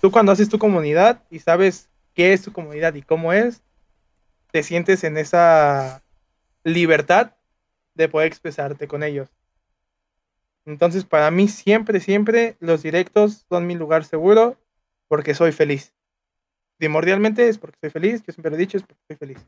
tú 0.00 0.12
cuando 0.12 0.30
haces 0.30 0.48
tu 0.48 0.58
comunidad 0.58 1.20
y 1.30 1.40
sabes 1.40 1.88
qué 2.14 2.32
es 2.32 2.42
tu 2.42 2.52
comunidad 2.52 2.94
y 2.94 3.02
cómo 3.02 3.32
es, 3.32 3.62
te 4.50 4.62
sientes 4.62 5.04
en 5.04 5.16
esa 5.18 6.02
libertad 6.62 7.32
de 7.94 8.08
poder 8.08 8.28
expresarte 8.28 8.88
con 8.88 9.02
ellos. 9.02 9.28
Entonces, 10.64 11.04
para 11.04 11.30
mí 11.30 11.48
siempre, 11.48 12.00
siempre 12.00 12.56
los 12.60 12.82
directos 12.82 13.44
son 13.48 13.66
mi 13.66 13.74
lugar 13.74 14.04
seguro 14.04 14.56
porque 15.08 15.34
soy 15.34 15.52
feliz. 15.52 15.92
Primordialmente 16.78 17.48
es 17.48 17.58
porque 17.58 17.78
soy 17.80 17.90
feliz, 17.90 18.22
yo 18.26 18.32
siempre 18.32 18.50
lo 18.50 18.56
he 18.56 18.60
dicho, 18.60 18.78
es 18.78 18.82
porque 18.82 19.02
soy 19.06 19.16
feliz. 19.16 19.38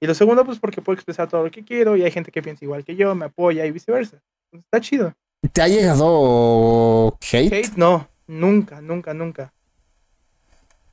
Y 0.00 0.06
lo 0.06 0.14
segundo, 0.14 0.44
pues 0.44 0.58
porque 0.58 0.82
puedo 0.82 0.94
expresar 0.94 1.28
todo 1.28 1.44
lo 1.44 1.50
que 1.50 1.64
quiero 1.64 1.96
y 1.96 2.02
hay 2.02 2.10
gente 2.10 2.30
que 2.30 2.42
piensa 2.42 2.64
igual 2.64 2.84
que 2.84 2.96
yo, 2.96 3.14
me 3.14 3.26
apoya 3.26 3.64
y 3.66 3.70
viceversa. 3.70 4.20
Entonces, 4.46 4.64
está 4.64 4.80
chido. 4.80 5.14
¿Te 5.52 5.62
ha 5.62 5.68
llegado 5.68 7.18
hate? 7.20 7.52
Hate, 7.52 7.76
no, 7.76 8.08
nunca, 8.26 8.80
nunca, 8.80 9.12
nunca. 9.14 9.52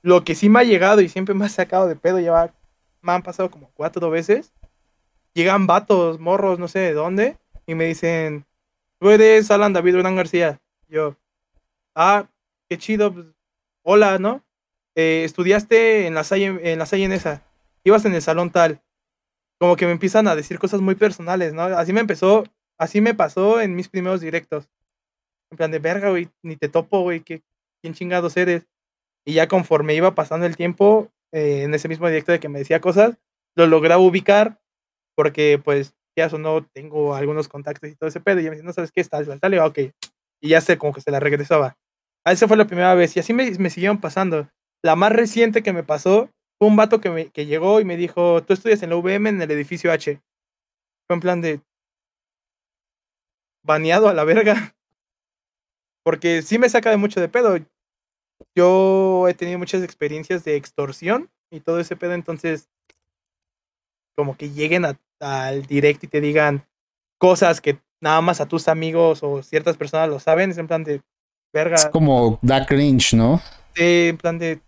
Lo 0.01 0.23
que 0.23 0.35
sí 0.35 0.49
me 0.49 0.59
ha 0.59 0.63
llegado 0.63 1.01
y 1.01 1.09
siempre 1.09 1.35
me 1.35 1.45
ha 1.45 1.49
sacado 1.49 1.87
de 1.87 1.95
pedo, 1.95 2.19
ya 2.19 2.53
me 3.01 3.11
han 3.11 3.21
pasado 3.21 3.51
como 3.51 3.69
cuatro 3.73 4.09
veces. 4.09 4.53
Llegan 5.33 5.67
vatos, 5.67 6.19
morros, 6.19 6.59
no 6.59 6.67
sé 6.67 6.79
de 6.79 6.93
dónde, 6.93 7.37
y 7.65 7.75
me 7.75 7.85
dicen, 7.85 8.45
tú 8.99 9.09
eres 9.09 9.49
Alan 9.51 9.73
David 9.73 9.95
Hernán 9.95 10.15
García. 10.15 10.59
Yo, 10.87 11.15
ah, 11.95 12.27
qué 12.67 12.77
chido, 12.77 13.13
pues, 13.13 13.27
hola, 13.83 14.17
¿no? 14.19 14.43
Eh, 14.95 15.23
estudiaste 15.23 16.07
en 16.07 16.15
la 16.15 16.23
Salle, 16.23 16.71
en 16.73 16.79
la 16.79 16.85
Salle 16.85 17.13
esa, 17.13 17.43
ibas 17.83 18.03
en 18.05 18.13
el 18.13 18.21
salón 18.21 18.51
tal. 18.51 18.81
Como 19.59 19.75
que 19.75 19.85
me 19.85 19.91
empiezan 19.91 20.27
a 20.27 20.35
decir 20.35 20.59
cosas 20.59 20.81
muy 20.81 20.95
personales, 20.95 21.53
¿no? 21.53 21.63
Así 21.63 21.93
me 21.93 22.01
empezó, 22.01 22.43
así 22.77 22.99
me 22.99 23.13
pasó 23.13 23.61
en 23.61 23.75
mis 23.75 23.87
primeros 23.87 24.19
directos. 24.19 24.67
En 25.51 25.57
plan 25.57 25.71
de 25.71 25.79
verga, 25.79 26.09
güey, 26.09 26.29
ni 26.41 26.55
te 26.55 26.67
topo, 26.67 27.01
güey, 27.01 27.21
¿quién 27.21 27.43
chingados 27.93 28.35
eres? 28.37 28.67
Y 29.25 29.33
ya 29.33 29.47
conforme 29.47 29.93
iba 29.93 30.15
pasando 30.15 30.45
el 30.45 30.55
tiempo, 30.55 31.11
eh, 31.31 31.63
en 31.63 31.73
ese 31.73 31.87
mismo 31.87 32.07
directo 32.07 32.31
de 32.31 32.39
que 32.39 32.49
me 32.49 32.59
decía 32.59 32.81
cosas, 32.81 33.17
lo 33.55 33.67
lograba 33.67 34.01
ubicar 34.01 34.59
porque 35.15 35.59
pues 35.63 35.93
ya 36.17 36.27
o 36.27 36.37
no 36.37 36.65
tengo 36.65 37.15
algunos 37.15 37.47
contactos 37.47 37.89
y 37.89 37.95
todo 37.95 38.07
ese 38.09 38.19
pedo. 38.19 38.39
Y 38.39 38.43
ya 38.43 38.49
me 38.49 38.55
decía, 38.55 38.67
no 38.67 38.73
sabes 38.73 38.91
qué, 38.91 39.01
está 39.01 39.23
tal, 39.23 39.59
ok. 39.59 39.79
Y 40.41 40.49
ya 40.49 40.61
sé 40.61 40.77
como 40.77 40.93
que 40.93 41.01
se 41.01 41.11
la 41.11 41.19
regresaba. 41.19 41.77
A 42.25 42.31
esa 42.31 42.47
fue 42.47 42.57
la 42.57 42.67
primera 42.67 42.93
vez. 42.95 43.15
Y 43.15 43.19
así 43.19 43.33
me, 43.33 43.49
me 43.59 43.69
siguieron 43.69 43.99
pasando. 43.99 44.49
La 44.83 44.95
más 44.95 45.11
reciente 45.11 45.63
que 45.63 45.73
me 45.73 45.83
pasó 45.83 46.29
fue 46.59 46.67
un 46.67 46.75
vato 46.75 46.99
que, 46.99 47.09
me, 47.09 47.29
que 47.29 47.45
llegó 47.45 47.79
y 47.79 47.85
me 47.85 47.97
dijo, 47.97 48.43
tú 48.43 48.53
estudias 48.53 48.83
en 48.83 48.89
la 48.89 48.95
UVM 48.97 49.27
en 49.27 49.41
el 49.41 49.51
edificio 49.51 49.91
H. 49.91 50.21
Fue 51.07 51.15
en 51.15 51.19
plan 51.19 51.41
de... 51.41 51.61
Baneado 53.63 54.09
a 54.09 54.13
la 54.13 54.23
verga. 54.23 54.75
Porque 56.03 56.41
sí 56.41 56.57
me 56.57 56.69
saca 56.69 56.89
de 56.89 56.97
mucho 56.97 57.21
de 57.21 57.29
pedo 57.29 57.57
yo 58.55 59.27
he 59.27 59.33
tenido 59.33 59.59
muchas 59.59 59.83
experiencias 59.83 60.43
de 60.43 60.55
extorsión 60.55 61.29
y 61.49 61.59
todo 61.59 61.79
ese 61.79 61.95
pedo, 61.95 62.13
entonces 62.13 62.69
como 64.15 64.37
que 64.37 64.51
lleguen 64.51 64.85
a, 64.85 64.99
al 65.19 65.65
direct 65.65 66.03
y 66.03 66.07
te 66.07 66.21
digan 66.21 66.65
cosas 67.17 67.61
que 67.61 67.79
nada 68.01 68.21
más 68.21 68.41
a 68.41 68.47
tus 68.47 68.67
amigos 68.67 69.19
o 69.23 69.43
ciertas 69.43 69.77
personas 69.77 70.09
lo 70.09 70.19
saben, 70.19 70.51
es 70.51 70.57
en 70.57 70.67
plan 70.67 70.83
de 70.83 71.01
verga. 71.53 71.75
Es 71.75 71.85
como 71.87 72.39
da 72.41 72.65
cringe, 72.65 73.13
¿no? 73.13 73.41
Sí, 73.75 74.09
en 74.09 74.17
plan 74.17 74.37
de 74.37 74.59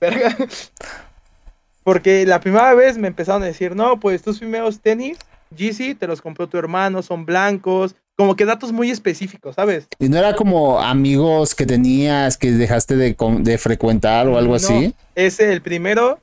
verga. 0.00 0.36
Porque 1.82 2.26
la 2.26 2.40
primera 2.40 2.74
vez 2.74 2.98
me 2.98 3.08
empezaron 3.08 3.42
a 3.42 3.46
decir, 3.46 3.76
no, 3.76 4.00
pues 4.00 4.22
tus 4.22 4.38
primeros 4.38 4.80
tenis, 4.80 5.18
GC, 5.50 5.96
te 5.96 6.08
los 6.08 6.20
compró 6.20 6.48
tu 6.48 6.58
hermano, 6.58 7.02
son 7.02 7.24
blancos, 7.24 7.94
como 8.16 8.34
que 8.34 8.46
datos 8.46 8.72
muy 8.72 8.90
específicos, 8.90 9.54
¿sabes? 9.56 9.88
¿Y 9.98 10.08
no 10.08 10.16
era 10.16 10.34
como 10.34 10.80
amigos 10.80 11.54
que 11.54 11.66
tenías 11.66 12.38
que 12.38 12.50
dejaste 12.50 12.96
de, 12.96 13.16
de 13.40 13.58
frecuentar 13.58 14.26
o 14.26 14.38
algo 14.38 14.52
no, 14.52 14.56
así? 14.56 14.94
Ese, 15.14 15.52
el 15.52 15.60
primero, 15.60 16.18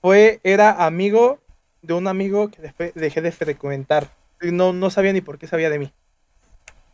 fue, 0.00 0.40
era 0.42 0.84
amigo 0.86 1.38
de 1.82 1.94
un 1.94 2.08
amigo 2.08 2.50
que 2.50 2.92
dejé 2.94 3.20
de 3.20 3.32
frecuentar. 3.32 4.10
No, 4.40 4.72
no 4.72 4.90
sabía 4.90 5.12
ni 5.12 5.20
por 5.20 5.38
qué 5.38 5.46
sabía 5.46 5.70
de 5.70 5.78
mí. 5.78 5.92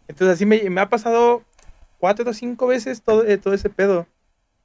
Entonces 0.08 0.34
así 0.34 0.46
me, 0.46 0.68
me 0.68 0.80
ha 0.80 0.88
pasado 0.88 1.44
cuatro 1.98 2.28
o 2.28 2.34
cinco 2.34 2.66
veces 2.66 3.02
todo, 3.02 3.24
eh, 3.24 3.38
todo 3.38 3.54
ese 3.54 3.70
pedo. 3.70 4.06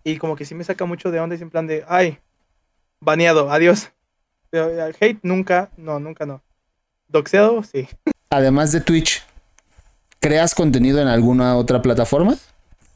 Y 0.04 0.18
como 0.18 0.36
que 0.36 0.46
sí 0.46 0.56
me 0.56 0.64
saca 0.64 0.86
mucho 0.86 1.12
de 1.12 1.20
onda 1.20 1.36
y 1.36 1.42
en 1.42 1.52
plan 1.52 1.68
de, 1.68 1.86
ay, 1.88 2.18
baneado, 3.00 3.52
adiós. 3.52 3.92
Pero, 4.50 4.72
hate 5.00 5.20
nunca, 5.22 5.70
no, 5.78 6.00
nunca 6.00 6.26
no. 6.26 6.42
Doxeado, 7.08 7.62
sí. 7.64 7.88
Además 8.30 8.72
de 8.72 8.82
Twitch, 8.82 9.24
¿creas 10.26 10.56
contenido 10.56 11.00
en 11.00 11.08
alguna 11.08 11.56
otra 11.56 11.84
plataforma? 11.84 12.36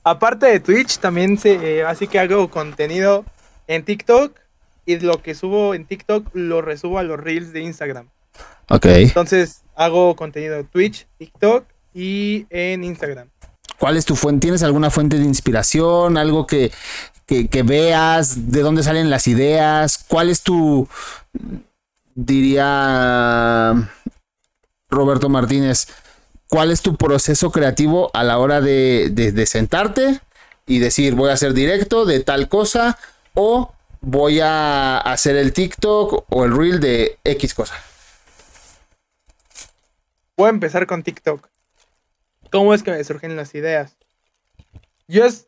Aparte 0.03 0.47
de 0.47 0.59
Twitch, 0.59 0.97
también 0.97 1.37
se, 1.37 1.77
eh, 1.77 1.83
así 1.83 2.07
que 2.07 2.17
hago 2.17 2.49
contenido 2.49 3.23
en 3.67 3.85
TikTok 3.85 4.35
y 4.87 4.97
lo 4.97 5.21
que 5.21 5.35
subo 5.35 5.75
en 5.75 5.85
TikTok 5.85 6.27
lo 6.33 6.63
resubo 6.63 6.97
a 6.97 7.03
los 7.03 7.19
reels 7.19 7.53
de 7.53 7.61
Instagram. 7.61 8.09
Ok. 8.69 8.85
Entonces 8.87 9.61
hago 9.75 10.15
contenido 10.15 10.55
en 10.55 10.65
Twitch, 10.65 11.05
TikTok 11.19 11.65
y 11.93 12.47
en 12.49 12.83
Instagram. 12.83 13.29
¿Cuál 13.77 13.97
es 13.97 14.05
tu 14.05 14.15
fuente? 14.15 14.45
¿Tienes 14.47 14.63
alguna 14.63 14.89
fuente 14.89 15.19
de 15.19 15.25
inspiración? 15.25 16.17
¿Algo 16.17 16.47
que, 16.47 16.71
que, 17.27 17.47
que 17.47 17.61
veas? 17.61 18.51
¿De 18.51 18.61
dónde 18.61 18.81
salen 18.81 19.11
las 19.11 19.27
ideas? 19.27 20.03
¿Cuál 20.07 20.31
es 20.31 20.41
tu, 20.41 20.89
diría 22.15 23.87
Roberto 24.89 25.29
Martínez, 25.29 25.87
cuál 26.49 26.71
es 26.71 26.81
tu 26.81 26.97
proceso 26.97 27.51
creativo 27.51 28.09
a 28.13 28.23
la 28.23 28.39
hora 28.39 28.59
de, 28.59 29.09
de, 29.09 29.45
sentarte 29.45 30.19
y 30.65 30.79
decir 30.79 31.15
voy 31.15 31.29
a 31.29 31.33
hacer 31.33 31.53
directo 31.53 32.05
de 32.05 32.19
tal 32.21 32.49
cosa 32.49 32.97
o 33.35 33.71
voy 34.01 34.39
a 34.39 34.97
hacer 34.97 35.35
el 35.35 35.53
TikTok 35.53 36.25
o 36.27 36.45
el 36.45 36.55
reel 36.55 36.79
de 36.79 37.19
X 37.23 37.53
cosa. 37.53 37.75
Voy 40.35 40.47
a 40.47 40.49
empezar 40.49 40.87
con 40.87 41.03
TikTok. 41.03 41.47
¿Cómo 42.51 42.73
es 42.73 42.81
que 42.81 42.91
me 42.91 43.03
surgen 43.03 43.35
las 43.35 43.53
ideas? 43.53 43.95
Yo 45.07 45.25
es 45.25 45.47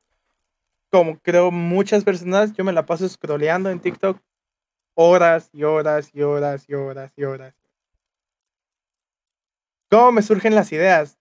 como 0.91 1.17
creo 1.19 1.51
muchas 1.51 2.03
personas, 2.03 2.53
yo 2.53 2.63
me 2.63 2.73
la 2.73 2.85
paso 2.85 3.07
scrolleando 3.07 3.69
en 3.69 3.79
TikTok 3.79 4.19
horas 4.93 5.49
y 5.53 5.63
horas 5.63 6.09
y 6.13 6.21
horas 6.21 6.65
y 6.67 6.73
horas 6.73 7.11
y 7.15 7.23
horas. 7.23 7.60
¿Cómo 9.91 10.13
me 10.13 10.21
surgen 10.21 10.55
las 10.55 10.71
ideas? 10.71 11.19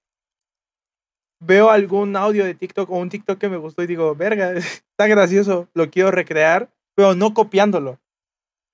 Veo 1.41 1.71
algún 1.71 2.15
audio 2.15 2.45
de 2.45 2.55
TikTok 2.55 2.89
o 2.89 2.99
un 2.99 3.09
TikTok 3.09 3.37
que 3.37 3.49
me 3.49 3.57
gustó 3.57 3.83
y 3.83 3.89
digo, 3.89 4.15
verga, 4.15 4.53
está 4.53 5.09
gracioso, 5.09 5.69
lo 5.75 5.91
quiero 5.91 6.13
recrear, 6.13 6.71
pero 6.95 7.17
no 7.17 7.35
copiándolo, 7.35 7.99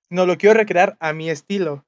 sino 0.09 0.27
lo 0.27 0.37
quiero 0.37 0.53
recrear 0.53 0.97
a 0.99 1.13
mi 1.13 1.31
estilo. 1.31 1.83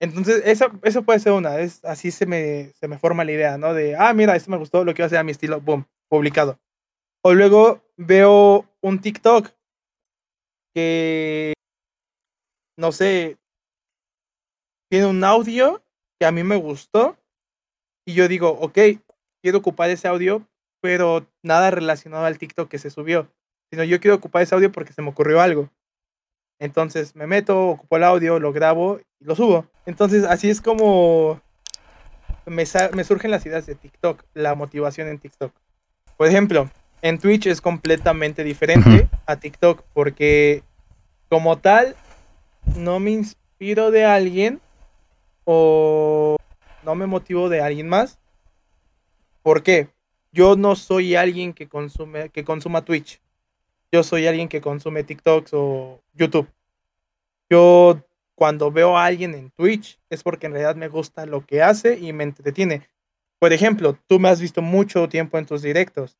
Entonces, 0.00 0.42
eso, 0.44 0.70
eso 0.82 1.02
puede 1.02 1.18
ser 1.18 1.32
una, 1.32 1.58
es, 1.58 1.84
así 1.84 2.12
se 2.12 2.26
me, 2.26 2.72
se 2.74 2.86
me 2.86 2.98
forma 2.98 3.24
la 3.24 3.32
idea, 3.32 3.58
¿no? 3.58 3.74
De, 3.74 3.96
ah, 3.96 4.12
mira, 4.12 4.36
esto 4.36 4.50
me 4.50 4.58
gustó, 4.58 4.84
lo 4.84 4.94
quiero 4.94 5.06
hacer 5.06 5.18
a 5.18 5.24
mi 5.24 5.32
estilo, 5.32 5.60
boom, 5.60 5.88
publicado. 6.08 6.60
O 7.24 7.34
luego 7.34 7.82
veo 7.96 8.64
un 8.80 9.00
TikTok 9.00 9.48
que, 10.72 11.54
no 12.78 12.92
sé, 12.92 13.38
tiene 14.88 15.06
un 15.06 15.24
audio 15.24 15.82
que 16.18 16.26
a 16.26 16.32
mí 16.32 16.42
me 16.42 16.56
gustó 16.56 17.16
y 18.04 18.14
yo 18.14 18.28
digo, 18.28 18.50
ok, 18.50 18.78
quiero 19.42 19.58
ocupar 19.58 19.90
ese 19.90 20.08
audio, 20.08 20.46
pero 20.80 21.26
nada 21.42 21.70
relacionado 21.70 22.24
al 22.24 22.38
TikTok 22.38 22.68
que 22.68 22.78
se 22.78 22.90
subió, 22.90 23.28
sino 23.70 23.84
yo 23.84 24.00
quiero 24.00 24.16
ocupar 24.16 24.42
ese 24.42 24.54
audio 24.54 24.72
porque 24.72 24.92
se 24.92 25.02
me 25.02 25.10
ocurrió 25.10 25.40
algo. 25.40 25.70
Entonces 26.58 27.14
me 27.14 27.26
meto, 27.26 27.68
ocupo 27.68 27.96
el 27.96 28.04
audio, 28.04 28.38
lo 28.38 28.52
grabo 28.52 29.00
y 29.20 29.24
lo 29.24 29.34
subo. 29.34 29.66
Entonces 29.84 30.24
así 30.24 30.48
es 30.48 30.60
como 30.60 31.40
me, 32.46 32.64
me 32.94 33.04
surgen 33.04 33.30
las 33.30 33.44
ideas 33.44 33.66
de 33.66 33.74
TikTok, 33.74 34.22
la 34.34 34.54
motivación 34.54 35.08
en 35.08 35.18
TikTok. 35.18 35.52
Por 36.16 36.28
ejemplo, 36.28 36.70
en 37.02 37.18
Twitch 37.18 37.46
es 37.46 37.60
completamente 37.60 38.42
diferente 38.42 38.88
uh 38.88 38.92
-huh. 38.92 39.08
a 39.26 39.36
TikTok 39.36 39.82
porque 39.92 40.62
como 41.28 41.58
tal 41.58 41.94
no 42.76 43.00
me 43.00 43.10
inspiro 43.10 43.90
de 43.90 44.04
alguien 44.04 44.60
o 45.46 46.36
no 46.84 46.94
me 46.94 47.06
motivo 47.06 47.48
de 47.48 47.62
alguien 47.62 47.88
más. 47.88 48.18
¿Por 49.42 49.62
qué? 49.62 49.88
Yo 50.32 50.56
no 50.56 50.76
soy 50.76 51.14
alguien 51.14 51.54
que 51.54 51.68
consume, 51.68 52.28
que 52.28 52.44
consuma 52.44 52.84
Twitch. 52.84 53.22
Yo 53.90 54.02
soy 54.02 54.26
alguien 54.26 54.48
que 54.48 54.60
consume 54.60 55.04
TikToks 55.04 55.52
o 55.54 56.02
YouTube. 56.12 56.48
Yo 57.48 58.02
cuando 58.34 58.70
veo 58.70 58.98
a 58.98 59.06
alguien 59.06 59.34
en 59.34 59.50
Twitch 59.50 59.98
es 60.10 60.22
porque 60.22 60.46
en 60.46 60.52
realidad 60.52 60.76
me 60.76 60.88
gusta 60.88 61.24
lo 61.24 61.46
que 61.46 61.62
hace 61.62 61.98
y 61.98 62.12
me 62.12 62.24
entretiene. 62.24 62.86
Por 63.38 63.52
ejemplo, 63.52 63.98
tú 64.06 64.18
me 64.18 64.28
has 64.28 64.40
visto 64.40 64.60
mucho 64.62 65.08
tiempo 65.08 65.38
en 65.38 65.46
tus 65.46 65.62
directos. 65.62 66.18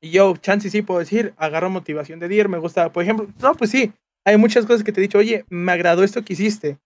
Y 0.00 0.10
yo, 0.10 0.36
chance 0.36 0.68
sí 0.70 0.82
puedo 0.82 1.00
decir, 1.00 1.34
agarro 1.36 1.70
motivación 1.70 2.18
de 2.18 2.28
dir, 2.28 2.48
me 2.48 2.58
gusta, 2.58 2.92
por 2.92 3.02
ejemplo, 3.02 3.28
no, 3.40 3.54
pues 3.54 3.70
sí, 3.70 3.92
hay 4.24 4.36
muchas 4.36 4.66
cosas 4.66 4.82
que 4.82 4.92
te 4.92 5.00
he 5.00 5.02
dicho, 5.02 5.18
oye, 5.18 5.44
me 5.48 5.72
agradó 5.72 6.04
esto 6.04 6.24
que 6.24 6.32
hiciste. 6.32 6.78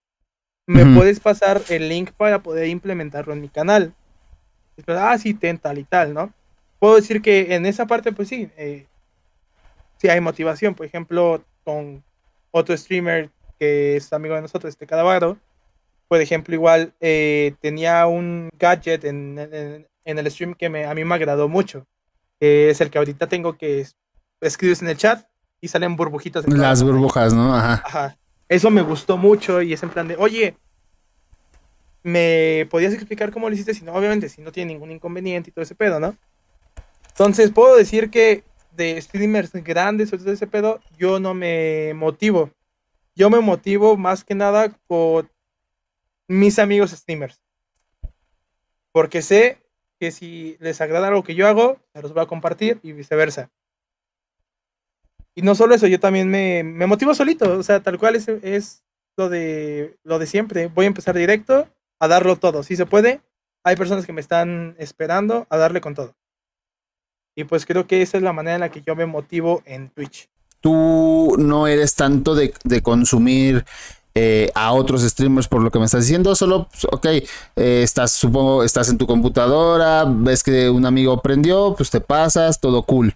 ¿Me 0.69 0.85
puedes 0.95 1.19
pasar 1.19 1.63
el 1.71 1.89
link 1.89 2.11
para 2.13 2.43
poder 2.43 2.69
implementarlo 2.69 3.33
en 3.33 3.41
mi 3.41 3.49
canal? 3.49 3.95
ah, 4.87 5.17
sí, 5.17 5.33
ten 5.33 5.57
tal 5.57 5.79
y 5.79 5.85
tal, 5.85 6.13
¿no? 6.13 6.33
Puedo 6.79 6.97
decir 6.97 7.23
que 7.23 7.55
en 7.55 7.65
esa 7.65 7.87
parte, 7.87 8.13
pues 8.13 8.29
sí, 8.29 8.51
eh, 8.59 8.87
sí 9.97 10.09
hay 10.09 10.21
motivación. 10.21 10.75
Por 10.75 10.85
ejemplo, 10.85 11.43
con 11.65 12.05
otro 12.51 12.77
streamer 12.77 13.31
que 13.59 13.97
es 13.97 14.13
amigo 14.13 14.35
de 14.35 14.43
nosotros, 14.43 14.71
este 14.71 14.87
Cadavaro, 14.87 15.39
por 16.07 16.21
ejemplo, 16.21 16.55
igual 16.55 16.93
eh, 17.01 17.55
tenía 17.63 18.07
un 18.07 18.51
gadget 18.59 19.05
en, 19.05 19.39
el 20.05 20.31
stream 20.31 20.55
que 20.55 20.69
me, 20.69 20.85
a 20.85 20.95
mí 20.95 21.03
me 21.03 21.15
agradó 21.15 21.49
mucho. 21.49 21.87
Que 22.39 22.69
es 22.69 22.81
el 22.83 22.91
que 22.91 22.99
ahorita 22.99 23.27
tengo 23.27 23.57
que 23.57 23.87
escribes 24.43 24.83
en 24.83 24.89
el 24.89 24.99
chat 24.99 25.27
y 25.63 25.69
salen 25.69 25.97
burbujitas. 25.97 26.47
Las 26.47 26.83
burbujas, 26.83 27.33
¿no? 27.33 27.55
Ajá. 27.55 27.83
Ajá. 27.85 28.19
Eso 28.49 28.71
me 28.71 28.83
gustó 28.83 29.17
mucho 29.17 29.61
y 29.63 29.73
es 29.73 29.83
en 29.83 29.91
plan 29.91 30.09
de, 30.09 30.17
oye, 30.17 30.57
¿me 32.03 32.67
podías 32.71 32.95
explicar 32.95 33.31
cómo 33.31 33.49
lo 33.49 33.55
hiciste? 33.55 33.75
Si 33.75 33.85
no, 33.85 33.93
obviamente, 33.93 34.29
si 34.29 34.41
no 34.41 34.53
tiene 34.53 34.73
ningún 34.73 34.91
inconveniente 34.91 35.51
y 35.51 35.53
todo 35.53 35.63
ese 35.63 35.75
pedo, 35.75 36.01
¿no? 36.01 36.17
Entonces, 37.09 37.51
puedo 37.51 37.77
decir 37.77 38.11
que 38.11 38.45
de 38.73 39.01
streamers 39.03 39.53
grandes 39.53 40.13
o 40.13 40.19
todo 40.19 40.33
ese 40.33 40.47
pedo, 40.47 40.81
yo 40.97 41.21
no 41.21 41.35
me 41.35 41.93
motivo. 41.95 42.51
Yo 43.15 43.29
me 43.29 43.41
motivo 43.41 43.97
más 43.97 44.25
que 44.25 44.35
nada 44.35 44.71
por 44.87 45.29
mis 46.29 46.59
amigos 46.59 46.93
streamers. 46.93 47.43
Porque 48.93 49.21
sé 49.21 49.59
que 49.99 50.13
si 50.13 50.57
les 50.61 50.81
agrada 50.81 51.11
lo 51.11 51.25
que 51.25 51.35
yo 51.35 51.49
hago, 51.49 51.81
se 51.93 52.01
los 52.01 52.15
voy 52.15 52.23
a 52.23 52.27
compartir 52.27 52.79
y 52.83 52.93
viceversa. 52.93 53.51
Y 55.39 55.43
no 55.43 55.55
solo 55.55 55.73
eso, 55.77 55.87
yo 55.87 56.01
también 56.01 56.29
me, 56.29 56.65
motivo 56.89 57.15
solito, 57.15 57.59
o 57.59 57.63
sea, 57.63 57.81
tal 57.81 57.97
cual 57.97 58.17
es, 58.17 58.27
es, 58.27 58.83
lo, 59.17 59.29
de, 59.29 59.97
lo 60.03 60.19
de 60.19 60.27
siempre. 60.27 60.67
Voy 60.67 60.87
a 60.87 60.89
empezar 60.89 61.15
directo 61.15 61.69
a 62.01 62.09
darlo 62.09 62.35
todo. 62.35 62.65
Si 62.65 62.75
se 62.75 62.87
puede, 62.87 63.21
hay 63.63 63.77
personas 63.77 64.05
que 64.05 64.13
me 64.13 64.21
están 64.21 64.75
esperando 64.81 65.47
a 65.49 65.57
darle 65.57 65.81
con 65.81 65.95
todo. 65.95 66.17
Y 67.37 67.45
pues 67.45 67.67
creo 67.67 67.87
que 67.87 68.03
esa 68.03 68.17
es 68.17 68.25
la 68.25 68.33
manera 68.33 68.57
en 68.57 68.63
la 68.63 68.73
que 68.73 68.83
yo 68.83 68.97
me 68.97 69.07
motivo 69.07 69.63
en 69.65 69.91
Twitch. 69.91 70.29
Tú 70.61 71.37
no 71.39 71.69
eres 71.69 71.95
tanto 71.95 72.35
de, 72.35 72.53
consumir 72.83 73.65
eh, 74.17 74.51
a 74.57 74.73
otros 74.73 75.03
streamers 75.03 75.47
por 75.47 75.63
lo 75.63 75.71
que 75.71 75.79
me 75.79 75.85
estás 75.85 76.01
diciendo, 76.01 76.35
solo, 76.35 76.67
pues, 76.69 76.85
ok, 76.91 77.07
eh, 77.07 77.83
estás, 77.85 78.11
supongo, 78.11 78.65
estás 78.65 78.89
en 78.89 78.99
tu 78.99 79.07
computadora, 79.07 80.05
ves 80.05 80.43
que 80.43 80.69
un 80.69 80.85
amigo 80.85 81.23
prendió, 81.23 81.77
pues 81.77 81.91
te 81.91 82.01
pasas, 82.01 82.59
todo 82.59 82.83
cool. 82.83 83.15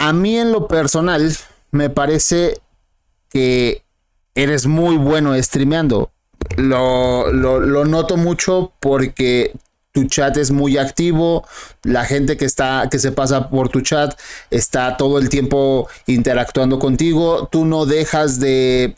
A 0.00 0.14
mí 0.14 0.38
en 0.38 0.50
lo 0.50 0.66
personal 0.66 1.30
me 1.72 1.90
parece 1.90 2.58
que 3.28 3.82
eres 4.34 4.66
muy 4.66 4.96
bueno 4.96 5.34
streameando. 5.42 6.10
Lo, 6.56 7.30
lo, 7.30 7.84
noto 7.84 8.16
mucho 8.16 8.72
porque 8.80 9.52
tu 9.92 10.06
chat 10.06 10.38
es 10.38 10.52
muy 10.52 10.78
activo, 10.78 11.46
la 11.82 12.06
gente 12.06 12.38
que 12.38 12.46
está, 12.46 12.88
que 12.90 12.98
se 12.98 13.12
pasa 13.12 13.50
por 13.50 13.68
tu 13.68 13.82
chat 13.82 14.18
está 14.50 14.96
todo 14.96 15.18
el 15.18 15.28
tiempo 15.28 15.86
interactuando 16.06 16.78
contigo, 16.78 17.50
tú 17.52 17.66
no 17.66 17.84
dejas 17.84 18.40
de, 18.40 18.96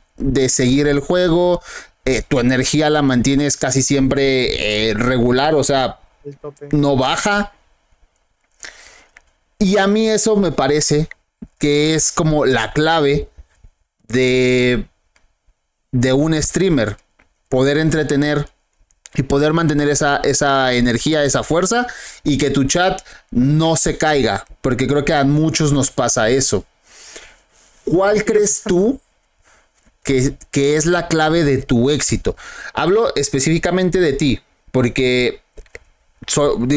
seguir 0.49 0.87
el 0.87 1.01
juego, 1.01 1.63
eh, 2.05 2.23
tu 2.29 2.39
energía 2.39 2.91
la 2.91 3.03
mantienes 3.03 3.57
casi 3.57 3.83
siempre 3.83 4.91
eh, 4.91 4.95
regular, 4.95 5.57
o 5.57 5.65
sea, 5.65 5.99
no 6.71 6.97
baja. 6.97 7.55
Y 9.63 9.79
a 9.79 9.87
mí 9.87 10.09
eso 10.09 10.35
me 10.35 10.51
parece 10.51 11.09
que 11.59 11.95
es 11.95 12.11
como 12.11 12.47
la 12.47 12.73
clave 12.73 13.29
de, 14.09 14.89
de 15.93 16.13
un 16.13 16.35
streamer. 16.43 16.97
Poder 17.49 17.79
entretener 17.79 18.49
y 19.15 19.23
poder 19.23 19.53
mantener 19.53 19.89
esa, 19.89 20.17
esa 20.17 20.73
energía, 20.73 21.23
esa 21.23 21.45
fuerza 21.45 21.87
y 22.25 22.39
que 22.39 22.51
tu 22.51 22.65
chat 22.65 23.03
no 23.31 23.77
se 23.77 23.99
caiga. 23.99 24.45
Porque 24.63 24.89
creo 24.89 25.05
que 25.05 25.15
a 25.15 25.23
muchos 25.23 25.73
nos 25.73 25.93
pasa 25.93 26.29
eso. 26.29 26.65
¿Cuál 27.85 28.25
crees 28.25 28.63
tú 28.65 29.01
que, 30.03 30.35
que 30.51 30.75
es 30.75 30.87
la 30.87 31.07
clave 31.07 31.45
de 31.45 31.59
tu 31.59 31.89
éxito? 31.91 32.35
Hablo 32.75 33.15
específicamente 33.15 34.01
de 34.01 34.13
ti, 34.13 34.41
porque 34.73 35.42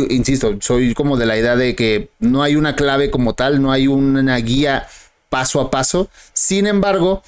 insisto, 0.09 0.55
soy 0.61 0.93
como 0.93 1.17
de 1.17 1.25
la 1.25 1.37
idea 1.37 1.55
de 1.55 1.75
que 1.75 2.09
no 2.19 2.43
hay 2.43 2.55
una 2.55 2.75
clave 2.75 3.11
como 3.11 3.33
tal, 3.33 3.61
no 3.61 3.71
hay 3.71 3.87
una 3.87 4.37
guía 4.37 4.87
paso 5.29 5.59
a 5.61 5.69
paso. 5.69 6.09
Sin 6.33 6.67
embargo, 6.67 7.23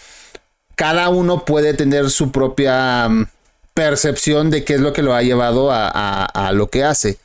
cada 0.75 1.09
uno 1.09 1.43
puede 1.43 1.73
tener 1.73 2.09
su 2.11 2.31
propia 2.31 3.09
mm, 3.09 3.25
percepción 3.73 4.49
de 4.49 4.63
qué 4.63 4.75
es 4.75 4.79
lo 4.79 4.93
que 4.93 5.01
lo 5.01 5.13
ha 5.13 5.23
llevado 5.23 5.69
a, 5.71 6.51
lo 6.53 6.69
que 6.69 6.83
hace. 6.83 7.17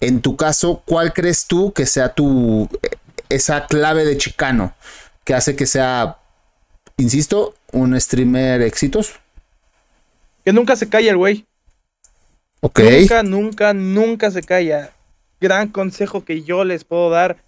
En 0.00 0.20
tu 0.20 0.36
caso, 0.36 0.82
¿cuál 0.86 1.12
crees 1.12 1.46
tú 1.46 1.72
que 1.72 1.86
sea 1.86 2.14
tu 2.14 2.68
esa 3.28 3.66
clave 3.66 4.04
de 4.04 4.16
chicano 4.16 4.74
que 5.24 5.34
hace 5.34 5.56
que 5.56 5.66
sea, 5.66 6.18
insisto, 6.96 7.54
un 7.72 7.98
streamer 8.00 8.62
exitoso? 8.62 9.14
Que 10.44 10.52
nunca 10.52 10.76
se 10.76 10.88
calle 10.88 11.10
el 11.10 11.16
güey. 11.16 11.46
Nunca, 12.62 13.22
nunca, 13.22 13.74
nunca 13.74 14.30
se 14.30 14.42
calla. 14.42 14.92
Gran 15.40 15.68
consejo 15.68 16.24
que 16.24 16.42
yo 16.42 16.64
les 16.64 16.84
puedo 16.84 17.08
dar. 17.10 17.42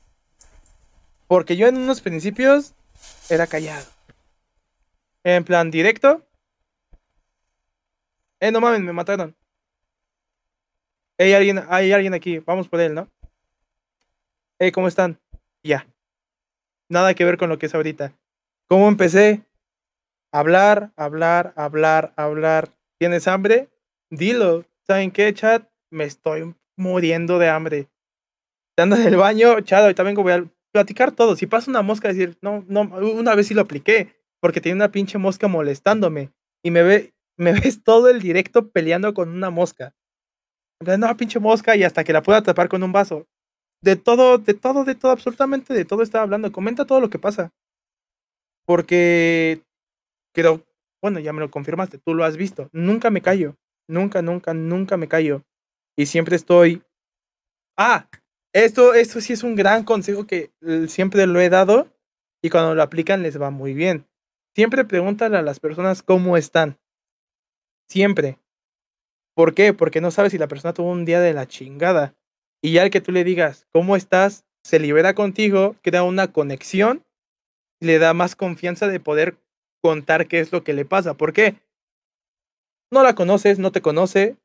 Porque 1.26 1.56
yo 1.56 1.68
en 1.68 1.76
unos 1.76 2.00
principios 2.00 2.74
era 3.28 3.46
callado. 3.46 3.86
En 5.24 5.44
plan 5.44 5.70
directo. 5.70 6.26
Eh, 8.40 8.50
no 8.50 8.60
mames, 8.60 8.80
me 8.80 8.92
mataron. 8.92 9.36
Hay 11.18 11.32
alguien, 11.34 11.62
hay 11.68 11.92
alguien 11.92 12.14
aquí, 12.14 12.38
vamos 12.40 12.68
por 12.68 12.80
él, 12.80 12.94
¿no? 12.94 13.08
Eh, 14.58 14.72
¿cómo 14.72 14.88
están? 14.88 15.20
Ya. 15.62 15.86
Nada 16.88 17.14
que 17.14 17.24
ver 17.24 17.36
con 17.36 17.48
lo 17.48 17.58
que 17.58 17.66
es 17.66 17.74
ahorita. 17.74 18.12
¿Cómo 18.66 18.88
empecé? 18.88 19.44
Hablar, 20.32 20.92
hablar, 20.96 21.52
hablar, 21.56 22.12
hablar. 22.16 22.70
¿Tienes 22.98 23.28
hambre? 23.28 23.68
Dilo. 24.10 24.64
¿Saben 24.86 25.10
qué, 25.10 25.32
chat? 25.34 25.68
Me 25.90 26.04
estoy 26.04 26.54
muriendo 26.76 27.38
de 27.38 27.48
hambre. 27.48 27.88
Ando 28.76 28.96
en 28.96 29.06
el 29.06 29.16
baño, 29.16 29.60
chat, 29.60 29.82
ahorita 29.82 30.02
vengo, 30.02 30.22
voy 30.22 30.32
a 30.32 30.44
platicar 30.72 31.12
todo. 31.12 31.36
Si 31.36 31.46
pasa 31.46 31.70
una 31.70 31.82
mosca, 31.82 32.08
decir, 32.08 32.38
no, 32.40 32.64
no, 32.68 32.82
una 32.82 33.34
vez 33.34 33.46
sí 33.46 33.54
lo 33.54 33.62
apliqué, 33.62 34.16
porque 34.40 34.60
tenía 34.60 34.76
una 34.76 34.90
pinche 34.90 35.18
mosca 35.18 35.46
molestándome. 35.48 36.32
Y 36.64 36.70
me 36.70 36.82
ve, 36.82 37.14
me 37.36 37.52
ves 37.60 37.82
todo 37.84 38.08
el 38.08 38.20
directo 38.20 38.70
peleando 38.70 39.14
con 39.14 39.28
una 39.28 39.50
mosca. 39.50 39.94
No, 40.80 41.16
pinche 41.16 41.38
mosca, 41.38 41.76
y 41.76 41.84
hasta 41.84 42.02
que 42.02 42.12
la 42.12 42.22
pueda 42.22 42.42
tapar 42.42 42.68
con 42.68 42.82
un 42.82 42.92
vaso. 42.92 43.28
De 43.82 43.96
todo, 43.96 44.38
de 44.38 44.54
todo, 44.54 44.84
de 44.84 44.94
todo, 44.94 45.12
absolutamente 45.12 45.74
de 45.74 45.84
todo 45.84 46.02
estaba 46.02 46.24
hablando. 46.24 46.50
Comenta 46.50 46.86
todo 46.86 47.00
lo 47.00 47.10
que 47.10 47.18
pasa. 47.18 47.52
Porque 48.66 49.62
creo, 50.32 50.64
bueno, 51.00 51.20
ya 51.20 51.32
me 51.32 51.40
lo 51.40 51.50
confirmaste, 51.50 51.98
tú 51.98 52.14
lo 52.14 52.24
has 52.24 52.36
visto. 52.36 52.68
Nunca 52.72 53.10
me 53.10 53.22
callo. 53.22 53.56
Nunca, 53.88 54.22
nunca, 54.22 54.54
nunca 54.54 54.96
me 54.96 55.08
callo. 55.08 55.42
Y 55.96 56.06
siempre 56.06 56.36
estoy. 56.36 56.82
Ah, 57.76 58.08
esto, 58.52 58.94
esto 58.94 59.20
sí 59.20 59.32
es 59.32 59.42
un 59.42 59.54
gran 59.54 59.84
consejo 59.84 60.26
que 60.26 60.50
siempre 60.88 61.26
lo 61.26 61.40
he 61.40 61.48
dado 61.48 61.88
y 62.42 62.50
cuando 62.50 62.74
lo 62.74 62.82
aplican 62.82 63.22
les 63.22 63.40
va 63.40 63.50
muy 63.50 63.74
bien. 63.74 64.06
Siempre 64.54 64.84
pregúntale 64.84 65.38
a 65.38 65.42
las 65.42 65.60
personas 65.60 66.02
cómo 66.02 66.36
están. 66.36 66.78
Siempre. 67.88 68.38
¿Por 69.34 69.54
qué? 69.54 69.72
Porque 69.72 70.00
no 70.00 70.10
sabes 70.10 70.32
si 70.32 70.38
la 70.38 70.48
persona 70.48 70.74
tuvo 70.74 70.90
un 70.90 71.04
día 71.04 71.20
de 71.20 71.32
la 71.32 71.46
chingada. 71.46 72.14
Y 72.62 72.72
ya 72.72 72.82
el 72.82 72.90
que 72.90 73.00
tú 73.00 73.12
le 73.12 73.24
digas 73.24 73.66
cómo 73.72 73.96
estás, 73.96 74.44
se 74.62 74.78
libera 74.78 75.14
contigo, 75.14 75.76
crea 75.82 76.02
una 76.02 76.32
conexión, 76.32 77.04
le 77.80 77.98
da 77.98 78.14
más 78.14 78.36
confianza 78.36 78.86
de 78.86 79.00
poder 79.00 79.38
contar 79.82 80.28
qué 80.28 80.40
es 80.40 80.52
lo 80.52 80.62
que 80.62 80.74
le 80.74 80.84
pasa. 80.84 81.14
¿Por 81.14 81.32
qué? 81.32 81.56
No 82.92 83.02
la 83.02 83.14
conoces, 83.14 83.58
no 83.58 83.72
te 83.72 83.80
conoce, 83.80 84.36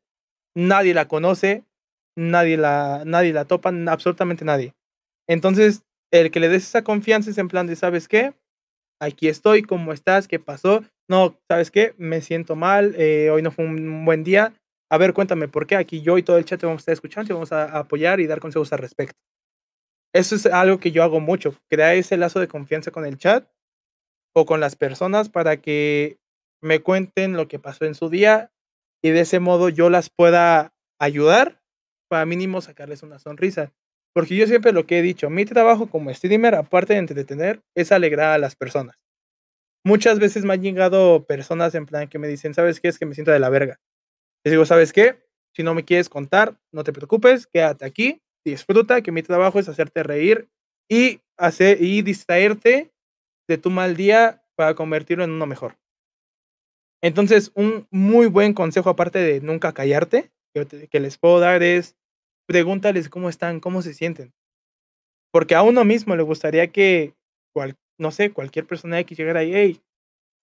nadie 0.55 0.93
la 0.93 1.07
conoce, 1.07 1.65
nadie 2.15 2.57
la, 2.57 3.03
nadie 3.05 3.33
la 3.33 3.45
topa, 3.45 3.71
absolutamente 3.87 4.45
nadie. 4.45 4.73
Entonces, 5.27 5.83
el 6.11 6.31
que 6.31 6.39
le 6.39 6.49
des 6.49 6.63
esa 6.63 6.83
confianza 6.83 7.29
es 7.29 7.37
en 7.37 7.49
plan 7.49 7.67
de, 7.67 7.75
¿sabes 7.75 8.07
qué? 8.07 8.33
Aquí 9.01 9.27
estoy, 9.27 9.63
¿cómo 9.63 9.93
estás? 9.93 10.27
¿Qué 10.27 10.39
pasó? 10.39 10.83
No, 11.09 11.37
¿sabes 11.49 11.71
qué? 11.71 11.93
Me 11.97 12.21
siento 12.21 12.55
mal, 12.55 12.95
eh, 12.97 13.29
hoy 13.29 13.41
no 13.41 13.51
fue 13.51 13.65
un 13.65 14.05
buen 14.05 14.23
día, 14.23 14.53
A 14.89 14.97
ver, 14.97 15.13
cuéntame, 15.13 15.49
¿por 15.49 15.67
qué 15.67 15.75
aquí 15.75 16.01
yo 16.01 16.17
y 16.17 16.23
todo 16.23 16.37
el 16.37 16.45
chat 16.45 16.59
te 16.59 16.65
vamos 16.65 16.79
a 16.79 16.83
estar 16.83 16.93
escuchando 16.93 17.31
y 17.31 17.35
vamos 17.35 17.51
a 17.51 17.77
apoyar 17.77 18.21
y 18.21 18.27
dar 18.27 18.39
consejos 18.39 18.71
al 18.71 18.79
respecto? 18.79 19.19
Eso 20.13 20.35
es 20.35 20.45
algo 20.45 20.79
que 20.79 20.91
yo 20.91 21.03
hago 21.03 21.19
mucho, 21.19 21.55
crear 21.69 21.95
ese 21.95 22.17
lazo 22.17 22.39
de 22.39 22.47
confianza 22.47 22.91
con 22.91 23.05
el 23.05 23.17
chat 23.17 23.47
o 24.33 24.45
con 24.45 24.59
las 24.59 24.75
personas 24.75 25.29
para 25.29 25.57
que 25.57 26.17
me 26.61 26.81
cuenten 26.81 27.33
lo 27.33 27.47
que 27.47 27.59
pasó 27.59 27.85
en 27.85 27.95
su 27.95 28.09
día 28.09 28.51
y 29.03 29.11
de 29.11 29.21
ese 29.21 29.39
modo 29.39 29.69
yo 29.69 29.89
las 29.89 30.09
pueda 30.09 30.73
ayudar 30.99 31.61
para 32.09 32.25
mínimo 32.25 32.61
sacarles 32.61 33.03
una 33.03 33.19
sonrisa. 33.19 33.73
Porque 34.13 34.35
yo 34.35 34.47
siempre 34.47 34.71
lo 34.71 34.87
que 34.87 34.99
he 34.99 35.01
dicho, 35.01 35.29
mi 35.29 35.45
trabajo 35.45 35.89
como 35.89 36.11
streamer, 36.13 36.55
aparte 36.55 36.93
de 36.93 36.99
entretener, 36.99 37.61
es 37.75 37.91
alegrar 37.91 38.31
a 38.31 38.37
las 38.39 38.55
personas. 38.55 38.97
Muchas 39.85 40.19
veces 40.19 40.43
me 40.43 40.53
han 40.53 40.61
llegado 40.61 41.25
personas 41.25 41.75
en 41.75 41.85
plan 41.85 42.07
que 42.07 42.19
me 42.19 42.27
dicen, 42.27 42.53
¿sabes 42.53 42.79
qué? 42.79 42.87
Es 42.87 42.97
que 42.97 43.05
me 43.05 43.13
siento 43.13 43.31
de 43.31 43.39
la 43.39 43.49
verga. 43.49 43.79
Les 44.43 44.51
digo, 44.51 44.65
¿sabes 44.65 44.91
qué? 44.91 45.23
Si 45.55 45.63
no 45.63 45.73
me 45.73 45.85
quieres 45.85 46.09
contar, 46.09 46.59
no 46.71 46.83
te 46.83 46.93
preocupes, 46.93 47.47
quédate 47.47 47.85
aquí, 47.85 48.21
disfruta, 48.43 49.01
que 49.01 49.11
mi 49.11 49.23
trabajo 49.23 49.59
es 49.59 49.69
hacerte 49.69 50.03
reír 50.03 50.49
y, 50.89 51.21
hacer, 51.37 51.81
y 51.81 52.01
distraerte 52.01 52.91
de 53.47 53.57
tu 53.57 53.69
mal 53.69 53.95
día 53.95 54.43
para 54.55 54.75
convertirlo 54.75 55.23
en 55.23 55.31
uno 55.31 55.45
mejor. 55.45 55.77
Entonces, 57.07 57.53
un 57.55 57.87
muy 57.89 58.27
buen 58.27 58.53
consejo, 58.53 58.89
aparte 58.89 59.19
de 59.19 59.39
nunca 59.39 59.71
callarte, 59.71 60.29
que, 60.53 60.99
les 60.99 61.17
puedo 61.17 61.39
dar 61.39 61.63
es 61.63 61.95
pregúntales 62.45 63.07
cómo 63.07 63.29
están, 63.29 63.61
cómo 63.61 63.81
se 63.81 63.93
sienten. 63.93 64.33
Porque 65.31 65.55
a 65.55 65.63
uno 65.63 65.85
mismo 65.85 66.17
le 66.17 66.23
gustaría 66.23 66.67
que, 66.67 67.13
no 67.97 68.11
sé, 68.11 68.31
cualquier 68.31 68.65
persona 68.67 69.01
que 69.05 69.15
llegara 69.15 69.39
ahí, 69.39 69.53
hey, 69.53 69.81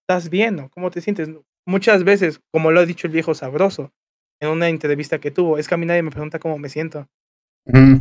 ¿estás 0.00 0.30
bien? 0.30 0.56
¿no? 0.56 0.70
¿Cómo 0.70 0.90
te 0.90 1.02
sientes? 1.02 1.28
Muchas 1.66 2.02
veces, 2.02 2.40
como 2.50 2.70
lo 2.70 2.80
ha 2.80 2.86
dicho 2.86 3.08
el 3.08 3.12
viejo 3.12 3.34
sabroso 3.34 3.92
en 4.40 4.48
una 4.48 4.70
entrevista 4.70 5.18
que 5.18 5.30
tuvo, 5.30 5.58
es 5.58 5.68
que 5.68 5.74
a 5.74 5.78
mí 5.78 5.84
nadie 5.84 6.02
me 6.02 6.10
pregunta 6.10 6.38
cómo 6.38 6.56
me 6.56 6.70
siento. 6.70 7.06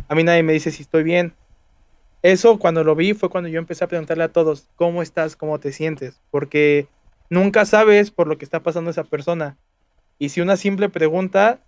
A 0.08 0.14
mí 0.14 0.24
nadie 0.24 0.42
me 0.42 0.54
dice 0.54 0.70
si 0.70 0.82
estoy 0.82 1.02
bien. 1.02 1.34
Eso 2.22 2.58
cuando 2.58 2.82
lo 2.82 2.94
vi 2.94 3.12
fue 3.12 3.28
cuando 3.28 3.50
yo 3.50 3.58
empecé 3.58 3.84
a 3.84 3.88
preguntarle 3.88 4.24
a 4.24 4.32
todos, 4.32 4.70
¿cómo 4.74 5.02
estás? 5.02 5.36
¿Cómo 5.36 5.60
te 5.60 5.70
sientes? 5.70 6.22
Porque 6.30 6.88
nunca 7.34 7.66
sabes 7.66 8.10
por 8.10 8.26
lo 8.28 8.38
que 8.38 8.44
está 8.44 8.62
pasando 8.62 8.90
esa 8.90 9.04
persona. 9.04 9.58
Y 10.18 10.30
si 10.30 10.40
una 10.40 10.56
simple 10.56 10.88
pregunta, 10.88 11.60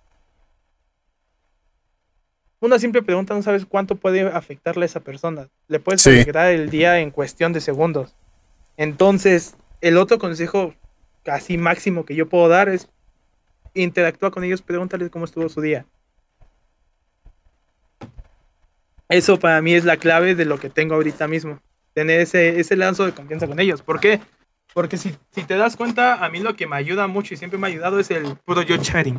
una 2.61 2.79
simple 2.79 3.03
pregunta 3.03 3.35
no 3.35 3.43
sabes 3.43 3.67
cuánto 3.67 3.97
puede 3.97 4.23
afectarle 4.23 4.85
a 4.85 4.87
esa 4.87 5.01
persona. 5.01 5.49
Le 5.69 5.81
puedes 5.81 6.01
sí. 6.01 6.25
el 6.27 6.71
día 6.71 7.01
en 7.01 7.11
cuestión 7.11 7.53
de 7.53 7.61
segundos. 7.61 8.14
Entonces, 8.77 9.57
el 9.81 9.99
otro 9.99 10.19
consejo 10.19 10.75
casi 11.23 11.59
máximo 11.59 12.05
que 12.05 12.14
yo 12.14 12.29
puedo 12.29 12.49
dar 12.49 12.69
es 12.69 12.89
interactúa 13.75 14.31
con 14.31 14.45
ellos, 14.45 14.62
pregúntales 14.62 15.11
cómo 15.11 15.25
estuvo 15.25 15.49
su 15.49 15.61
día. 15.61 15.85
Eso 19.09 19.39
para 19.39 19.61
mí 19.61 19.75
es 19.75 19.85
la 19.85 19.97
clave 19.99 20.35
de 20.35 20.45
lo 20.45 20.59
que 20.59 20.71
tengo 20.71 20.95
ahorita 20.95 21.29
mismo. 21.29 21.61
Tener 21.93 22.21
ese, 22.21 22.61
ese 22.61 22.77
lanzo 22.77 23.05
de 23.05 23.12
confianza 23.12 23.47
con 23.47 23.59
ellos. 23.61 23.83
¿Por 23.83 24.01
qué? 24.01 24.21
Porque 24.77 24.99
si, 24.99 25.16
si 25.31 25.43
te 25.45 25.57
das 25.57 25.74
cuenta, 25.74 26.22
a 26.22 26.29
mí 26.29 26.41
lo 26.41 26.55
que 26.55 26.66
me 26.66 26.77
ayuda 26.77 27.07
mucho 27.07 27.33
y 27.33 27.39
siempre 27.39 27.59
me 27.59 27.66
ha 27.66 27.70
ayudado 27.70 27.99
es 27.99 28.11
el 28.11 28.37
puro 28.45 28.61
yo 28.61 28.77
chatting. 28.77 29.18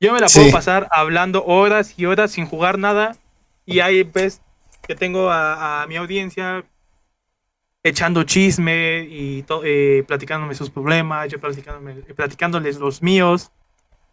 Yo 0.00 0.12
me 0.12 0.18
la 0.18 0.26
puedo 0.26 0.50
pasar 0.50 0.88
hablando 0.90 1.44
horas 1.44 1.96
y 1.96 2.06
horas 2.06 2.32
sin 2.32 2.44
jugar 2.44 2.76
nada. 2.76 3.16
Y 3.64 3.78
ahí 3.78 4.02
ves 4.02 4.42
que 4.84 4.96
tengo 4.96 5.30
a, 5.30 5.86
mi 5.86 5.94
audiencia 5.94 6.64
echando 7.84 8.24
chisme 8.24 9.06
y 9.08 9.44
eh, 9.62 10.02
platicándome 10.08 10.56
sus 10.56 10.70
problemas, 10.70 11.28
yo 11.28 11.38
platicándoles 11.38 12.80
los 12.80 13.00
míos. 13.00 13.52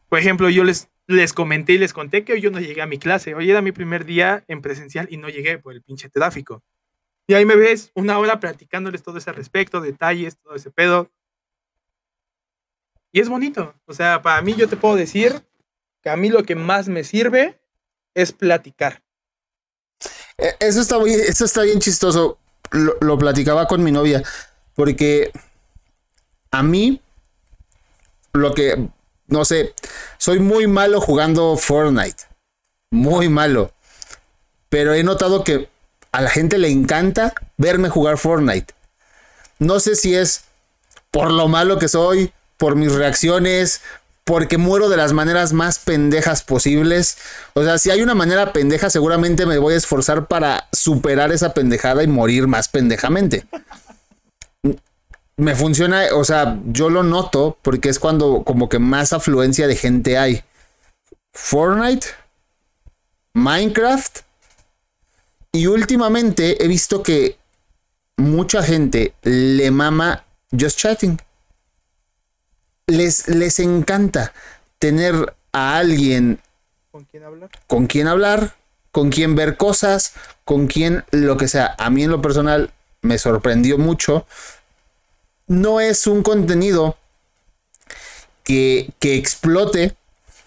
Por 0.10 0.20
ejemplo, 0.20 0.48
yo 0.52 0.64
les, 0.64 0.92
les 1.08 1.34
comenté 1.34 1.74
y 1.74 1.78
les 1.80 1.92
conté 1.92 2.24
que 2.24 2.34
hoy 2.34 2.42
yo 2.42 2.52
no 2.52 2.60
llegué 2.60 2.84
a 2.84 2.86
mi 2.86 3.00
clase. 3.00 3.34
Hoy 3.34 3.50
era 3.50 3.64
mi 3.64 3.72
primer 3.72 4.06
día 4.06 4.44
en 4.48 4.62
presencial 4.62 5.08
y 5.10 5.18
no 5.18 5.28
llegué 5.28 5.58
por 5.58 5.74
el 5.74 5.82
pinche 5.82 6.08
tráfico. 6.08 6.62
Y 7.32 7.34
ahí 7.34 7.46
me 7.46 7.56
ves 7.56 7.92
una 7.96 8.20
hora 8.20 8.42
platicándoles 8.42 9.04
todo 9.04 9.18
ese 9.18 9.32
respecto, 9.32 9.80
detalles, 9.80 10.36
todo 10.36 10.54
ese 10.54 10.70
pedo. 10.70 11.10
Y 13.14 13.22
es 13.22 13.30
bonito. 13.30 13.74
O 13.86 13.94
sea, 13.94 14.22
para 14.22 14.42
mí 14.42 14.54
yo 14.54 14.68
te 14.68 14.76
puedo 14.76 14.98
decir 14.98 15.42
que 16.02 16.10
a 16.10 16.18
mí 16.18 16.30
lo 16.30 16.44
que 16.44 16.56
más 16.56 16.90
me 16.90 17.06
sirve 17.06 17.58
es 18.16 18.34
platicar. 18.34 19.02
E, 20.38 20.58
eso 20.60 20.82
está, 20.82 21.00
muy, 21.00 21.14
eso 21.14 21.46
está 21.46 21.62
bien 21.62 21.80
chistoso. 21.80 22.38
Lo, 22.72 22.98
lo 23.00 23.18
platicaba 23.18 23.66
con 23.66 23.82
mi 23.82 23.94
novia. 23.94 24.22
Porque 24.76 25.32
a 26.52 26.64
mí, 26.64 27.00
lo 28.34 28.54
que, 28.54 28.90
no 29.28 29.46
sé, 29.46 29.74
soy 30.18 30.40
muy 30.40 30.68
malo 30.68 31.00
jugando 31.00 31.56
Fortnite. 31.56 32.24
Muy 32.90 33.30
malo. 33.30 33.72
Pero 34.68 34.94
he 34.94 35.04
notado 35.04 35.46
que 35.46 35.71
a 36.12 36.22
la 36.22 36.30
gente 36.30 36.58
le 36.58 36.70
encanta 36.70 37.34
verme 37.58 37.90
jugar 37.90 38.18
Fortnite. 38.18 38.74
No 39.60 39.80
sé 39.80 39.96
si 39.96 40.16
es 40.16 40.46
por 41.12 41.32
lo 41.32 41.48
malo 41.48 41.78
que 41.78 41.88
soy, 41.88 42.32
por 42.58 42.76
mis 42.76 42.92
reacciones, 42.94 43.82
porque 44.24 44.58
muero 44.58 44.90
de 44.90 44.98
las 44.98 45.14
maneras 45.14 45.54
más 45.54 45.80
pendejas 45.80 46.44
posibles. 46.44 47.18
O 47.54 47.64
sea, 47.64 47.78
si 47.78 47.90
hay 47.90 48.02
una 48.02 48.16
manera 48.16 48.54
pendeja, 48.54 48.90
seguramente 48.90 49.46
me 49.46 49.58
voy 49.58 49.74
a 49.74 49.78
esforzar 49.78 50.28
para 50.28 50.68
superar 50.72 51.32
esa 51.32 51.54
pendejada 51.54 52.04
y 52.04 52.08
morir 52.08 52.48
más 52.48 52.68
pendejamente. 52.68 53.46
Me 55.38 55.56
funciona, 55.56 56.06
o 56.14 56.24
sea, 56.24 56.60
yo 56.68 56.90
lo 56.90 57.04
noto 57.04 57.58
porque 57.62 57.90
es 57.90 58.00
cuando 58.00 58.44
como 58.44 58.70
que 58.70 58.80
más 58.80 59.12
afluencia 59.12 59.68
de 59.68 59.76
gente 59.76 60.18
hay. 60.18 60.44
Fortnite, 61.34 62.08
Minecraft 63.34 64.20
y 65.52 65.68
últimamente 65.68 66.64
he 66.64 66.68
visto 66.68 67.04
que 67.04 67.38
mucha 68.18 68.64
gente 68.64 69.14
le 69.24 69.72
mama 69.72 70.26
Just 70.58 70.80
Chatting. 70.80 71.20
Les, 72.88 73.28
les 73.28 73.60
encanta 73.60 74.34
tener 74.80 75.36
a 75.52 75.78
alguien 75.78 76.40
con 76.92 77.06
quien 77.06 77.24
hablar, 77.24 77.50
con 77.68 77.88
quien 77.88 78.08
hablar, 78.08 78.56
con 78.92 79.10
quien 79.10 79.36
ver 79.36 79.58
cosas, 79.58 80.14
con 80.46 80.68
quien 80.68 81.04
lo 81.12 81.38
que 81.38 81.48
sea. 81.48 81.76
A 81.78 81.90
mí 81.90 82.04
en 82.04 82.12
lo 82.12 82.22
personal 82.22 82.72
me 83.02 83.18
sorprendió 83.18 83.78
mucho. 83.78 84.26
No 85.48 85.80
es 85.80 86.08
un 86.08 86.24
contenido 86.24 86.98
que, 88.44 88.92
que 89.00 89.16
explote, 89.16 89.96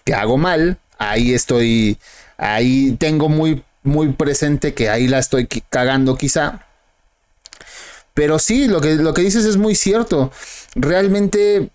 que 0.03 0.13
hago 0.13 0.37
mal. 0.37 0.79
Ahí 0.97 1.33
estoy, 1.33 1.97
ahí 2.37 2.95
tengo 2.99 3.29
muy 3.29 3.63
muy 3.85 4.13
presente 4.13 4.73
que 4.73 4.89
ahí 4.89 5.07
la 5.07 5.19
estoy 5.19 5.47
cagando 5.47 6.17
quizá. 6.17 6.65
Pero 8.13 8.39
sí, 8.39 8.67
lo 8.67 8.81
que, 8.81 8.95
lo 8.95 9.13
que 9.13 9.21
dices 9.21 9.45
es 9.45 9.57
muy 9.57 9.75
cierto. 9.75 10.31
Realmente 10.73 11.69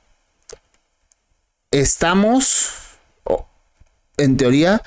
estamos, 1.70 2.70
en 4.16 4.36
teoría, 4.36 4.82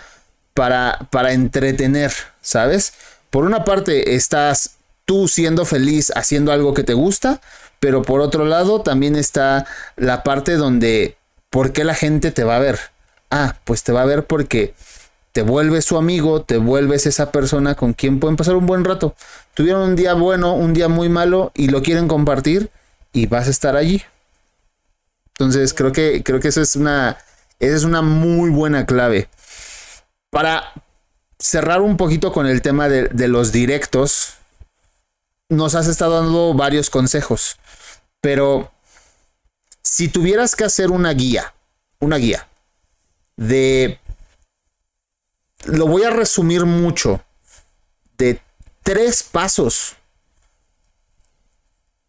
para, 0.53 1.07
para 1.11 1.34
entretener, 1.34 2.11
¿sabes? 2.41 2.93
Por 3.30 3.45
una 3.45 3.63
parte 3.63 4.15
estás 4.15 4.76
tú 5.05 5.28
siendo 5.28 5.65
feliz 5.65 6.11
haciendo 6.15 6.51
algo 6.51 6.74
que 6.74 6.84
te 6.84 6.93
gusta, 6.93 7.41
pero 7.80 8.01
por 8.01 8.21
otro 8.21 8.45
lado 8.45 8.82
también 8.82 9.15
está 9.15 9.65
la 9.95 10.24
parte 10.24 10.53
donde, 10.53 11.17
¿por 11.49 11.74
qué 11.74 11.84
la 11.84 11.95
gente 11.95 12.32
te 12.32 12.43
va 12.43 12.55
a 12.55 12.59
ver? 12.59 12.80
Ah, 13.30 13.57
pues 13.63 13.84
te 13.84 13.91
va 13.91 14.03
a 14.03 14.05
ver 14.05 14.26
porque 14.26 14.74
te 15.34 15.42
vuelves 15.42 15.86
su 15.86 15.98
amigo, 15.98 16.44
te 16.44 16.58
vuelves 16.58 17.08
esa 17.08 17.32
persona 17.32 17.74
con 17.76 17.94
quien 17.94 18.20
pueden 18.20 18.38
pasar 18.38 18.56
un 18.56 18.68
buen 18.68 18.86
rato. 18.86 19.16
Tuvieron 19.56 19.82
un 19.82 19.96
día 19.96 20.14
bueno, 20.14 20.54
un 20.54 20.74
día 20.74 20.88
muy 20.88 21.10
malo 21.10 21.52
y 21.56 21.68
lo 21.68 21.82
quieren 21.82 22.08
compartir 22.08 22.70
y 23.12 23.26
vas 23.26 23.48
a 23.48 23.50
estar 23.50 23.76
allí. 23.76 24.04
Entonces 25.30 25.74
creo 25.74 25.92
que, 25.92 26.24
creo 26.24 26.40
que 26.40 26.50
eso 26.50 26.62
es 26.62 26.76
una, 26.76 27.18
esa 27.60 27.76
es 27.76 27.84
una 27.84 28.04
muy 28.04 28.52
buena 28.52 28.86
clave. 28.86 29.28
Para 30.30 30.72
cerrar 31.40 31.82
un 31.82 31.98
poquito 31.98 32.32
con 32.32 32.46
el 32.46 32.62
tema 32.62 32.88
de, 32.88 33.10
de 33.10 33.28
los 33.28 33.52
directos, 33.52 34.36
nos 35.50 35.74
has 35.74 35.88
estado 35.88 36.22
dando 36.22 36.54
varios 36.54 36.92
consejos, 36.92 37.58
pero 38.22 38.72
si 39.82 40.08
tuvieras 40.08 40.56
que 40.56 40.64
hacer 40.64 40.92
una 40.92 41.12
guía, 41.12 41.54
una 42.00 42.18
guía 42.18 42.48
de 43.36 44.00
lo 45.66 45.88
voy 45.88 46.03
a 46.03 46.09
resumir 46.09 46.66
mucho, 46.66 47.24
de 48.18 48.39
tres 48.84 49.24
pasos 49.24 49.95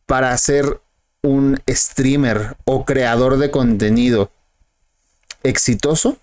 para 0.06 0.36
ser 0.36 0.80
un 1.22 1.60
streamer 1.68 2.56
o 2.64 2.84
creador 2.84 3.38
de 3.38 3.50
contenido 3.50 4.30
exitoso, 5.42 6.18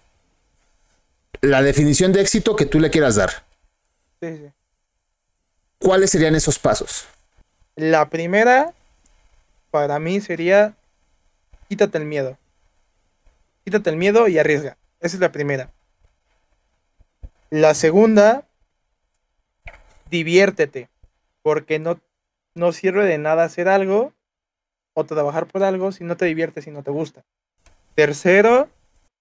la 1.41 1.61
definición 1.61 2.13
de 2.13 2.21
éxito 2.21 2.55
que 2.55 2.65
tú 2.65 2.79
le 2.79 2.91
quieras 2.91 3.15
dar. 3.15 3.43
Sí, 4.21 4.37
sí. 4.37 4.51
¿Cuáles 5.79 6.11
serían 6.11 6.35
esos 6.35 6.59
pasos? 6.59 7.05
La 7.75 8.09
primera, 8.09 8.73
para 9.71 9.97
mí, 9.99 10.21
sería 10.21 10.75
quítate 11.67 11.97
el 11.97 12.05
miedo. 12.05 12.37
Quítate 13.63 13.89
el 13.89 13.95
miedo 13.95 14.27
y 14.27 14.37
arriesga. 14.37 14.77
Esa 14.99 15.15
es 15.15 15.21
la 15.21 15.31
primera. 15.31 15.71
La 17.51 17.73
segunda, 17.73 18.47
diviértete, 20.09 20.89
porque 21.43 21.79
no, 21.79 21.99
no 22.55 22.71
sirve 22.71 23.05
de 23.05 23.17
nada 23.17 23.43
hacer 23.43 23.67
algo 23.67 24.13
o 24.93 25.03
trabajar 25.03 25.47
por 25.47 25.61
algo 25.61 25.91
si 25.91 26.05
no 26.05 26.15
te 26.15 26.25
diviertes 26.25 26.65
y 26.67 26.71
no 26.71 26.81
te 26.81 26.91
gusta. 26.91 27.25
Tercero, 27.93 28.69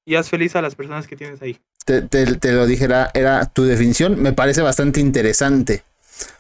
y 0.05 0.15
haz 0.15 0.31
feliz 0.31 0.55
a 0.55 0.63
las 0.63 0.77
personas 0.77 1.09
que 1.09 1.17
tienes 1.17 1.43
ahí. 1.43 1.61
Te, 1.85 2.03
te, 2.03 2.53
lo 2.53 2.67
dijera, 2.67 3.11
era 3.15 3.47
tu 3.47 3.65
definición, 3.65 4.23
me 4.23 4.33
parece 4.33 4.63
bastante 4.63 5.01
interesante. 5.01 5.83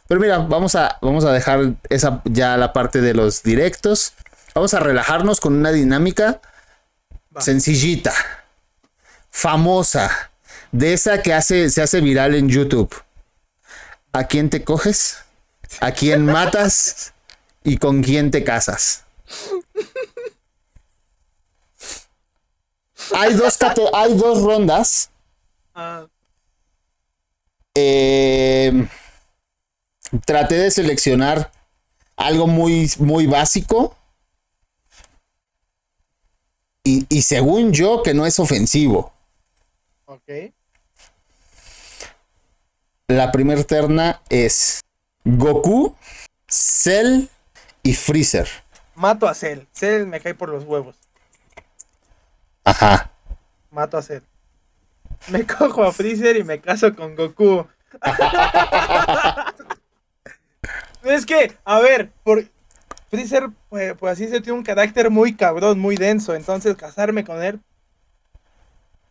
Pero 0.06 0.20
mira, 0.20 0.38
vamos 0.38 0.76
a, 0.76 0.96
vamos 1.02 1.24
a 1.24 1.32
dejar 1.32 1.74
esa 1.88 2.22
ya 2.24 2.56
la 2.56 2.72
parte 2.72 3.00
de 3.00 3.14
los 3.14 3.42
directos. 3.42 4.14
Vamos 4.54 4.74
a 4.74 4.80
relajarnos 4.80 5.40
con 5.40 5.54
una 5.54 5.72
dinámica 5.72 6.40
sencillita, 7.36 8.12
famosa, 9.28 10.29
de 10.72 10.92
esa 10.92 11.22
que 11.22 11.32
hace, 11.32 11.70
se 11.70 11.82
hace 11.82 12.00
viral 12.00 12.34
en 12.34 12.48
YouTube. 12.48 12.94
¿A 14.12 14.24
quién 14.24 14.50
te 14.50 14.64
coges? 14.64 15.18
¿A 15.80 15.92
quién 15.92 16.24
matas? 16.24 17.12
¿Y 17.62 17.76
con 17.76 18.02
quién 18.02 18.30
te 18.30 18.42
casas? 18.42 19.04
Hay 23.14 23.34
dos, 23.34 23.58
hay 23.94 24.14
dos 24.14 24.42
rondas. 24.42 25.10
Eh, 27.74 28.88
traté 30.24 30.56
de 30.56 30.70
seleccionar 30.70 31.52
algo 32.16 32.46
muy, 32.46 32.90
muy 32.98 33.26
básico. 33.26 33.96
Y, 36.82 37.06
y, 37.08 37.22
según 37.22 37.72
yo, 37.72 38.02
que 38.02 38.14
no 38.14 38.26
es 38.26 38.38
ofensivo. 38.38 39.12
Ok. 40.06 40.52
La 43.10 43.32
primera 43.32 43.64
terna 43.64 44.22
es 44.28 44.82
Goku, 45.24 45.96
Cell 46.46 47.26
y 47.82 47.94
Freezer. 47.94 48.48
Mato 48.94 49.26
a 49.26 49.34
Cell. 49.34 49.64
Cell 49.72 50.06
me 50.06 50.20
cae 50.20 50.36
por 50.36 50.48
los 50.48 50.62
huevos. 50.62 50.94
Ajá. 52.62 53.10
Mato 53.72 53.98
a 53.98 54.02
Cell. 54.02 54.22
Me 55.26 55.44
cojo 55.58 55.82
a 55.82 55.90
Freezer 55.90 56.36
y 56.36 56.44
me 56.44 56.60
caso 56.60 56.94
con 56.94 57.16
Goku. 57.16 57.66
es 61.02 61.26
que, 61.26 61.52
a 61.64 61.80
ver, 61.80 62.12
por 62.22 62.44
Freezer, 63.08 63.48
pues, 63.70 63.94
pues, 63.98 64.12
así 64.12 64.28
se 64.28 64.40
tiene 64.40 64.56
un 64.56 64.64
carácter 64.64 65.10
muy 65.10 65.34
cabrón, 65.34 65.80
muy 65.80 65.96
denso. 65.96 66.36
Entonces, 66.36 66.76
casarme 66.76 67.24
con 67.24 67.42
él, 67.42 67.58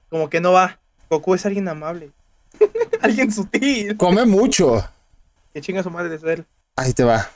como 0.09 0.29
que 0.29 0.39
no 0.39 0.53
va. 0.53 0.79
Goku 1.09 1.35
es 1.35 1.45
alguien 1.45 1.67
amable. 1.67 2.13
Alguien 3.01 3.31
sutil. 3.31 3.97
Come 3.97 4.25
mucho. 4.25 4.83
Que 5.53 5.61
chinga 5.61 5.83
su 5.83 5.89
madre 5.89 6.17
de 6.17 6.33
él. 6.33 6.45
Ahí 6.75 6.93
te 6.93 7.03
va. 7.03 7.29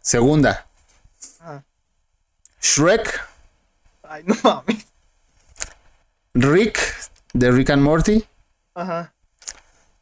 Segunda. 0.00 0.66
Ah. 1.40 1.62
Shrek. 2.60 3.20
Ay, 4.02 4.22
no 4.24 4.34
mames. 4.42 4.86
Rick, 6.34 6.78
de 7.32 7.50
Rick 7.50 7.70
and 7.70 7.82
Morty. 7.82 8.24
Ajá. 8.74 9.12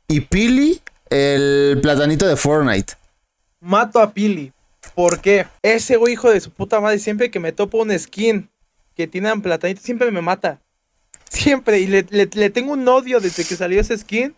Y 0.09 0.21
Pili, 0.21 0.81
el 1.11 1.79
platanito 1.81 2.27
de 2.27 2.37
Fortnite. 2.37 2.95
Mato 3.61 4.01
a 4.01 4.13
Pili. 4.13 4.53
¿Por 4.95 5.21
qué? 5.21 5.47
Ese 5.63 5.99
hijo 6.09 6.31
de 6.31 6.41
su 6.41 6.51
puta 6.51 6.81
madre, 6.81 6.99
siempre 6.99 7.31
que 7.31 7.41
me 7.41 7.53
topo 7.53 7.79
un 7.79 7.99
skin 7.99 8.49
que 8.95 9.07
tiene 9.07 9.33
un 9.33 9.43
platanito, 9.43 9.81
siempre 9.81 10.11
me 10.11 10.21
mata. 10.21 10.61
Siempre, 11.31 11.81
y 11.81 11.87
le, 11.87 12.51
tengo 12.51 12.73
un 12.73 12.87
odio 12.89 13.21
desde 13.21 13.45
que 13.45 13.57
salió 13.57 13.81
ese 13.81 13.97
skin. 13.97 14.35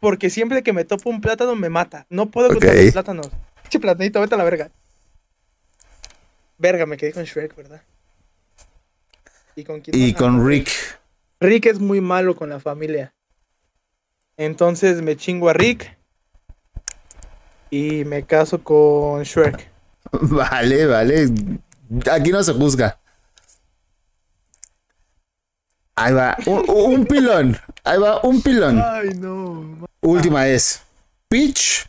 Porque 0.00 0.30
siempre 0.30 0.62
que 0.62 0.72
me 0.72 0.84
topo 0.84 1.10
un 1.10 1.20
plátano 1.20 1.56
me 1.56 1.68
mata. 1.68 2.06
No 2.08 2.26
puedo 2.26 2.48
con 2.48 2.60
los 2.60 2.92
plátanos. 2.92 3.30
Che 3.68 3.80
platanito, 3.80 4.20
vete 4.20 4.34
a 4.34 4.38
la 4.38 4.44
verga. 4.44 4.70
Verga, 6.56 6.86
me 6.86 6.96
quedé 6.96 7.12
con 7.12 7.24
Shrek, 7.24 7.54
¿verdad? 7.56 7.82
¿Y 9.56 9.64
con 9.64 9.80
quién? 9.80 10.00
Y 10.00 10.12
con 10.14 10.46
Rick. 10.46 10.70
Rick 11.40 11.66
es 11.66 11.80
muy 11.80 12.00
malo 12.00 12.36
con 12.36 12.48
la 12.48 12.60
familia. 12.60 13.12
Entonces 14.36 15.02
me 15.02 15.16
chingo 15.16 15.48
a 15.48 15.52
Rick. 15.52 15.96
Y 17.70 18.04
me 18.04 18.22
caso 18.24 18.62
con 18.62 19.22
Shrek. 19.24 19.68
Vale, 20.12 20.86
vale. 20.86 21.28
Aquí 22.10 22.30
no 22.30 22.42
se 22.42 22.54
juzga. 22.54 22.98
Ahí 26.00 26.12
va, 26.12 26.36
un, 26.46 27.04
pilón. 27.06 27.58
Ahí 27.82 27.98
va, 27.98 28.20
un 28.22 28.40
pilón. 28.40 28.80
Ay, 28.84 29.10
no. 29.16 29.88
Última 30.00 30.46
es 30.46 30.82
Peach, 31.28 31.88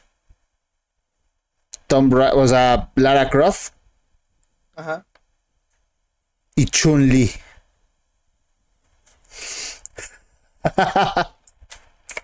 Tom 1.86 2.10
Bra 2.10 2.34
o 2.34 2.48
sea, 2.48 2.90
Lara 2.96 3.30
Croft. 3.30 3.74
Ajá. 4.76 5.06
Y 6.56 6.66
Chun-Li. 6.66 7.32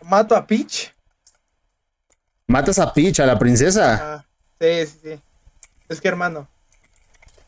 Mato 0.04 0.36
a 0.36 0.46
Peach. 0.46 0.92
Matas 2.48 2.80
a 2.80 2.92
Peach, 2.94 3.20
a 3.20 3.28
la 3.28 3.38
princesa. 3.38 4.26
sí, 4.60 4.86
sí, 4.88 5.00
sí. 5.04 5.22
Es 5.88 6.02
que 6.02 6.08
hermano, 6.08 6.48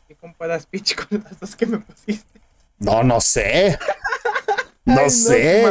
¿qué 0.06 0.14
comparas 0.14 0.64
Peach 0.66 0.94
con 0.94 1.24
las 1.24 1.40
dos 1.40 1.56
que 1.56 1.66
me 1.66 1.78
pusiste? 1.78 2.40
No, 2.78 3.02
no 3.02 3.20
sé. 3.20 3.76
No, 4.88 5.10
sé. 5.10 5.66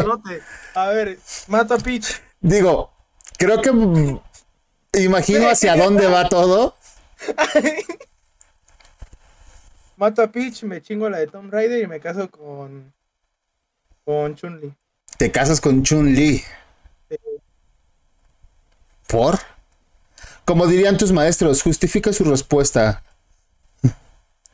A 0.75 0.89
ver, 0.89 1.17
mato 1.47 1.73
a 1.73 1.77
Peach. 1.79 2.21
Digo, 2.39 2.91
creo 3.37 3.61
que 3.61 3.71
imagino 5.01 5.49
hacia 5.49 5.75
dónde 5.75 6.05
va 6.05 6.29
todo. 6.29 6.75
mato 9.97 10.21
a 10.21 10.27
Peach, 10.27 10.63
me 10.63 10.81
chingo 10.81 11.09
la 11.09 11.17
de 11.17 11.27
Tom 11.27 11.49
Raider 11.49 11.81
y 11.81 11.87
me 11.87 11.99
caso 11.99 12.29
con 12.29 12.93
con 14.05 14.35
Chun-Li. 14.35 14.71
Te 15.17 15.31
casas 15.31 15.59
con 15.59 15.83
Chun-Li. 15.83 16.43
¿Por? 19.07 19.39
Como 20.45 20.67
dirían 20.67 20.97
tus 20.97 21.11
maestros, 21.11 21.63
justifica 21.63 22.13
su 22.13 22.23
respuesta. 22.23 23.03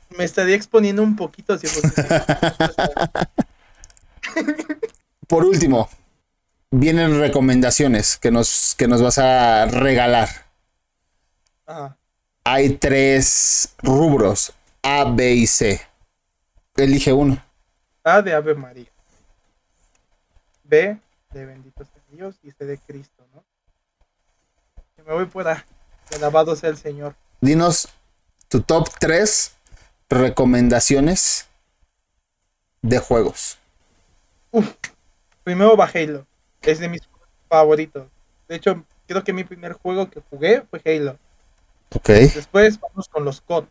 Me 0.09 0.23
estaría 0.23 0.55
exponiendo 0.55 1.03
un 1.03 1.15
poquito 1.17 1.57
si 1.57 1.67
Por 5.27 5.45
último, 5.45 5.89
vienen 6.71 7.19
recomendaciones 7.19 8.17
que 8.17 8.31
nos, 8.31 8.75
que 8.77 8.87
nos 8.87 9.01
vas 9.01 9.17
a 9.17 9.65
regalar. 9.65 10.29
Hay 12.43 12.77
tres 12.77 13.73
rubros, 13.81 14.53
A, 14.81 15.05
B 15.05 15.33
y 15.33 15.47
C. 15.47 15.81
Elige 16.75 17.13
uno. 17.13 17.43
A 18.03 18.21
de 18.21 18.33
Ave 18.33 18.53
María. 18.55 18.89
B 20.63 20.97
de 21.31 21.45
benditos 21.45 21.87
Dios 22.13 22.35
y 22.43 22.51
C 22.51 22.65
de 22.65 22.77
Cristo, 22.77 23.25
¿no? 23.33 23.43
Que 24.95 25.03
me 25.03 25.13
voy 25.13 25.25
por 25.25 25.47
A. 25.47 25.65
Alabado 26.15 26.55
sea 26.55 26.69
el 26.69 26.77
Señor. 26.77 27.15
Dinos 27.41 27.89
tu 28.47 28.61
top 28.61 28.87
3 28.99 29.55
recomendaciones 30.09 31.47
de 32.83 32.99
juegos. 32.99 33.57
Uf, 34.53 34.75
primero 35.43 35.75
va 35.75 35.89
Halo. 35.91 36.27
Es 36.61 36.77
de 36.77 36.87
mis 36.87 37.01
favoritos. 37.49 38.07
De 38.47 38.55
hecho, 38.55 38.85
creo 39.07 39.23
que 39.23 39.33
mi 39.33 39.43
primer 39.43 39.73
juego 39.73 40.11
que 40.11 40.21
jugué 40.29 40.61
fue 40.69 40.79
Halo. 40.85 41.17
Ok. 41.95 42.09
Después 42.09 42.79
vamos 42.79 43.09
con 43.09 43.25
los 43.25 43.41
COD. 43.41 43.65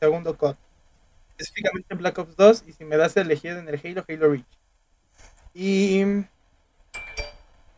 Segundo 0.00 0.34
COD. 0.36 0.56
Específicamente 1.32 1.88
en 1.90 1.98
Black 1.98 2.16
Ops 2.16 2.36
2. 2.36 2.64
Y 2.66 2.72
si 2.72 2.86
me 2.86 2.96
das 2.96 3.18
a 3.18 3.20
elegir 3.20 3.50
en 3.52 3.68
el 3.68 3.78
Halo, 3.84 4.02
Halo 4.08 4.30
Reach. 4.30 4.46
Y 5.52 6.02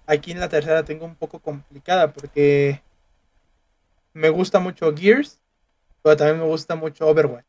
aquí 0.07 0.31
en 0.31 0.39
la 0.39 0.49
tercera 0.49 0.85
tengo 0.85 1.07
un 1.07 1.17
poco 1.17 1.41
complicada 1.41 2.13
porque 2.13 2.81
me 4.13 4.29
gusta 4.29 4.61
mucho 4.61 4.95
Gears, 4.97 5.41
pero 6.03 6.17
también 6.17 6.39
me 6.39 6.47
gusta 6.47 6.77
mucho 6.77 7.09
Overwatch. 7.09 7.45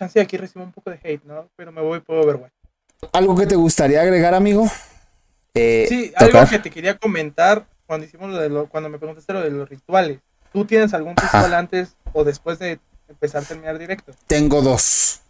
Chance 0.00 0.18
aquí 0.18 0.36
recibo 0.36 0.64
un 0.64 0.72
poco 0.72 0.90
de 0.90 0.98
hate, 1.02 1.24
¿no? 1.24 1.48
Pero 1.56 1.72
me 1.72 1.82
voy 1.82 2.00
por 2.00 2.16
Overwatch. 2.16 2.52
¿Algo 3.12 3.36
que 3.36 3.46
te 3.46 3.54
gustaría 3.54 4.00
agregar, 4.00 4.34
amigo? 4.34 4.66
Eh, 5.54 5.86
sí, 5.88 6.12
algo 6.16 6.46
que 6.48 6.58
te 6.58 6.70
quería 6.70 6.96
comentar 6.96 7.66
cuando 7.86 8.06
hicimos 8.06 8.30
lo 8.30 8.38
de 8.38 8.48
lo, 8.48 8.68
cuando 8.68 8.88
me 8.88 8.98
preguntaste 8.98 9.32
lo 9.32 9.42
de 9.42 9.50
los 9.50 9.68
rituales. 9.68 10.18
¿Tú 10.52 10.64
tienes 10.64 10.94
algún 10.94 11.16
ritual 11.16 11.52
antes 11.54 11.96
o 12.12 12.24
después 12.24 12.58
de 12.58 12.80
empezar 13.08 13.42
a 13.42 13.46
terminar 13.46 13.78
directo? 13.78 14.12
Tengo 14.26 14.62
dos. 14.62 15.20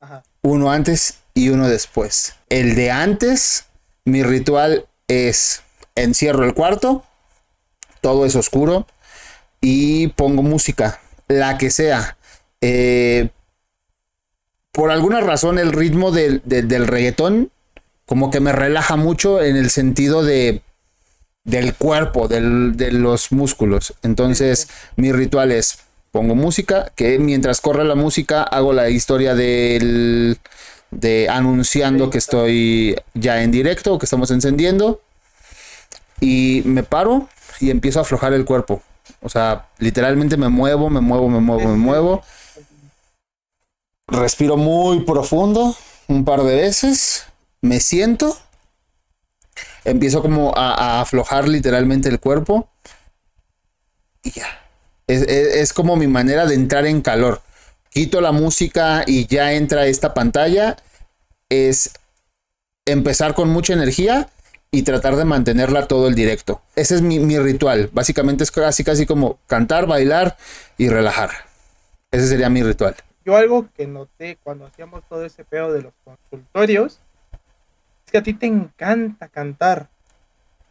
Ajá. 0.00 0.22
Uno 0.42 0.70
antes 0.70 1.20
y 1.32 1.48
uno 1.48 1.68
después. 1.68 2.34
El 2.48 2.74
de 2.74 2.90
antes, 2.90 3.66
mi 4.04 4.22
ritual 4.22 4.86
es 5.08 5.62
encierro 5.94 6.44
el 6.44 6.54
cuarto, 6.54 7.04
todo 8.00 8.26
es 8.26 8.36
oscuro 8.36 8.86
y 9.60 10.08
pongo 10.08 10.42
música, 10.42 11.00
la 11.28 11.56
que 11.56 11.70
sea. 11.70 12.16
Eh, 12.60 13.30
por 14.72 14.90
alguna 14.90 15.20
razón 15.20 15.58
el 15.58 15.72
ritmo 15.72 16.10
del, 16.10 16.42
del 16.44 16.86
reggaetón 16.86 17.50
como 18.06 18.30
que 18.30 18.40
me 18.40 18.52
relaja 18.52 18.96
mucho 18.96 19.42
en 19.42 19.56
el 19.56 19.70
sentido 19.70 20.24
de 20.24 20.62
del 21.44 21.74
cuerpo, 21.74 22.28
del, 22.28 22.76
de 22.76 22.92
los 22.92 23.32
músculos. 23.32 23.94
Entonces, 24.02 24.68
mi 24.96 25.12
ritual 25.12 25.50
es 25.50 25.78
pongo 26.12 26.34
música, 26.34 26.92
que 26.94 27.18
mientras 27.18 27.60
corre 27.60 27.84
la 27.84 27.94
música 27.94 28.42
hago 28.42 28.72
la 28.72 28.90
historia 28.90 29.34
del 29.34 30.38
de 30.90 31.28
anunciando 31.30 32.10
que 32.10 32.18
estoy 32.18 32.96
ya 33.14 33.42
en 33.42 33.50
directo, 33.50 33.98
que 33.98 34.04
estamos 34.04 34.30
encendiendo 34.30 35.00
y 36.20 36.62
me 36.66 36.82
paro 36.82 37.28
y 37.60 37.70
empiezo 37.70 37.98
a 37.98 38.02
aflojar 38.02 38.34
el 38.34 38.44
cuerpo. 38.44 38.82
O 39.22 39.30
sea, 39.30 39.68
literalmente 39.78 40.36
me 40.36 40.48
muevo, 40.48 40.90
me 40.90 41.00
muevo, 41.00 41.28
me 41.28 41.40
muevo, 41.40 41.68
me 41.68 41.76
muevo. 41.76 42.22
Respiro 44.12 44.58
muy 44.58 45.00
profundo 45.00 45.74
un 46.06 46.26
par 46.26 46.42
de 46.42 46.54
veces, 46.54 47.24
me 47.62 47.80
siento, 47.80 48.36
empiezo 49.84 50.20
como 50.20 50.52
a, 50.54 51.00
aflojar 51.00 51.48
literalmente 51.48 52.10
el 52.10 52.20
cuerpo 52.20 52.68
y 54.22 54.32
ya. 54.32 54.46
Es, 55.06 55.72
como 55.72 55.96
mi 55.96 56.08
manera 56.08 56.44
de 56.44 56.54
entrar 56.54 56.86
en 56.86 57.00
calor. 57.00 57.40
Quito 57.88 58.20
la 58.20 58.32
música 58.32 59.02
y 59.06 59.26
ya 59.26 59.54
entra 59.54 59.86
esta 59.86 60.12
pantalla. 60.12 60.76
Es 61.48 61.92
empezar 62.84 63.34
con 63.34 63.48
mucha 63.48 63.72
energía 63.72 64.28
y 64.70 64.82
tratar 64.82 65.16
de 65.16 65.24
mantenerla 65.24 65.88
todo 65.88 66.08
el 66.08 66.14
directo. 66.14 66.60
Ese 66.76 66.96
es 66.96 67.02
mi, 67.02 67.18
mi, 67.18 67.38
ritual. 67.38 67.88
Básicamente 67.92 68.44
es 68.44 68.50
casi 68.50 68.84
casi 68.84 69.06
como 69.06 69.38
cantar, 69.46 69.86
bailar 69.86 70.36
y 70.76 70.88
relajar. 70.90 71.30
Ese 72.10 72.28
sería 72.28 72.50
mi 72.50 72.62
ritual. 72.62 72.94
Yo 73.24 73.36
algo 73.36 73.68
que 73.74 73.86
noté 73.86 74.36
cuando 74.42 74.66
hacíamos 74.66 75.04
todo 75.08 75.24
ese 75.24 75.44
pedo 75.44 75.72
de 75.72 75.82
los 75.82 75.92
consultorios 76.04 77.00
es 78.04 78.12
que 78.12 78.18
a 78.18 78.22
ti 78.22 78.34
te 78.34 78.46
encanta 78.46 79.28
cantar. 79.28 79.88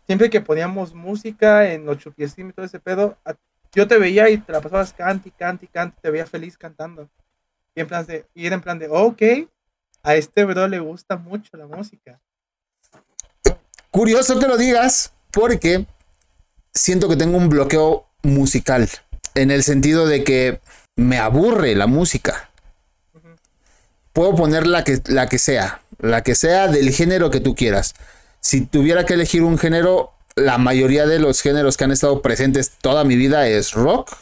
Siempre 0.06 0.30
que 0.30 0.42
poníamos 0.42 0.94
música 0.94 1.72
en 1.72 1.86
los 1.86 1.98
chupiecín 2.00 2.50
y 2.50 2.54
todo 2.54 2.66
ese 2.66 2.80
pedo, 2.80 3.18
yo 3.74 3.88
te 3.88 3.98
veía 3.98 4.30
y 4.30 4.38
te 4.38 4.52
la 4.52 4.60
pasabas 4.60 4.94
cante 4.94 5.30
y 5.30 5.32
cante, 5.32 5.98
te 6.02 6.12
veía 6.12 6.26
feliz 6.26 6.58
cantando. 6.58 7.10
Y, 7.74 7.82
en 7.82 7.88
plan 7.88 8.06
de, 8.06 8.26
y 8.34 8.46
era 8.46 8.56
en 8.56 8.62
plan 8.62 8.80
de, 8.80 8.90
ok, 8.90 9.22
a 10.04 10.16
este 10.16 10.44
bro 10.44 10.68
le 10.68 10.80
gusta 10.80 11.16
mucho 11.16 11.56
la 11.56 11.68
música. 11.68 12.20
Curioso 13.92 14.40
que 14.40 14.48
lo 14.48 14.58
digas, 14.58 15.14
porque 15.32 15.86
siento 16.74 17.08
que 17.08 17.16
tengo 17.16 17.38
un 17.38 17.50
bloqueo 17.50 18.08
musical. 18.24 18.90
En 19.36 19.52
el 19.52 19.64
sentido 19.64 20.06
de 20.06 20.24
que 20.24 20.60
me 20.96 21.18
aburre 21.18 21.76
la 21.76 21.88
música. 21.88 22.50
Puedo 24.14 24.36
poner 24.36 24.68
la 24.68 24.84
que, 24.84 25.02
la 25.08 25.28
que 25.28 25.38
sea, 25.38 25.82
la 26.00 26.24
que 26.24 26.36
sea 26.36 26.68
del 26.68 26.92
género 26.92 27.30
que 27.30 27.40
tú 27.40 27.56
quieras. 27.56 27.96
Si 28.40 28.62
tuviera 28.62 29.06
que 29.06 29.14
elegir 29.14 29.44
un 29.44 29.58
género, 29.58 30.12
la 30.36 30.58
mayoría 30.58 31.06
de 31.06 31.20
los 31.20 31.42
géneros 31.42 31.78
que 31.78 31.86
han 31.86 31.92
estado 31.92 32.22
presentes 32.22 32.72
toda 32.82 33.04
mi 33.04 33.16
vida 33.16 33.48
es 33.48 33.72
rock. 33.74 34.18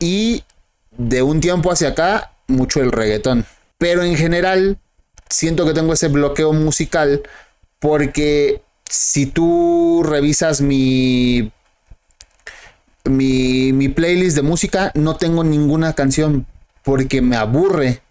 Y 0.00 0.44
de 0.90 1.22
un 1.22 1.40
tiempo 1.40 1.70
hacia 1.70 1.88
acá, 1.88 2.32
mucho 2.46 2.80
el 2.80 2.92
reggaetón. 2.92 3.46
Pero 3.78 4.02
en 4.02 4.16
general, 4.16 4.78
siento 5.30 5.64
que 5.64 5.74
tengo 5.74 5.92
ese 5.92 6.08
bloqueo 6.08 6.52
musical 6.52 7.22
porque 7.78 8.62
si 8.88 9.26
tú 9.26 10.02
revisas 10.04 10.60
mi, 10.60 11.52
mi, 13.08 13.72
mi 13.72 13.88
playlist 13.88 14.36
de 14.36 14.42
música, 14.42 14.92
no 14.94 15.16
tengo 15.16 15.44
ninguna 15.44 15.94
canción 15.94 16.46
porque 16.82 17.20
me 17.22 17.36
aburre. 17.36 18.02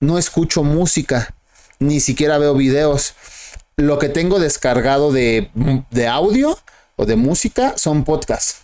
No 0.00 0.18
escucho 0.18 0.62
música, 0.62 1.34
ni 1.78 2.00
siquiera 2.00 2.38
veo 2.38 2.54
videos. 2.54 3.14
Lo 3.76 3.98
que 3.98 4.08
tengo 4.08 4.38
descargado 4.38 5.12
de, 5.12 5.50
de 5.90 6.08
audio 6.08 6.58
o 6.96 7.06
de 7.06 7.16
música 7.16 7.76
son 7.76 8.04
podcasts. 8.04 8.62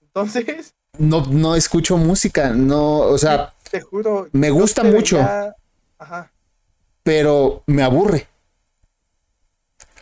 Entonces. 0.00 0.74
No, 0.98 1.26
no 1.26 1.56
escucho 1.56 1.96
música, 1.96 2.50
no, 2.50 2.98
o 2.98 3.18
sea, 3.18 3.52
te 3.70 3.80
juro. 3.80 4.28
Me 4.32 4.50
gusta 4.50 4.84
mucho. 4.84 5.18
Ajá 5.20 6.30
pero 7.04 7.62
me 7.66 7.84
aburre. 7.84 8.26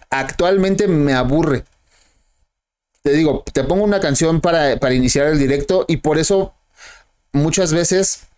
Actualmente 0.09 0.89
me 0.89 1.13
aburre. 1.13 1.65
Te 3.03 3.13
digo, 3.13 3.45
te 3.53 3.65
pongo 3.65 3.85
una 3.85 4.01
canción 4.01 4.41
para, 4.41 4.95
iniciar 4.95 5.27
el 5.27 5.39
directo 5.39 5.85
y 5.89 5.99
por 5.99 6.19
eso 6.19 6.55
muchas 7.33 7.73
veces 7.73 8.29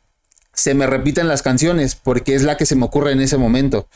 se 0.52 0.74
me 0.74 0.86
repiten 0.86 1.28
las 1.28 1.42
canciones 1.42 1.94
porque 1.94 2.34
es 2.34 2.42
la 2.42 2.56
que 2.56 2.66
se 2.66 2.76
me 2.76 2.84
ocurre 2.84 3.12
en 3.12 3.20
ese 3.20 3.36
momento. 3.36 3.88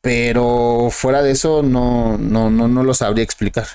Pero 0.00 0.88
fuera 0.90 1.22
de 1.22 1.32
eso 1.32 1.62
no, 1.62 2.16
no, 2.18 2.50
no, 2.50 2.68
no 2.68 2.84
lo 2.84 2.94
sabría 2.94 3.24
explicar. 3.24 3.66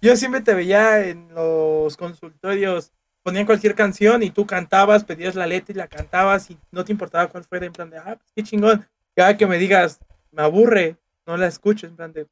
Yo 0.00 0.16
siempre 0.16 0.40
te 0.40 0.54
veía 0.54 1.06
en 1.06 1.28
los 1.34 1.96
consultorios, 1.96 2.92
ponían 3.22 3.44
cualquier 3.44 3.74
canción 3.74 4.22
y 4.22 4.30
tú 4.30 4.46
cantabas, 4.46 5.04
pedías 5.04 5.34
la 5.34 5.46
letra 5.46 5.72
y 5.72 5.76
la 5.76 5.88
cantabas 5.88 6.50
y 6.50 6.58
no 6.70 6.84
te 6.84 6.92
importaba 6.92 7.28
cuál 7.28 7.44
fuera, 7.44 7.66
en 7.66 7.72
plan 7.72 7.90
de, 7.90 7.98
ah, 7.98 8.16
pues 8.16 8.32
qué 8.34 8.42
chingón 8.42 8.86
cada 9.16 9.36
que 9.36 9.46
me 9.46 9.56
digas, 9.56 9.98
me 10.30 10.42
aburre, 10.42 10.96
no 11.26 11.36
la 11.38 11.46
escucho, 11.46 11.86
en 11.86 11.96
plan 11.96 12.12
de... 12.12 12.26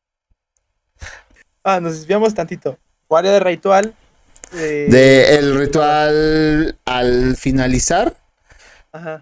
Ah, 1.65 1.81
nos 1.81 1.95
desviamos 1.95 2.35
tantito. 2.35 2.79
¿Cuál 3.15 3.27
era 3.27 3.37
el 3.37 3.45
ritual? 3.45 3.95
De... 4.51 5.37
el 5.37 5.57
ritual 5.57 6.77
al 6.85 7.37
finalizar, 7.37 8.17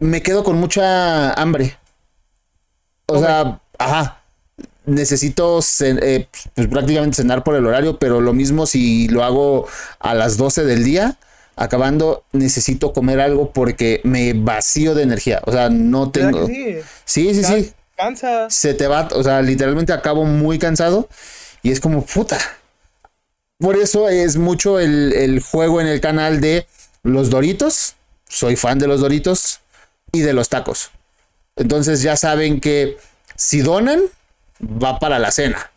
me 0.01 0.23
quedo 0.23 0.45
con 0.45 0.57
mucha 0.57 1.35
hambre. 1.35 1.77
O 3.05 3.19
sea, 3.19 3.61
ajá. 3.79 4.23
Necesito 4.87 5.61
eh, 5.83 6.27
pues, 6.55 6.69
prácticamente 6.69 7.17
cenar 7.17 7.45
por 7.45 7.55
el 7.55 7.67
horario, 7.67 7.99
pero 7.99 8.23
lo 8.23 8.33
mismo 8.33 8.65
si 8.65 9.09
lo 9.09 9.25
hago 9.25 9.69
a 9.99 10.15
las 10.15 10.39
12 10.39 10.65
del 10.65 10.85
día, 10.85 11.19
acabando, 11.55 12.25
necesito 12.33 12.95
comer 12.95 13.21
algo 13.21 13.53
porque 13.53 14.01
me 14.05 14.33
vacío 14.33 14.95
de 14.95 15.03
energía. 15.03 15.43
O 15.45 15.53
sea, 15.53 15.69
no 15.69 16.11
tengo. 16.11 16.47
Sí, 16.47 16.81
sí, 17.05 17.45
sí. 17.45 17.75
Cansa. 17.95 18.49
Se 18.49 18.73
te 18.73 18.87
va, 18.87 19.11
o 19.13 19.23
sea, 19.23 19.43
literalmente 19.43 19.93
acabo 19.93 20.25
muy 20.25 20.59
cansado 20.59 21.11
y 21.63 21.73
es 21.73 21.79
como 21.79 22.07
puta. 22.07 22.39
Por 23.63 23.77
eso 23.77 24.09
es 24.09 24.37
mucho 24.37 24.81
el, 24.81 25.41
juego 25.41 25.81
en 25.81 25.87
el 25.87 26.01
canal 26.01 26.41
de 26.41 26.67
los 27.05 27.31
Doritos. 27.31 27.95
Soy 28.29 28.57
fan 28.57 28.81
de 28.81 28.89
los 28.89 29.01
Doritos 29.01 29.61
y 30.11 30.23
de 30.23 30.33
los 30.33 30.49
tacos. 30.49 30.91
Entonces 31.55 32.03
ya 32.03 32.17
saben 32.17 32.59
que 32.59 32.97
si 33.37 33.61
donan, 33.61 34.01
va 34.61 34.99
para 34.99 35.21
la 35.21 35.31
cena. 35.31 35.71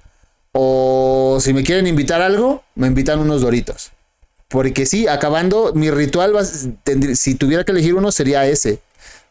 O 0.51 1.37
si 1.39 1.53
me 1.53 1.61
quieren 1.61 1.85
invitar 1.85 2.23
algo, 2.23 2.63
me 2.73 2.87
invitan 2.87 3.19
unos 3.19 3.43
Doritos. 3.43 3.91
Porque 4.47 4.87
sí, 4.87 5.07
acabando, 5.07 5.71
mi 5.75 5.91
ritual, 5.91 6.33
si 6.43 7.35
tuviera 7.35 7.65
que 7.65 7.71
elegir 7.71 7.93
uno, 7.93 8.11
sería 8.11 8.47
ese. 8.47 8.79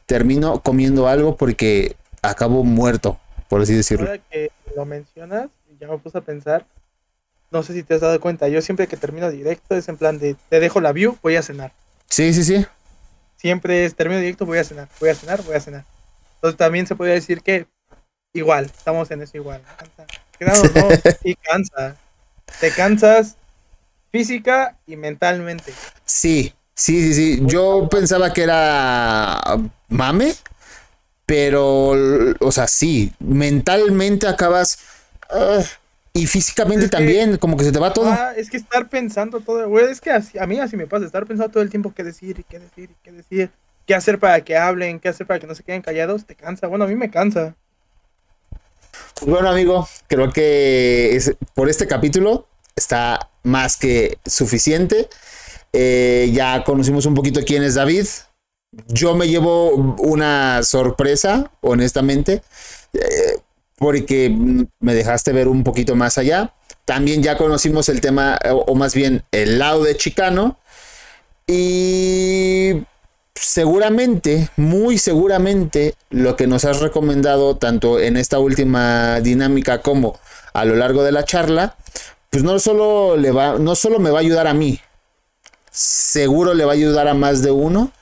Termino 0.06 0.60
comiendo 0.60 1.08
algo 1.08 1.36
porque 1.36 1.96
acabo 2.22 2.62
muerto, 2.62 3.18
por 3.48 3.62
así 3.62 3.74
decirlo. 3.74 4.06
Ahora 4.06 4.22
que 4.30 4.52
lo 4.76 4.84
mencionas, 4.84 5.48
ya 5.80 5.88
me 5.88 5.98
puse 5.98 6.18
a 6.18 6.20
pensar, 6.20 6.64
no 7.54 7.62
sé 7.62 7.72
si 7.72 7.84
te 7.84 7.94
has 7.94 8.00
dado 8.00 8.20
cuenta, 8.20 8.48
yo 8.48 8.60
siempre 8.60 8.88
que 8.88 8.96
termino 8.96 9.30
directo 9.30 9.76
es 9.76 9.88
en 9.88 9.96
plan 9.96 10.18
de, 10.18 10.34
te 10.48 10.58
dejo 10.58 10.80
la 10.80 10.90
view, 10.90 11.16
voy 11.22 11.36
a 11.36 11.42
cenar. 11.42 11.72
Sí, 12.10 12.34
sí, 12.34 12.42
sí. 12.42 12.66
Siempre 13.36 13.84
es, 13.84 13.94
termino 13.94 14.20
directo, 14.20 14.44
voy 14.44 14.58
a 14.58 14.64
cenar, 14.64 14.88
voy 14.98 15.10
a 15.10 15.14
cenar, 15.14 15.40
voy 15.44 15.54
a 15.54 15.60
cenar. 15.60 15.84
Entonces 16.34 16.58
también 16.58 16.88
se 16.88 16.96
puede 16.96 17.12
decir 17.12 17.42
que 17.42 17.66
igual, 18.32 18.64
estamos 18.64 19.08
en 19.12 19.22
eso 19.22 19.36
igual. 19.36 19.62
Cansa. 20.36 20.70
no, 20.74 20.88
y 21.22 21.36
cansa. 21.36 21.96
Te 22.58 22.72
cansas 22.72 23.36
física 24.10 24.76
y 24.84 24.96
mentalmente. 24.96 25.72
Sí, 26.04 26.52
sí, 26.74 27.02
sí, 27.02 27.14
sí. 27.14 27.42
Yo 27.44 27.88
pensaba 27.88 28.32
que 28.32 28.42
era 28.42 29.40
mame, 29.88 30.34
pero, 31.24 31.92
o 32.40 32.50
sea, 32.50 32.66
sí, 32.66 33.12
mentalmente 33.20 34.26
acabas... 34.26 34.80
Ah, 35.30 35.62
y 36.16 36.28
físicamente 36.28 36.88
también, 36.88 37.36
como 37.38 37.56
que 37.56 37.64
se 37.64 37.72
te 37.72 37.80
va 37.80 37.92
todo. 37.92 38.06
Ah, 38.08 38.32
es 38.36 38.48
que 38.48 38.56
estar 38.56 38.88
pensando 38.88 39.40
todo, 39.40 39.68
güey, 39.68 39.90
es 39.90 40.00
que 40.00 40.12
a 40.12 40.46
mí 40.46 40.60
así 40.60 40.76
me 40.76 40.86
pasa, 40.86 41.04
estar 41.04 41.26
pensando 41.26 41.50
todo 41.50 41.62
el 41.62 41.70
tiempo 41.70 41.92
qué 41.92 42.04
decir 42.04 42.38
y 42.38 42.44
qué 42.44 42.60
decir 42.60 42.90
y 42.92 42.96
qué 43.02 43.10
decir, 43.10 43.50
qué 43.84 43.94
hacer 43.96 44.20
para 44.20 44.40
que 44.42 44.56
hablen, 44.56 45.00
qué 45.00 45.08
hacer 45.08 45.26
para 45.26 45.40
que 45.40 45.48
no 45.48 45.56
se 45.56 45.64
queden 45.64 45.82
callados, 45.82 46.24
te 46.24 46.36
cansa. 46.36 46.68
Bueno, 46.68 46.84
a 46.84 46.88
mí 46.88 46.94
me 46.94 47.10
cansa. 47.10 47.56
Pues 49.14 49.28
bueno, 49.28 49.48
amigo, 49.48 49.88
creo 50.06 50.32
que 50.32 51.16
es, 51.16 51.34
por 51.52 51.68
este 51.68 51.88
capítulo 51.88 52.46
está 52.76 53.28
más 53.42 53.76
que 53.76 54.18
suficiente. 54.24 55.08
Eh, 55.72 56.30
ya 56.32 56.62
conocimos 56.62 57.06
un 57.06 57.14
poquito 57.14 57.40
quién 57.44 57.64
es 57.64 57.74
David. 57.74 58.06
Yo 58.86 59.16
me 59.16 59.26
llevo 59.26 59.70
una 59.74 60.62
sorpresa, 60.62 61.50
honestamente, 61.60 62.42
eh, 62.92 63.36
porque 63.76 64.34
me 64.80 64.94
dejaste 64.94 65.32
ver 65.32 65.48
un 65.48 65.64
poquito 65.64 65.96
más 65.96 66.18
allá. 66.18 66.52
También 66.84 67.22
ya 67.22 67.36
conocimos 67.36 67.88
el 67.88 68.00
tema, 68.00 68.38
o, 68.50 68.74
más 68.74 68.94
bien 68.94 69.24
el 69.32 69.58
lado 69.58 69.82
de 69.84 69.96
Chicano. 69.96 70.58
Y 71.46 72.82
seguramente, 73.34 74.48
muy 74.56 74.98
seguramente, 74.98 75.94
lo 76.10 76.36
que 76.36 76.46
nos 76.46 76.64
has 76.64 76.80
recomendado, 76.80 77.56
tanto 77.56 78.00
en 78.00 78.16
esta 78.16 78.38
última 78.38 79.20
dinámica 79.20 79.82
como 79.82 80.18
a 80.52 80.64
lo 80.64 80.76
largo 80.76 81.02
de 81.02 81.12
la 81.12 81.24
charla, 81.24 81.76
pues 82.30 82.42
no 82.42 82.58
solo, 82.58 83.16
le 83.16 83.30
va, 83.30 83.58
no 83.58 83.74
solo 83.74 83.98
me 83.98 84.10
va 84.10 84.18
a 84.18 84.22
ayudar 84.22 84.46
a 84.46 84.54
mí, 84.54 84.80
seguro 85.70 86.54
le 86.54 86.64
va 86.64 86.72
a 86.72 86.74
ayudar 86.74 87.08
a 87.08 87.14
más 87.14 87.42
de 87.42 87.50
uno 87.50 87.92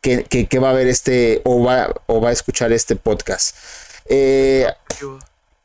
que, 0.00 0.58
va 0.58 0.70
a 0.70 0.72
ver 0.72 0.88
este 0.88 1.42
o 1.44 1.62
va, 1.62 1.94
o 2.06 2.20
va 2.20 2.30
a 2.30 2.32
escuchar 2.32 2.72
este 2.72 2.96
podcast. 2.96 3.56
Eh, 4.06 4.66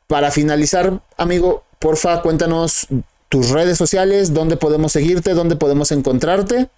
para 0.06 0.30
finalizar, 0.30 1.00
amigo, 1.16 1.64
porfa, 1.78 2.22
cuéntanos 2.22 2.86
tus 3.28 3.50
redes 3.50 3.76
sociales, 3.76 4.32
dónde 4.32 4.56
podemos 4.56 4.92
seguirte, 4.92 5.34
dónde 5.34 5.56
podemos 5.56 5.92
encontrarte. 5.92 6.68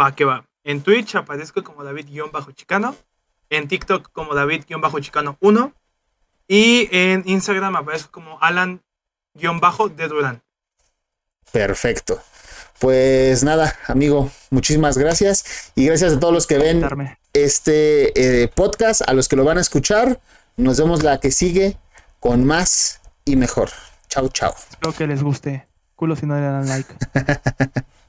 Va, 0.00 0.14
que 0.14 0.24
va. 0.24 0.46
En 0.64 0.82
Twitch 0.82 1.16
aparezco 1.16 1.62
como 1.62 1.84
David-Chicano. 1.84 2.96
En 3.50 3.68
TikTok 3.68 4.10
como 4.12 4.34
David-Chicano1. 4.34 5.72
Y 6.48 6.88
en 6.90 7.22
Instagram 7.26 7.76
aparezco 7.76 8.10
como 8.10 8.38
Alan-de 8.40 10.08
Durán. 10.08 10.42
Perfecto. 11.52 12.20
Pues 12.78 13.44
nada, 13.44 13.76
amigo, 13.88 14.30
muchísimas 14.50 14.96
gracias. 14.96 15.72
Y 15.74 15.84
gracias 15.84 16.14
a 16.14 16.20
todos 16.20 16.32
los 16.32 16.46
que 16.46 16.58
ven 16.58 16.82
este 17.32 18.42
eh, 18.42 18.48
podcast, 18.48 19.02
a 19.06 19.12
los 19.12 19.28
que 19.28 19.36
lo 19.36 19.44
van 19.44 19.58
a 19.58 19.60
escuchar. 19.60 20.20
Nos 20.56 20.78
vemos 20.78 21.02
la 21.02 21.18
que 21.20 21.30
sigue 21.30 21.76
con 22.18 22.44
más 22.44 23.00
y 23.24 23.36
mejor. 23.36 23.70
Chau, 24.08 24.28
chau. 24.28 24.52
Espero 24.70 24.92
que 24.92 25.06
les 25.06 25.22
guste. 25.22 25.66
Culo 25.96 26.16
si 26.16 26.26
no 26.26 26.34
le 26.34 26.42
dan 26.42 26.68
like. 26.68 26.94